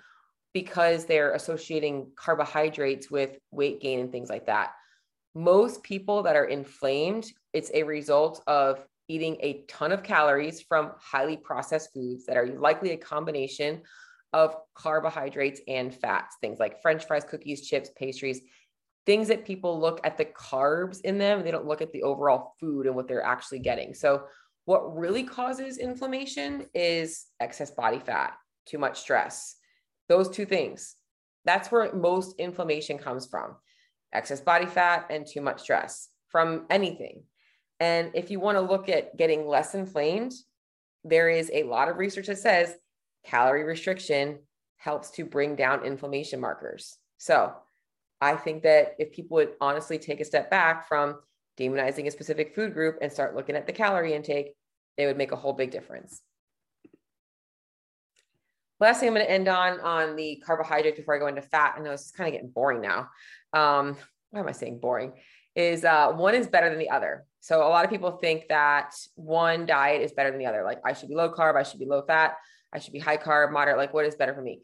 because 0.54 1.06
they're 1.06 1.34
associating 1.34 2.12
carbohydrates 2.16 3.10
with 3.10 3.38
weight 3.52 3.80
gain 3.82 4.00
and 4.00 4.12
things 4.12 4.30
like 4.30 4.48
that. 4.48 4.72
Most 5.36 5.84
people 5.84 6.24
that 6.24 6.36
are 6.36 6.46
inflamed, 6.46 7.26
it's 7.54 7.72
a 7.74 7.84
result 7.84 8.44
of 8.48 8.86
eating 9.10 9.36
a 9.42 9.66
ton 9.68 9.92
of 9.92 10.04
calories 10.04 10.62
from 10.62 10.92
highly 10.98 11.36
processed 11.36 11.92
foods 11.94 12.26
that 12.26 12.38
are 12.38 12.48
likely 12.48 12.92
a 12.92 12.98
combination 12.98 13.82
of 14.32 14.56
carbohydrates 14.76 15.60
and 15.68 15.94
fats, 15.94 16.38
things 16.40 16.60
like 16.60 16.82
french 16.82 17.06
fries, 17.06 17.26
cookies, 17.26 17.68
chips, 17.68 17.90
pastries, 17.98 18.42
things 19.06 19.28
that 19.28 19.44
people 19.44 19.80
look 19.80 20.00
at 20.04 20.18
the 20.18 20.26
carbs 20.26 21.02
in 21.02 21.18
them, 21.18 21.44
they 21.44 21.52
don't 21.52 21.66
look 21.66 21.82
at 21.82 21.92
the 21.92 22.04
overall 22.04 22.54
food 22.60 22.86
and 22.86 22.96
what 22.96 23.08
they're 23.08 23.24
actually 23.24 23.60
getting. 23.60 23.94
So 23.94 24.26
what 24.66 24.96
really 24.96 25.24
causes 25.24 25.80
inflammation 25.80 26.68
is 26.76 27.26
excess 27.40 27.72
body 27.72 28.00
fat, 28.00 28.34
too 28.68 28.78
much 28.78 29.00
stress. 29.00 29.56
Those 30.08 30.30
two 30.30 30.46
things. 30.46 30.96
That's 31.44 31.72
where 31.72 31.92
most 31.94 32.40
inflammation 32.40 33.00
comes 33.00 33.26
from 33.26 33.56
excess 34.14 34.42
body 34.42 34.66
fat 34.66 35.08
and 35.10 35.26
too 35.26 35.42
much 35.42 35.62
stress 35.62 36.10
from 36.28 36.66
anything. 36.70 37.24
And 37.80 38.12
if 38.14 38.30
you 38.30 38.40
want 38.40 38.58
to 38.58 38.62
look 38.62 38.90
at 38.90 39.16
getting 39.18 39.48
less 39.48 39.74
inflamed, 39.74 40.34
there 41.04 41.30
is 41.30 41.50
a 41.54 41.64
lot 41.64 41.88
of 41.90 41.98
research 41.98 42.28
that 42.28 42.38
says 42.38 42.76
calorie 43.26 43.64
restriction 43.64 44.40
helps 44.78 45.12
to 45.12 45.26
bring 45.26 45.56
down 45.56 45.86
inflammation 45.86 46.40
markers. 46.40 46.98
So 47.18 47.54
I 48.22 48.36
think 48.36 48.64
that 48.64 48.96
if 48.98 49.12
people 49.12 49.36
would 49.36 49.54
honestly 49.62 49.98
take 49.98 50.20
a 50.20 50.26
step 50.26 50.50
back 50.50 50.88
from 50.88 51.20
demonizing 51.58 52.08
a 52.08 52.12
specific 52.12 52.56
food 52.56 52.74
group 52.74 52.98
and 53.02 53.12
start 53.12 53.36
looking 53.36 53.56
at 53.56 53.66
the 53.66 53.74
calorie 53.74 54.14
intake, 54.14 54.56
they 54.98 55.06
would 55.06 55.18
make 55.18 55.32
a 55.32 55.38
whole 55.38 55.54
big 55.54 55.72
difference. 55.72 56.22
Last 58.80 59.00
thing 59.00 59.10
I'm 59.10 59.16
going 59.16 59.26
to 59.26 59.32
end 59.32 59.50
on 59.50 59.80
on 59.82 60.16
the 60.16 60.42
carbohydrate 60.46 60.96
before 60.96 61.16
I 61.16 61.20
go 61.20 61.28
into 61.28 61.42
fat. 61.42 61.76
I 61.78 61.82
know 61.82 61.92
this 61.92 62.06
is 62.06 62.12
kind 62.12 62.30
of 62.30 62.34
getting 62.34 62.50
boring 62.50 62.82
now. 62.82 63.10
Um, 63.52 63.98
why 64.32 64.40
am 64.40 64.48
I 64.48 64.54
saying 64.54 64.80
boring? 64.80 65.14
Is 65.60 65.84
uh, 65.84 66.14
one 66.14 66.36
is 66.36 66.48
better 66.48 66.70
than 66.70 66.80
the 66.80 66.90
other. 66.90 67.26
So 67.42 67.60
a 67.60 67.68
lot 67.68 67.84
of 67.84 67.92
people 67.92 68.12
think 68.12 68.48
that 68.48 68.94
one 69.16 69.66
diet 69.66 70.02
is 70.02 70.14
better 70.14 70.32
than 70.32 70.40
the 70.40 70.46
other. 70.46 70.64
Like 70.64 70.80
I 70.86 70.94
should 70.94 71.10
be 71.10 71.16
low 71.16 71.30
carb, 71.30 71.58
I 71.58 71.64
should 71.64 71.82
be 71.82 71.86
low 71.86 72.02
fat, 72.02 72.36
I 72.72 72.80
should 72.80 72.94
be 72.94 73.00
high 73.00 73.18
carb, 73.18 73.52
moderate. 73.52 73.76
Like 73.76 73.94
what 73.94 74.06
is 74.06 74.16
better 74.16 74.34
for 74.34 74.42
me? 74.42 74.62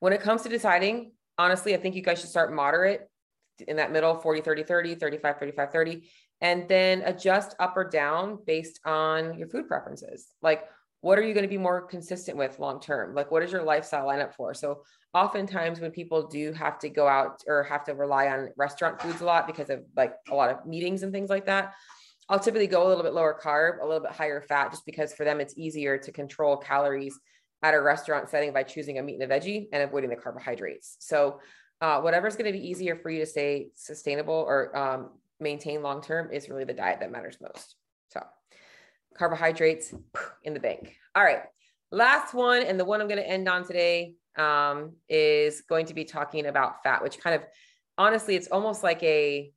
When 0.00 0.12
it 0.12 0.20
comes 0.20 0.42
to 0.42 0.48
deciding, 0.48 1.12
honestly, 1.38 1.74
I 1.74 1.76
think 1.76 1.94
you 1.94 2.02
guys 2.02 2.18
should 2.18 2.30
start 2.30 2.52
moderate 2.52 3.08
in 3.68 3.76
that 3.76 3.92
middle 3.92 4.16
40, 4.16 4.40
30, 4.40 4.64
30, 4.64 4.94
35, 4.96 5.38
35, 5.38 5.70
30, 5.70 6.10
and 6.40 6.68
then 6.68 7.02
adjust 7.02 7.54
up 7.60 7.76
or 7.76 7.88
down 7.88 8.40
based 8.44 8.80
on 8.84 9.38
your 9.38 9.46
food 9.46 9.68
preferences. 9.68 10.26
Like 10.42 10.64
what 11.06 11.20
are 11.20 11.22
you 11.22 11.34
going 11.34 11.44
to 11.44 11.48
be 11.48 11.56
more 11.56 11.82
consistent 11.82 12.36
with 12.36 12.58
long 12.58 12.80
term? 12.80 13.14
Like 13.14 13.30
what 13.30 13.44
is 13.44 13.52
your 13.52 13.62
lifestyle 13.62 14.08
lineup 14.08 14.34
for? 14.34 14.54
So 14.54 14.82
oftentimes 15.14 15.78
when 15.78 15.92
people 15.92 16.26
do 16.26 16.52
have 16.54 16.80
to 16.80 16.88
go 16.88 17.06
out 17.06 17.44
or 17.46 17.62
have 17.62 17.84
to 17.84 17.94
rely 17.94 18.26
on 18.26 18.48
restaurant 18.56 19.00
foods 19.00 19.20
a 19.20 19.24
lot 19.24 19.46
because 19.46 19.70
of 19.70 19.84
like 19.96 20.14
a 20.28 20.34
lot 20.34 20.50
of 20.50 20.66
meetings 20.66 21.04
and 21.04 21.12
things 21.12 21.30
like 21.30 21.46
that, 21.46 21.74
I'll 22.28 22.40
typically 22.40 22.66
go 22.66 22.84
a 22.84 22.88
little 22.88 23.04
bit 23.04 23.12
lower 23.12 23.38
carb, 23.40 23.80
a 23.80 23.86
little 23.86 24.00
bit 24.00 24.10
higher 24.10 24.40
fat, 24.40 24.72
just 24.72 24.84
because 24.84 25.14
for 25.14 25.22
them 25.22 25.38
it's 25.38 25.56
easier 25.56 25.96
to 25.96 26.10
control 26.10 26.56
calories 26.56 27.16
at 27.62 27.72
a 27.72 27.80
restaurant 27.80 28.28
setting 28.28 28.52
by 28.52 28.64
choosing 28.64 28.98
a 28.98 29.02
meat 29.04 29.20
and 29.20 29.30
a 29.30 29.32
veggie 29.32 29.68
and 29.72 29.84
avoiding 29.84 30.10
the 30.10 30.16
carbohydrates. 30.16 30.96
So, 30.98 31.38
uh, 31.80 32.00
whatever's 32.00 32.34
going 32.34 32.52
to 32.52 32.58
be 32.58 32.68
easier 32.68 32.96
for 32.96 33.10
you 33.10 33.20
to 33.20 33.26
stay 33.26 33.68
sustainable 33.76 34.34
or 34.34 34.76
um, 34.76 35.10
maintain 35.38 35.82
long 35.82 36.02
term 36.02 36.32
is 36.32 36.48
really 36.48 36.64
the 36.64 36.74
diet 36.74 36.98
that 36.98 37.12
matters 37.12 37.36
most. 37.40 37.75
Carbohydrates 39.16 39.94
in 40.44 40.54
the 40.54 40.60
bank. 40.60 40.96
All 41.14 41.24
right. 41.24 41.42
Last 41.90 42.34
one, 42.34 42.62
and 42.62 42.78
the 42.78 42.84
one 42.84 43.00
I'm 43.00 43.08
going 43.08 43.22
to 43.22 43.28
end 43.28 43.48
on 43.48 43.64
today 43.64 44.14
um, 44.36 44.94
is 45.08 45.62
going 45.62 45.86
to 45.86 45.94
be 45.94 46.04
talking 46.04 46.46
about 46.46 46.82
fat, 46.82 47.02
which 47.02 47.20
kind 47.20 47.36
of 47.36 47.42
honestly, 47.96 48.36
it's 48.36 48.48
almost 48.48 48.82
like 48.82 49.02
a 49.02 49.50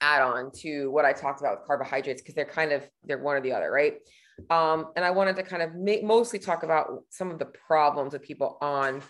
add 0.00 0.22
on 0.22 0.50
to 0.52 0.90
what 0.90 1.04
I 1.04 1.12
talked 1.12 1.40
about 1.40 1.58
with 1.58 1.66
carbohydrates 1.66 2.22
because 2.22 2.34
they're 2.34 2.44
kind 2.44 2.72
of 2.72 2.88
they're 3.04 3.18
one 3.18 3.36
or 3.36 3.40
the 3.40 3.52
other, 3.52 3.70
right? 3.70 3.94
Um, 4.50 4.92
and 4.94 5.04
I 5.04 5.10
wanted 5.10 5.36
to 5.36 5.42
kind 5.42 5.62
of 5.62 5.74
make, 5.74 6.04
mostly 6.04 6.38
talk 6.38 6.62
about 6.62 7.02
some 7.10 7.30
of 7.30 7.38
the 7.38 7.46
problems 7.46 8.12
with 8.12 8.22
people 8.22 8.56
on 8.60 9.02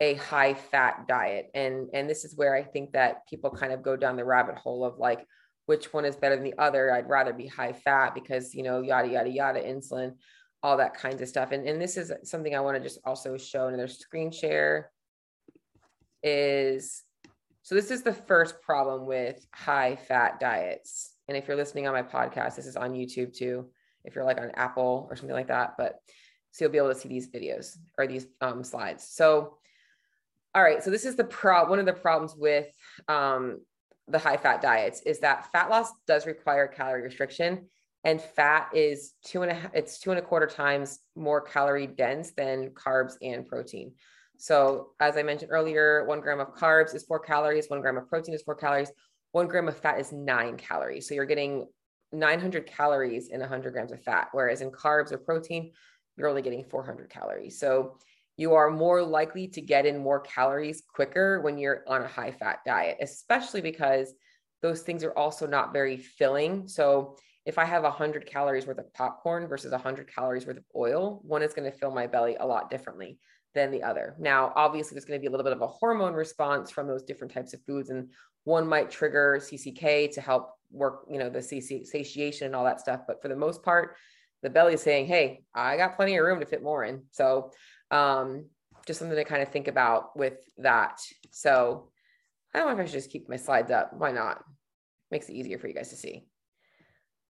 a 0.00 0.14
high 0.14 0.54
fat 0.54 1.06
diet, 1.08 1.50
and 1.54 1.88
and 1.94 2.08
this 2.08 2.24
is 2.24 2.36
where 2.36 2.54
I 2.54 2.62
think 2.62 2.92
that 2.92 3.26
people 3.28 3.50
kind 3.50 3.72
of 3.72 3.82
go 3.82 3.96
down 3.96 4.16
the 4.16 4.24
rabbit 4.24 4.56
hole 4.56 4.84
of 4.84 4.98
like 4.98 5.26
which 5.66 5.92
one 5.92 6.04
is 6.04 6.16
better 6.16 6.36
than 6.36 6.44
the 6.44 6.58
other. 6.58 6.92
I'd 6.92 7.08
rather 7.08 7.32
be 7.32 7.46
high 7.46 7.72
fat 7.72 8.14
because 8.14 8.54
you 8.54 8.62
know 8.62 8.80
yada 8.80 9.08
yada 9.08 9.30
yada 9.30 9.60
insulin, 9.62 10.14
all 10.62 10.76
that 10.78 10.94
kinds 10.94 11.20
of 11.20 11.28
stuff. 11.28 11.52
And 11.52 11.66
and 11.66 11.80
this 11.80 11.96
is 11.96 12.12
something 12.24 12.54
I 12.54 12.60
want 12.60 12.76
to 12.76 12.82
just 12.82 13.00
also 13.04 13.36
show 13.36 13.68
in 13.68 13.76
their 13.76 13.88
screen 13.88 14.30
share 14.30 14.90
is 16.22 17.02
so 17.62 17.74
this 17.74 17.90
is 17.90 18.02
the 18.02 18.12
first 18.12 18.62
problem 18.62 19.06
with 19.06 19.44
high 19.52 19.96
fat 19.96 20.38
diets. 20.38 21.14
And 21.26 21.36
if 21.36 21.48
you're 21.48 21.56
listening 21.56 21.88
on 21.88 21.94
my 21.94 22.02
podcast, 22.02 22.54
this 22.54 22.66
is 22.66 22.76
on 22.76 22.92
YouTube 22.92 23.36
too. 23.36 23.66
If 24.04 24.14
you're 24.14 24.24
like 24.24 24.40
on 24.40 24.52
Apple 24.54 25.08
or 25.10 25.16
something 25.16 25.34
like 25.34 25.48
that, 25.48 25.74
but 25.76 25.98
so 26.52 26.64
you'll 26.64 26.72
be 26.72 26.78
able 26.78 26.94
to 26.94 26.98
see 26.98 27.08
these 27.08 27.28
videos 27.28 27.76
or 27.98 28.06
these 28.06 28.26
um, 28.40 28.62
slides. 28.62 29.06
So, 29.08 29.58
all 30.54 30.62
right. 30.62 30.82
So 30.82 30.90
this 30.90 31.04
is 31.04 31.16
the 31.16 31.24
pro. 31.24 31.68
One 31.68 31.80
of 31.80 31.86
the 31.86 31.92
problems 31.92 32.34
with 32.34 32.68
um, 33.08 33.60
the 34.08 34.18
high 34.18 34.36
fat 34.36 34.62
diets 34.62 35.02
is 35.02 35.20
that 35.20 35.50
fat 35.52 35.70
loss 35.70 35.90
does 36.06 36.26
require 36.26 36.66
calorie 36.66 37.02
restriction, 37.02 37.66
and 38.04 38.20
fat 38.20 38.68
is 38.72 39.14
two 39.24 39.42
and 39.42 39.52
a 39.52 39.70
it's 39.74 39.98
two 39.98 40.10
and 40.10 40.18
a 40.18 40.22
quarter 40.22 40.46
times 40.46 41.00
more 41.16 41.40
calorie 41.40 41.86
dense 41.86 42.32
than 42.36 42.70
carbs 42.70 43.14
and 43.20 43.46
protein. 43.46 43.92
So, 44.38 44.90
as 45.00 45.16
I 45.16 45.22
mentioned 45.22 45.50
earlier, 45.50 46.04
one 46.04 46.20
gram 46.20 46.40
of 46.40 46.54
carbs 46.54 46.94
is 46.94 47.04
four 47.04 47.18
calories, 47.18 47.68
one 47.68 47.80
gram 47.80 47.96
of 47.96 48.08
protein 48.08 48.34
is 48.34 48.42
four 48.42 48.54
calories, 48.54 48.92
one 49.32 49.48
gram 49.48 49.68
of 49.68 49.76
fat 49.76 49.98
is 49.98 50.12
nine 50.12 50.56
calories. 50.56 51.08
So, 51.08 51.14
you're 51.14 51.24
getting 51.24 51.66
900 52.12 52.66
calories 52.66 53.28
in 53.28 53.40
100 53.40 53.72
grams 53.72 53.92
of 53.92 54.02
fat, 54.02 54.28
whereas 54.32 54.60
in 54.60 54.70
carbs 54.70 55.12
or 55.12 55.18
protein, 55.18 55.72
you're 56.16 56.28
only 56.28 56.42
getting 56.42 56.64
400 56.64 57.10
calories. 57.10 57.58
So, 57.58 57.98
you 58.36 58.54
are 58.54 58.70
more 58.70 59.02
likely 59.02 59.48
to 59.48 59.60
get 59.60 59.86
in 59.86 59.98
more 59.98 60.20
calories 60.20 60.82
quicker 60.94 61.40
when 61.40 61.58
you're 61.58 61.82
on 61.86 62.02
a 62.02 62.08
high 62.08 62.32
fat 62.32 62.58
diet, 62.66 62.98
especially 63.00 63.60
because 63.60 64.12
those 64.62 64.82
things 64.82 65.04
are 65.04 65.16
also 65.16 65.46
not 65.46 65.72
very 65.72 65.96
filling. 65.96 66.68
So, 66.68 67.16
if 67.44 67.58
I 67.58 67.64
have 67.64 67.84
100 67.84 68.26
calories 68.26 68.66
worth 68.66 68.78
of 68.78 68.92
popcorn 68.92 69.46
versus 69.46 69.70
100 69.70 70.12
calories 70.12 70.46
worth 70.46 70.56
of 70.56 70.64
oil, 70.74 71.20
one 71.22 71.42
is 71.42 71.54
going 71.54 71.70
to 71.70 71.78
fill 71.78 71.92
my 71.92 72.08
belly 72.08 72.36
a 72.40 72.46
lot 72.46 72.70
differently 72.70 73.20
than 73.54 73.70
the 73.70 73.84
other. 73.84 74.16
Now, 74.18 74.52
obviously, 74.56 74.96
there's 74.96 75.04
going 75.04 75.20
to 75.20 75.22
be 75.22 75.28
a 75.28 75.30
little 75.30 75.44
bit 75.44 75.52
of 75.52 75.62
a 75.62 75.68
hormone 75.68 76.14
response 76.14 76.72
from 76.72 76.88
those 76.88 77.04
different 77.04 77.32
types 77.32 77.54
of 77.54 77.62
foods, 77.62 77.90
and 77.90 78.10
one 78.42 78.66
might 78.66 78.90
trigger 78.90 79.38
CCK 79.40 80.12
to 80.14 80.20
help 80.20 80.50
work, 80.72 81.06
you 81.08 81.18
know, 81.18 81.30
the 81.30 81.40
satiation 81.40 82.46
and 82.46 82.56
all 82.56 82.64
that 82.64 82.80
stuff. 82.80 83.02
But 83.06 83.22
for 83.22 83.28
the 83.28 83.36
most 83.36 83.62
part, 83.62 83.96
the 84.42 84.50
belly 84.50 84.74
is 84.74 84.82
saying, 84.82 85.06
"Hey, 85.06 85.44
I 85.54 85.76
got 85.76 85.96
plenty 85.96 86.16
of 86.16 86.24
room 86.24 86.40
to 86.40 86.46
fit 86.46 86.62
more 86.62 86.84
in." 86.84 87.04
So, 87.12 87.52
um, 87.90 88.46
just 88.86 88.98
something 88.98 89.16
to 89.16 89.24
kind 89.24 89.42
of 89.42 89.48
think 89.48 89.68
about 89.68 90.16
with 90.16 90.38
that. 90.58 91.00
So, 91.30 91.90
I 92.54 92.58
don't 92.58 92.68
know 92.68 92.74
if 92.74 92.80
I 92.80 92.84
should 92.84 93.00
just 93.00 93.10
keep 93.10 93.28
my 93.28 93.36
slides 93.36 93.70
up. 93.70 93.92
Why 93.92 94.12
not? 94.12 94.42
Makes 95.10 95.28
it 95.28 95.34
easier 95.34 95.58
for 95.58 95.68
you 95.68 95.74
guys 95.74 95.90
to 95.90 95.96
see. 95.96 96.26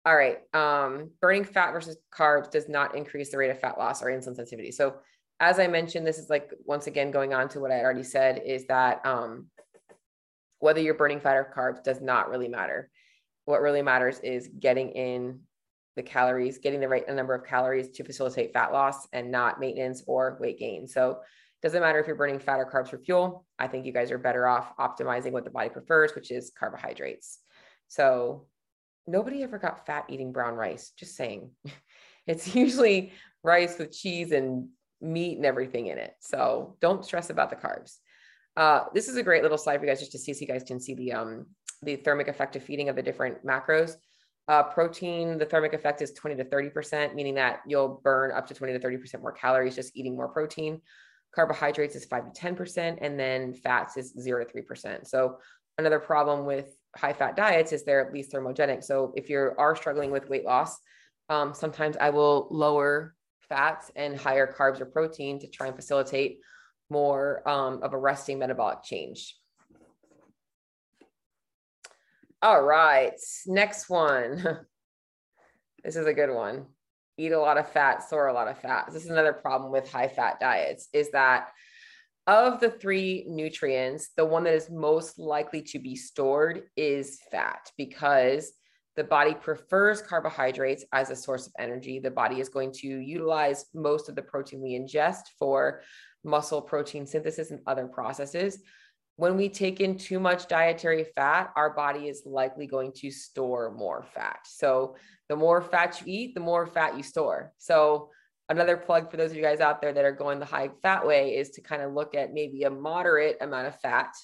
All 0.04 0.16
right. 0.16 0.38
Um, 0.54 1.10
burning 1.20 1.42
fat 1.42 1.72
versus 1.72 1.96
carbs 2.16 2.48
does 2.48 2.68
not 2.68 2.94
increase 2.94 3.30
the 3.30 3.38
rate 3.38 3.50
of 3.50 3.58
fat 3.58 3.76
loss 3.76 4.02
or 4.02 4.06
insulin 4.06 4.36
sensitivity. 4.36 4.70
So 4.70 4.96
as 5.40 5.58
I 5.58 5.66
mentioned, 5.66 6.06
this 6.06 6.18
is 6.18 6.30
like 6.30 6.52
once 6.64 6.86
again 6.86 7.10
going 7.10 7.34
on 7.34 7.48
to 7.50 7.60
what 7.60 7.72
I 7.72 7.80
already 7.80 8.04
said 8.04 8.40
is 8.46 8.66
that 8.66 9.04
um, 9.04 9.48
whether 10.60 10.80
you're 10.80 10.94
burning 10.94 11.20
fat 11.20 11.36
or 11.36 11.52
carbs 11.54 11.82
does 11.82 12.00
not 12.00 12.30
really 12.30 12.48
matter. 12.48 12.88
What 13.44 13.60
really 13.60 13.82
matters 13.82 14.20
is 14.20 14.48
getting 14.48 14.90
in 14.90 15.40
the 15.96 16.02
calories, 16.02 16.58
getting 16.58 16.80
the 16.80 16.88
right 16.88 17.08
number 17.08 17.34
of 17.34 17.44
calories 17.44 17.88
to 17.90 18.04
facilitate 18.04 18.52
fat 18.52 18.72
loss 18.72 19.08
and 19.12 19.30
not 19.30 19.58
maintenance 19.58 20.02
or 20.06 20.36
weight 20.40 20.58
gain. 20.58 20.86
So 20.86 21.10
it 21.10 21.62
doesn't 21.62 21.80
matter 21.80 21.98
if 21.98 22.06
you're 22.06 22.16
burning 22.16 22.38
fat 22.38 22.58
or 22.58 22.70
carbs 22.70 22.90
for 22.90 22.98
fuel. 22.98 23.46
I 23.58 23.66
think 23.66 23.86
you 23.86 23.92
guys 23.92 24.10
are 24.10 24.18
better 24.18 24.46
off 24.46 24.76
optimizing 24.76 25.32
what 25.32 25.44
the 25.44 25.50
body 25.50 25.70
prefers, 25.70 26.14
which 26.14 26.30
is 26.30 26.52
carbohydrates. 26.56 27.38
So 27.88 28.46
nobody 29.06 29.42
ever 29.42 29.58
got 29.58 29.86
fat 29.86 30.04
eating 30.08 30.32
brown 30.32 30.54
rice, 30.54 30.92
just 30.96 31.16
saying. 31.16 31.50
It's 32.26 32.56
usually 32.56 33.12
rice 33.44 33.78
with 33.78 33.92
cheese 33.92 34.32
and 34.32 34.68
meat 35.00 35.36
and 35.36 35.46
everything 35.46 35.86
in 35.86 35.98
it. 35.98 36.14
So 36.20 36.76
don't 36.80 37.04
stress 37.04 37.30
about 37.30 37.50
the 37.50 37.56
carbs. 37.56 37.98
Uh, 38.56 38.84
this 38.94 39.08
is 39.08 39.16
a 39.16 39.22
great 39.22 39.42
little 39.42 39.58
slide 39.58 39.78
for 39.78 39.84
you 39.84 39.90
guys 39.90 40.00
just 40.00 40.12
to 40.12 40.18
see 40.18 40.32
so 40.32 40.40
you 40.40 40.46
guys 40.46 40.64
can 40.64 40.80
see 40.80 40.94
the 40.94 41.12
um, 41.12 41.46
the 41.82 41.96
thermic 41.96 42.26
effect 42.26 42.56
of 42.56 42.62
feeding 42.62 42.88
of 42.88 42.96
the 42.96 43.02
different 43.02 43.44
macros. 43.46 43.96
Uh, 44.48 44.62
protein, 44.62 45.38
the 45.38 45.44
thermic 45.44 45.72
effect 45.72 46.00
is 46.02 46.12
20 46.12 46.36
to 46.36 46.44
30%, 46.44 47.14
meaning 47.14 47.34
that 47.34 47.60
you'll 47.66 48.00
burn 48.04 48.30
up 48.30 48.46
to 48.46 48.54
20 48.54 48.78
to 48.78 48.78
30% 48.78 49.20
more 49.20 49.32
calories 49.32 49.74
just 49.74 49.96
eating 49.96 50.14
more 50.14 50.28
protein. 50.28 50.80
Carbohydrates 51.34 51.96
is 51.96 52.04
5 52.04 52.32
to 52.32 52.40
10%, 52.40 52.98
and 53.00 53.18
then 53.18 53.52
fats 53.52 53.96
is 53.96 54.14
0 54.18 54.44
to 54.44 54.62
3%. 54.62 55.06
So, 55.06 55.38
another 55.78 55.98
problem 55.98 56.46
with 56.46 56.76
high 56.96 57.12
fat 57.12 57.36
diets 57.36 57.72
is 57.72 57.84
they're 57.84 58.06
at 58.06 58.12
least 58.12 58.32
thermogenic. 58.32 58.84
So, 58.84 59.12
if 59.16 59.28
you 59.28 59.52
are 59.58 59.74
struggling 59.74 60.12
with 60.12 60.30
weight 60.30 60.44
loss, 60.44 60.78
um, 61.28 61.52
sometimes 61.52 61.96
I 62.00 62.10
will 62.10 62.46
lower 62.50 63.16
fats 63.48 63.90
and 63.96 64.16
higher 64.16 64.52
carbs 64.52 64.80
or 64.80 64.86
protein 64.86 65.40
to 65.40 65.48
try 65.48 65.66
and 65.66 65.76
facilitate 65.76 66.38
more 66.88 67.46
um, 67.48 67.82
of 67.82 67.92
a 67.92 67.98
resting 67.98 68.38
metabolic 68.38 68.84
change. 68.84 69.36
All 72.42 72.62
right, 72.62 73.14
next 73.46 73.88
one. 73.88 74.36
this 75.84 75.96
is 75.96 76.06
a 76.06 76.12
good 76.12 76.30
one. 76.30 76.66
Eat 77.18 77.32
a 77.32 77.40
lot 77.40 77.56
of 77.56 77.70
fat, 77.72 78.02
store 78.02 78.28
a 78.28 78.32
lot 78.32 78.48
of 78.48 78.58
fat. 78.58 78.90
This 78.92 79.04
is 79.04 79.10
another 79.10 79.32
problem 79.32 79.72
with 79.72 79.90
high 79.90 80.08
fat 80.08 80.38
diets 80.38 80.88
is 80.92 81.10
that 81.12 81.48
of 82.26 82.60
the 82.60 82.70
three 82.70 83.24
nutrients, 83.28 84.10
the 84.16 84.24
one 84.24 84.44
that 84.44 84.54
is 84.54 84.68
most 84.68 85.18
likely 85.18 85.62
to 85.62 85.78
be 85.78 85.96
stored 85.96 86.64
is 86.76 87.20
fat 87.30 87.70
because 87.78 88.52
the 88.96 89.04
body 89.04 89.34
prefers 89.34 90.02
carbohydrates 90.02 90.84
as 90.92 91.10
a 91.10 91.16
source 91.16 91.46
of 91.46 91.52
energy. 91.58 92.00
The 92.00 92.10
body 92.10 92.40
is 92.40 92.48
going 92.48 92.72
to 92.72 92.86
utilize 92.86 93.66
most 93.74 94.08
of 94.08 94.14
the 94.14 94.22
protein 94.22 94.60
we 94.60 94.78
ingest 94.78 95.22
for 95.38 95.82
muscle 96.24 96.60
protein 96.60 97.06
synthesis 97.06 97.50
and 97.50 97.60
other 97.66 97.86
processes. 97.86 98.58
When 99.16 99.36
we 99.36 99.48
take 99.48 99.80
in 99.80 99.96
too 99.96 100.20
much 100.20 100.46
dietary 100.46 101.04
fat, 101.04 101.50
our 101.56 101.70
body 101.70 102.08
is 102.08 102.22
likely 102.26 102.66
going 102.66 102.92
to 102.96 103.10
store 103.10 103.72
more 103.72 104.04
fat. 104.14 104.40
So, 104.44 104.96
the 105.28 105.36
more 105.36 105.62
fat 105.62 106.00
you 106.00 106.12
eat, 106.12 106.34
the 106.34 106.40
more 106.40 106.66
fat 106.66 106.96
you 106.96 107.02
store. 107.02 107.52
So, 107.58 108.10
another 108.48 108.76
plug 108.76 109.10
for 109.10 109.16
those 109.16 109.30
of 109.30 109.36
you 109.36 109.42
guys 109.42 109.60
out 109.60 109.80
there 109.80 109.92
that 109.92 110.04
are 110.04 110.12
going 110.12 110.38
the 110.38 110.44
high 110.44 110.70
fat 110.82 111.06
way 111.06 111.34
is 111.34 111.50
to 111.50 111.60
kind 111.60 111.82
of 111.82 111.94
look 111.94 112.14
at 112.14 112.32
maybe 112.32 112.62
a 112.62 112.70
moderate 112.70 113.38
amount 113.40 113.66
of 113.66 113.80
fat 113.80 114.14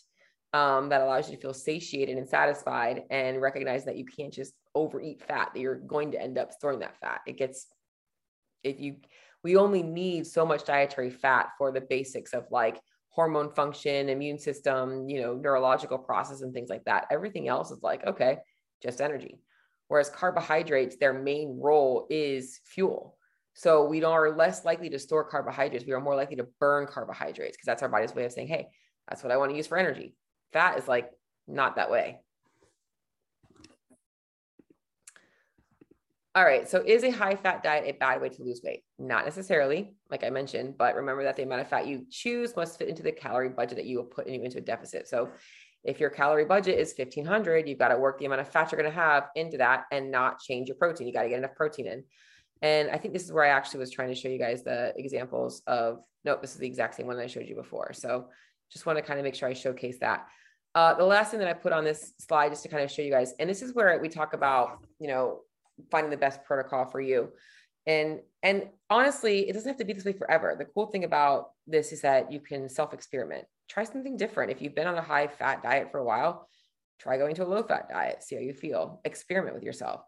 um, 0.52 0.90
that 0.90 1.00
allows 1.00 1.28
you 1.28 1.36
to 1.36 1.42
feel 1.42 1.54
satiated 1.54 2.18
and 2.18 2.28
satisfied 2.28 3.04
and 3.10 3.40
recognize 3.40 3.84
that 3.86 3.96
you 3.96 4.04
can't 4.04 4.32
just 4.32 4.52
overeat 4.74 5.22
fat, 5.22 5.50
that 5.54 5.60
you're 5.60 5.76
going 5.76 6.12
to 6.12 6.20
end 6.20 6.38
up 6.38 6.52
storing 6.52 6.80
that 6.80 6.98
fat. 7.00 7.20
It 7.26 7.38
gets, 7.38 7.66
if 8.62 8.78
you, 8.78 8.96
we 9.42 9.56
only 9.56 9.82
need 9.82 10.26
so 10.26 10.44
much 10.44 10.64
dietary 10.64 11.10
fat 11.10 11.50
for 11.56 11.72
the 11.72 11.80
basics 11.80 12.34
of 12.34 12.46
like 12.50 12.78
hormone 13.12 13.52
function, 13.52 14.08
immune 14.08 14.38
system, 14.38 15.08
you 15.08 15.20
know, 15.20 15.34
neurological 15.34 15.98
process 15.98 16.40
and 16.40 16.52
things 16.52 16.70
like 16.70 16.84
that. 16.84 17.06
Everything 17.10 17.46
else 17.46 17.70
is 17.70 17.82
like, 17.82 18.04
okay, 18.06 18.38
just 18.82 19.00
energy. 19.00 19.38
Whereas 19.88 20.08
carbohydrates, 20.08 20.96
their 20.96 21.12
main 21.12 21.58
role 21.60 22.06
is 22.08 22.60
fuel. 22.64 23.18
So 23.52 23.84
we 23.84 24.02
are 24.02 24.34
less 24.34 24.64
likely 24.64 24.88
to 24.88 24.98
store 24.98 25.28
carbohydrates. 25.28 25.84
We 25.84 25.92
are 25.92 26.00
more 26.00 26.16
likely 26.16 26.36
to 26.36 26.48
burn 26.58 26.86
carbohydrates 26.86 27.56
because 27.56 27.66
that's 27.66 27.82
our 27.82 27.90
body's 27.90 28.14
way 28.14 28.24
of 28.24 28.32
saying, 28.32 28.48
hey, 28.48 28.68
that's 29.06 29.22
what 29.22 29.30
I 29.30 29.36
want 29.36 29.50
to 29.50 29.56
use 29.56 29.66
for 29.66 29.76
energy. 29.76 30.16
Fat 30.54 30.78
is 30.78 30.88
like 30.88 31.10
not 31.46 31.76
that 31.76 31.90
way. 31.90 32.20
All 36.34 36.44
right. 36.44 36.66
So 36.66 36.82
is 36.86 37.04
a 37.04 37.10
high 37.10 37.36
fat 37.36 37.62
diet 37.62 37.84
a 37.86 37.92
bad 37.92 38.22
way 38.22 38.30
to 38.30 38.42
lose 38.42 38.62
weight? 38.64 38.84
Not 38.98 39.26
necessarily, 39.26 39.92
like 40.10 40.24
I 40.24 40.30
mentioned, 40.30 40.78
but 40.78 40.94
remember 40.94 41.24
that 41.24 41.36
the 41.36 41.42
amount 41.42 41.60
of 41.60 41.68
fat 41.68 41.86
you 41.86 42.06
choose 42.10 42.56
must 42.56 42.78
fit 42.78 42.88
into 42.88 43.02
the 43.02 43.12
calorie 43.12 43.50
budget 43.50 43.76
that 43.76 43.84
you 43.84 43.98
will 43.98 44.04
put 44.04 44.26
into 44.26 44.58
a 44.58 44.62
deficit. 44.62 45.06
So 45.08 45.28
if 45.84 46.00
your 46.00 46.08
calorie 46.08 46.46
budget 46.46 46.78
is 46.78 46.94
1500, 46.96 47.68
you've 47.68 47.78
got 47.78 47.88
to 47.88 47.98
work 47.98 48.18
the 48.18 48.24
amount 48.24 48.40
of 48.40 48.48
fat 48.48 48.72
you're 48.72 48.80
going 48.80 48.90
to 48.90 48.98
have 48.98 49.28
into 49.34 49.58
that 49.58 49.84
and 49.92 50.10
not 50.10 50.40
change 50.40 50.68
your 50.68 50.76
protein. 50.76 51.06
You 51.06 51.12
got 51.12 51.24
to 51.24 51.28
get 51.28 51.38
enough 51.38 51.54
protein 51.54 51.86
in. 51.86 52.04
And 52.62 52.90
I 52.90 52.96
think 52.96 53.12
this 53.12 53.24
is 53.24 53.32
where 53.32 53.44
I 53.44 53.48
actually 53.48 53.80
was 53.80 53.90
trying 53.90 54.08
to 54.08 54.14
show 54.14 54.28
you 54.28 54.38
guys 54.38 54.62
the 54.62 54.94
examples 54.96 55.60
of, 55.66 55.98
nope, 56.24 56.40
this 56.40 56.52
is 56.52 56.58
the 56.58 56.66
exact 56.66 56.94
same 56.94 57.08
one 57.08 57.16
that 57.16 57.24
I 57.24 57.26
showed 57.26 57.48
you 57.48 57.56
before. 57.56 57.92
So 57.92 58.28
just 58.72 58.86
want 58.86 58.96
to 58.96 59.02
kind 59.02 59.18
of 59.18 59.24
make 59.24 59.34
sure 59.34 59.48
I 59.48 59.52
showcase 59.52 59.98
that. 60.00 60.26
Uh, 60.74 60.94
the 60.94 61.04
last 61.04 61.30
thing 61.30 61.40
that 61.40 61.48
I 61.48 61.52
put 61.52 61.72
on 61.72 61.84
this 61.84 62.14
slide, 62.18 62.50
just 62.50 62.62
to 62.62 62.70
kind 62.70 62.82
of 62.82 62.90
show 62.90 63.02
you 63.02 63.10
guys, 63.10 63.34
and 63.38 63.50
this 63.50 63.60
is 63.60 63.74
where 63.74 63.98
we 64.00 64.08
talk 64.08 64.32
about, 64.32 64.78
you 64.98 65.08
know, 65.08 65.40
finding 65.90 66.10
the 66.10 66.16
best 66.16 66.44
protocol 66.44 66.90
for 66.90 67.00
you. 67.00 67.30
And 67.86 68.20
and 68.42 68.68
honestly, 68.90 69.48
it 69.48 69.52
doesn't 69.52 69.68
have 69.68 69.78
to 69.78 69.84
be 69.84 69.92
this 69.92 70.04
way 70.04 70.12
forever. 70.12 70.54
The 70.58 70.66
cool 70.66 70.86
thing 70.86 71.04
about 71.04 71.50
this 71.66 71.92
is 71.92 72.00
that 72.02 72.32
you 72.32 72.40
can 72.40 72.68
self-experiment. 72.68 73.44
Try 73.68 73.84
something 73.84 74.16
different. 74.16 74.52
If 74.52 74.62
you've 74.62 74.74
been 74.74 74.86
on 74.86 74.98
a 74.98 75.02
high 75.02 75.28
fat 75.28 75.62
diet 75.62 75.90
for 75.90 75.98
a 75.98 76.04
while, 76.04 76.48
try 77.00 77.18
going 77.18 77.34
to 77.36 77.44
a 77.44 77.46
low 77.46 77.62
fat 77.62 77.88
diet, 77.88 78.22
see 78.22 78.36
how 78.36 78.42
you 78.42 78.52
feel. 78.52 79.00
Experiment 79.04 79.54
with 79.54 79.64
yourself. 79.64 80.02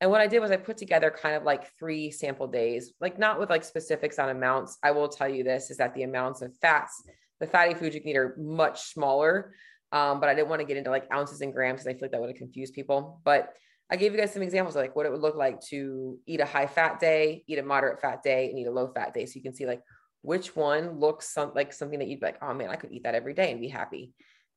And 0.00 0.10
what 0.10 0.20
I 0.20 0.26
did 0.26 0.40
was 0.40 0.50
I 0.50 0.56
put 0.56 0.76
together 0.76 1.10
kind 1.10 1.34
of 1.36 1.44
like 1.44 1.70
three 1.78 2.10
sample 2.10 2.46
days, 2.46 2.92
like 3.00 3.18
not 3.18 3.38
with 3.38 3.48
like 3.48 3.64
specifics 3.64 4.18
on 4.18 4.28
amounts. 4.28 4.76
I 4.82 4.90
will 4.90 5.08
tell 5.08 5.28
you 5.28 5.44
this 5.44 5.70
is 5.70 5.78
that 5.78 5.94
the 5.94 6.02
amounts 6.02 6.42
of 6.42 6.54
fats, 6.60 7.02
the 7.40 7.46
fatty 7.46 7.74
foods 7.74 7.94
you 7.94 8.00
can 8.00 8.10
eat 8.10 8.16
are 8.16 8.36
much 8.36 8.92
smaller. 8.92 9.54
Um, 9.92 10.18
but 10.18 10.28
I 10.28 10.34
didn't 10.34 10.48
want 10.48 10.60
to 10.60 10.66
get 10.66 10.76
into 10.76 10.90
like 10.90 11.06
ounces 11.12 11.40
and 11.40 11.52
grams 11.52 11.84
because 11.84 11.86
I 11.86 11.92
feel 11.92 12.02
like 12.02 12.10
that 12.10 12.20
would 12.20 12.30
have 12.30 12.36
confused 12.36 12.74
people. 12.74 13.20
But 13.24 13.54
I 13.90 13.96
gave 13.96 14.12
you 14.12 14.18
guys 14.18 14.32
some 14.32 14.42
examples 14.42 14.76
of 14.76 14.82
like 14.82 14.96
what 14.96 15.06
it 15.06 15.12
would 15.12 15.20
look 15.20 15.36
like 15.36 15.60
to 15.68 16.18
eat 16.26 16.40
a 16.40 16.46
high 16.46 16.66
fat 16.66 17.00
day, 17.00 17.44
eat 17.46 17.58
a 17.58 17.62
moderate 17.62 18.00
fat 18.00 18.22
day, 18.22 18.48
and 18.48 18.58
eat 18.58 18.66
a 18.66 18.70
low 18.70 18.88
fat 18.88 19.12
day. 19.12 19.26
So 19.26 19.32
you 19.36 19.42
can 19.42 19.54
see 19.54 19.66
like 19.66 19.82
which 20.22 20.56
one 20.56 20.98
looks 20.98 21.28
some, 21.28 21.52
like 21.54 21.72
something 21.72 21.98
that 21.98 22.08
you'd 22.08 22.20
be 22.20 22.26
like, 22.26 22.42
oh 22.42 22.54
man, 22.54 22.70
I 22.70 22.76
could 22.76 22.92
eat 22.92 23.02
that 23.04 23.14
every 23.14 23.34
day 23.34 23.50
and 23.50 23.60
be 23.60 23.68
happy. 23.68 24.12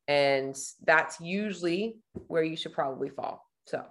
And 0.08 0.56
that's 0.86 1.20
usually 1.20 1.98
where 2.28 2.44
you 2.44 2.56
should 2.56 2.72
probably 2.72 3.10
fall. 3.10 3.46
So 3.66 3.84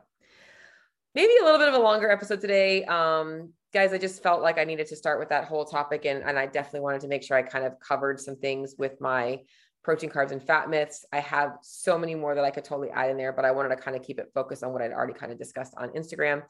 maybe 1.15 1.33
a 1.41 1.45
little 1.45 1.59
bit 1.59 1.69
of 1.69 1.75
a 1.75 1.79
longer 1.79 2.11
episode 2.11 2.41
today. 2.41 2.85
Um, 2.85 3.53
guys, 3.75 3.93
I 3.93 3.99
just 3.99 4.23
felt 4.23 4.41
like 4.41 4.59
I 4.59 4.65
needed 4.65 4.87
to 4.87 4.97
start 4.97 5.19
with 5.19 5.29
that 5.29 5.45
whole 5.45 5.67
topic. 5.67 6.07
And, 6.07 6.23
and 6.23 6.39
I 6.39 6.47
definitely 6.47 6.81
wanted 6.81 7.03
to 7.03 7.09
make 7.09 7.23
sure 7.23 7.37
I 7.37 7.43
kind 7.43 7.67
of 7.67 7.75
covered 7.79 8.19
some 8.21 8.37
things 8.37 8.75
with 8.79 8.99
my 9.03 9.41
protein, 9.87 10.11
carbs, 10.11 10.33
and 10.33 10.43
fat 10.43 10.69
myths. 10.69 11.07
I 11.13 11.21
have 11.21 11.59
so 11.63 11.97
many 11.97 12.17
more 12.17 12.35
that 12.35 12.43
I 12.43 12.51
could 12.51 12.65
totally 12.65 12.91
add 12.91 13.09
in 13.09 13.17
there, 13.17 13.33
but 13.33 13.45
I 13.45 13.53
wanted 13.53 13.69
to 13.69 13.77
kind 13.77 13.97
of 13.97 14.03
keep 14.03 14.19
it 14.19 14.33
focused 14.35 14.65
on 14.65 14.73
what 14.73 14.83
I'd 14.83 14.91
already 14.91 15.13
kind 15.13 15.31
of 15.31 15.39
discussed 15.39 15.75
on 15.77 15.91
Instagram. 15.91 16.43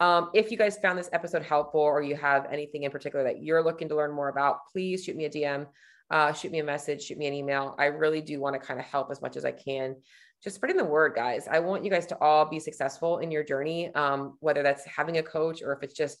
Um, 0.00 0.30
if 0.34 0.50
you 0.50 0.58
guys 0.58 0.78
found 0.78 0.98
this 0.98 1.08
episode 1.12 1.44
helpful 1.44 1.80
or 1.80 2.02
you 2.02 2.16
have 2.16 2.48
anything 2.50 2.82
in 2.82 2.90
particular 2.90 3.22
that 3.22 3.40
you're 3.40 3.62
looking 3.62 3.88
to 3.88 3.94
learn 3.94 4.10
more 4.10 4.30
about, 4.30 4.66
please 4.72 5.04
shoot 5.04 5.14
me 5.14 5.26
a 5.26 5.30
DM, 5.30 5.68
uh, 6.10 6.32
shoot 6.32 6.50
me 6.50 6.58
a 6.58 6.64
message, 6.64 7.04
shoot 7.04 7.18
me 7.18 7.28
an 7.28 7.34
email. 7.34 7.76
I 7.78 7.84
really 7.84 8.20
do 8.20 8.40
want 8.40 8.60
to 8.60 8.66
kind 8.66 8.80
of 8.80 8.86
help 8.86 9.12
as 9.12 9.22
much 9.22 9.36
as 9.36 9.44
I 9.44 9.52
can. 9.52 9.94
Just 10.42 10.56
spreading 10.56 10.76
the 10.76 10.84
word, 10.84 11.14
guys. 11.14 11.46
I 11.48 11.60
want 11.60 11.84
you 11.84 11.90
guys 11.90 12.06
to 12.06 12.18
all 12.18 12.46
be 12.46 12.58
successful 12.58 13.18
in 13.18 13.30
your 13.30 13.44
journey, 13.44 13.94
um, 13.94 14.36
whether 14.40 14.64
that's 14.64 14.84
having 14.86 15.18
a 15.18 15.22
coach 15.22 15.62
or 15.62 15.72
if 15.72 15.84
it's 15.84 15.94
just 15.94 16.18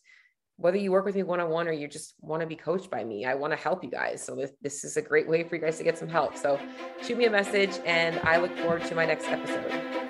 whether 0.56 0.76
you 0.76 0.92
work 0.92 1.04
with 1.04 1.14
me 1.14 1.22
one-on-one 1.22 1.66
or 1.66 1.72
you 1.72 1.88
just 1.88 2.14
want 2.20 2.40
to 2.40 2.46
be 2.46 2.56
coached 2.56 2.90
by 2.90 3.02
me 3.02 3.24
i 3.24 3.34
want 3.34 3.52
to 3.52 3.56
help 3.56 3.82
you 3.82 3.90
guys. 3.90 4.22
So 4.22 4.34
this, 4.34 4.52
this 4.60 4.84
is 4.84 4.96
a 4.96 5.02
great 5.02 5.28
way 5.28 5.44
for 5.44 5.56
you 5.56 5.62
guys 5.62 5.78
to 5.78 5.84
get 5.84 5.98
some 5.98 6.08
help. 6.08 6.36
So 6.36 6.58
shoot 7.02 7.18
me 7.18 7.26
a 7.26 7.30
message 7.30 7.78
and 7.84 8.18
i 8.20 8.36
look 8.36 8.56
forward 8.58 8.84
to 8.84 8.94
my 8.94 9.06
next 9.06 9.26
episode 9.26 10.01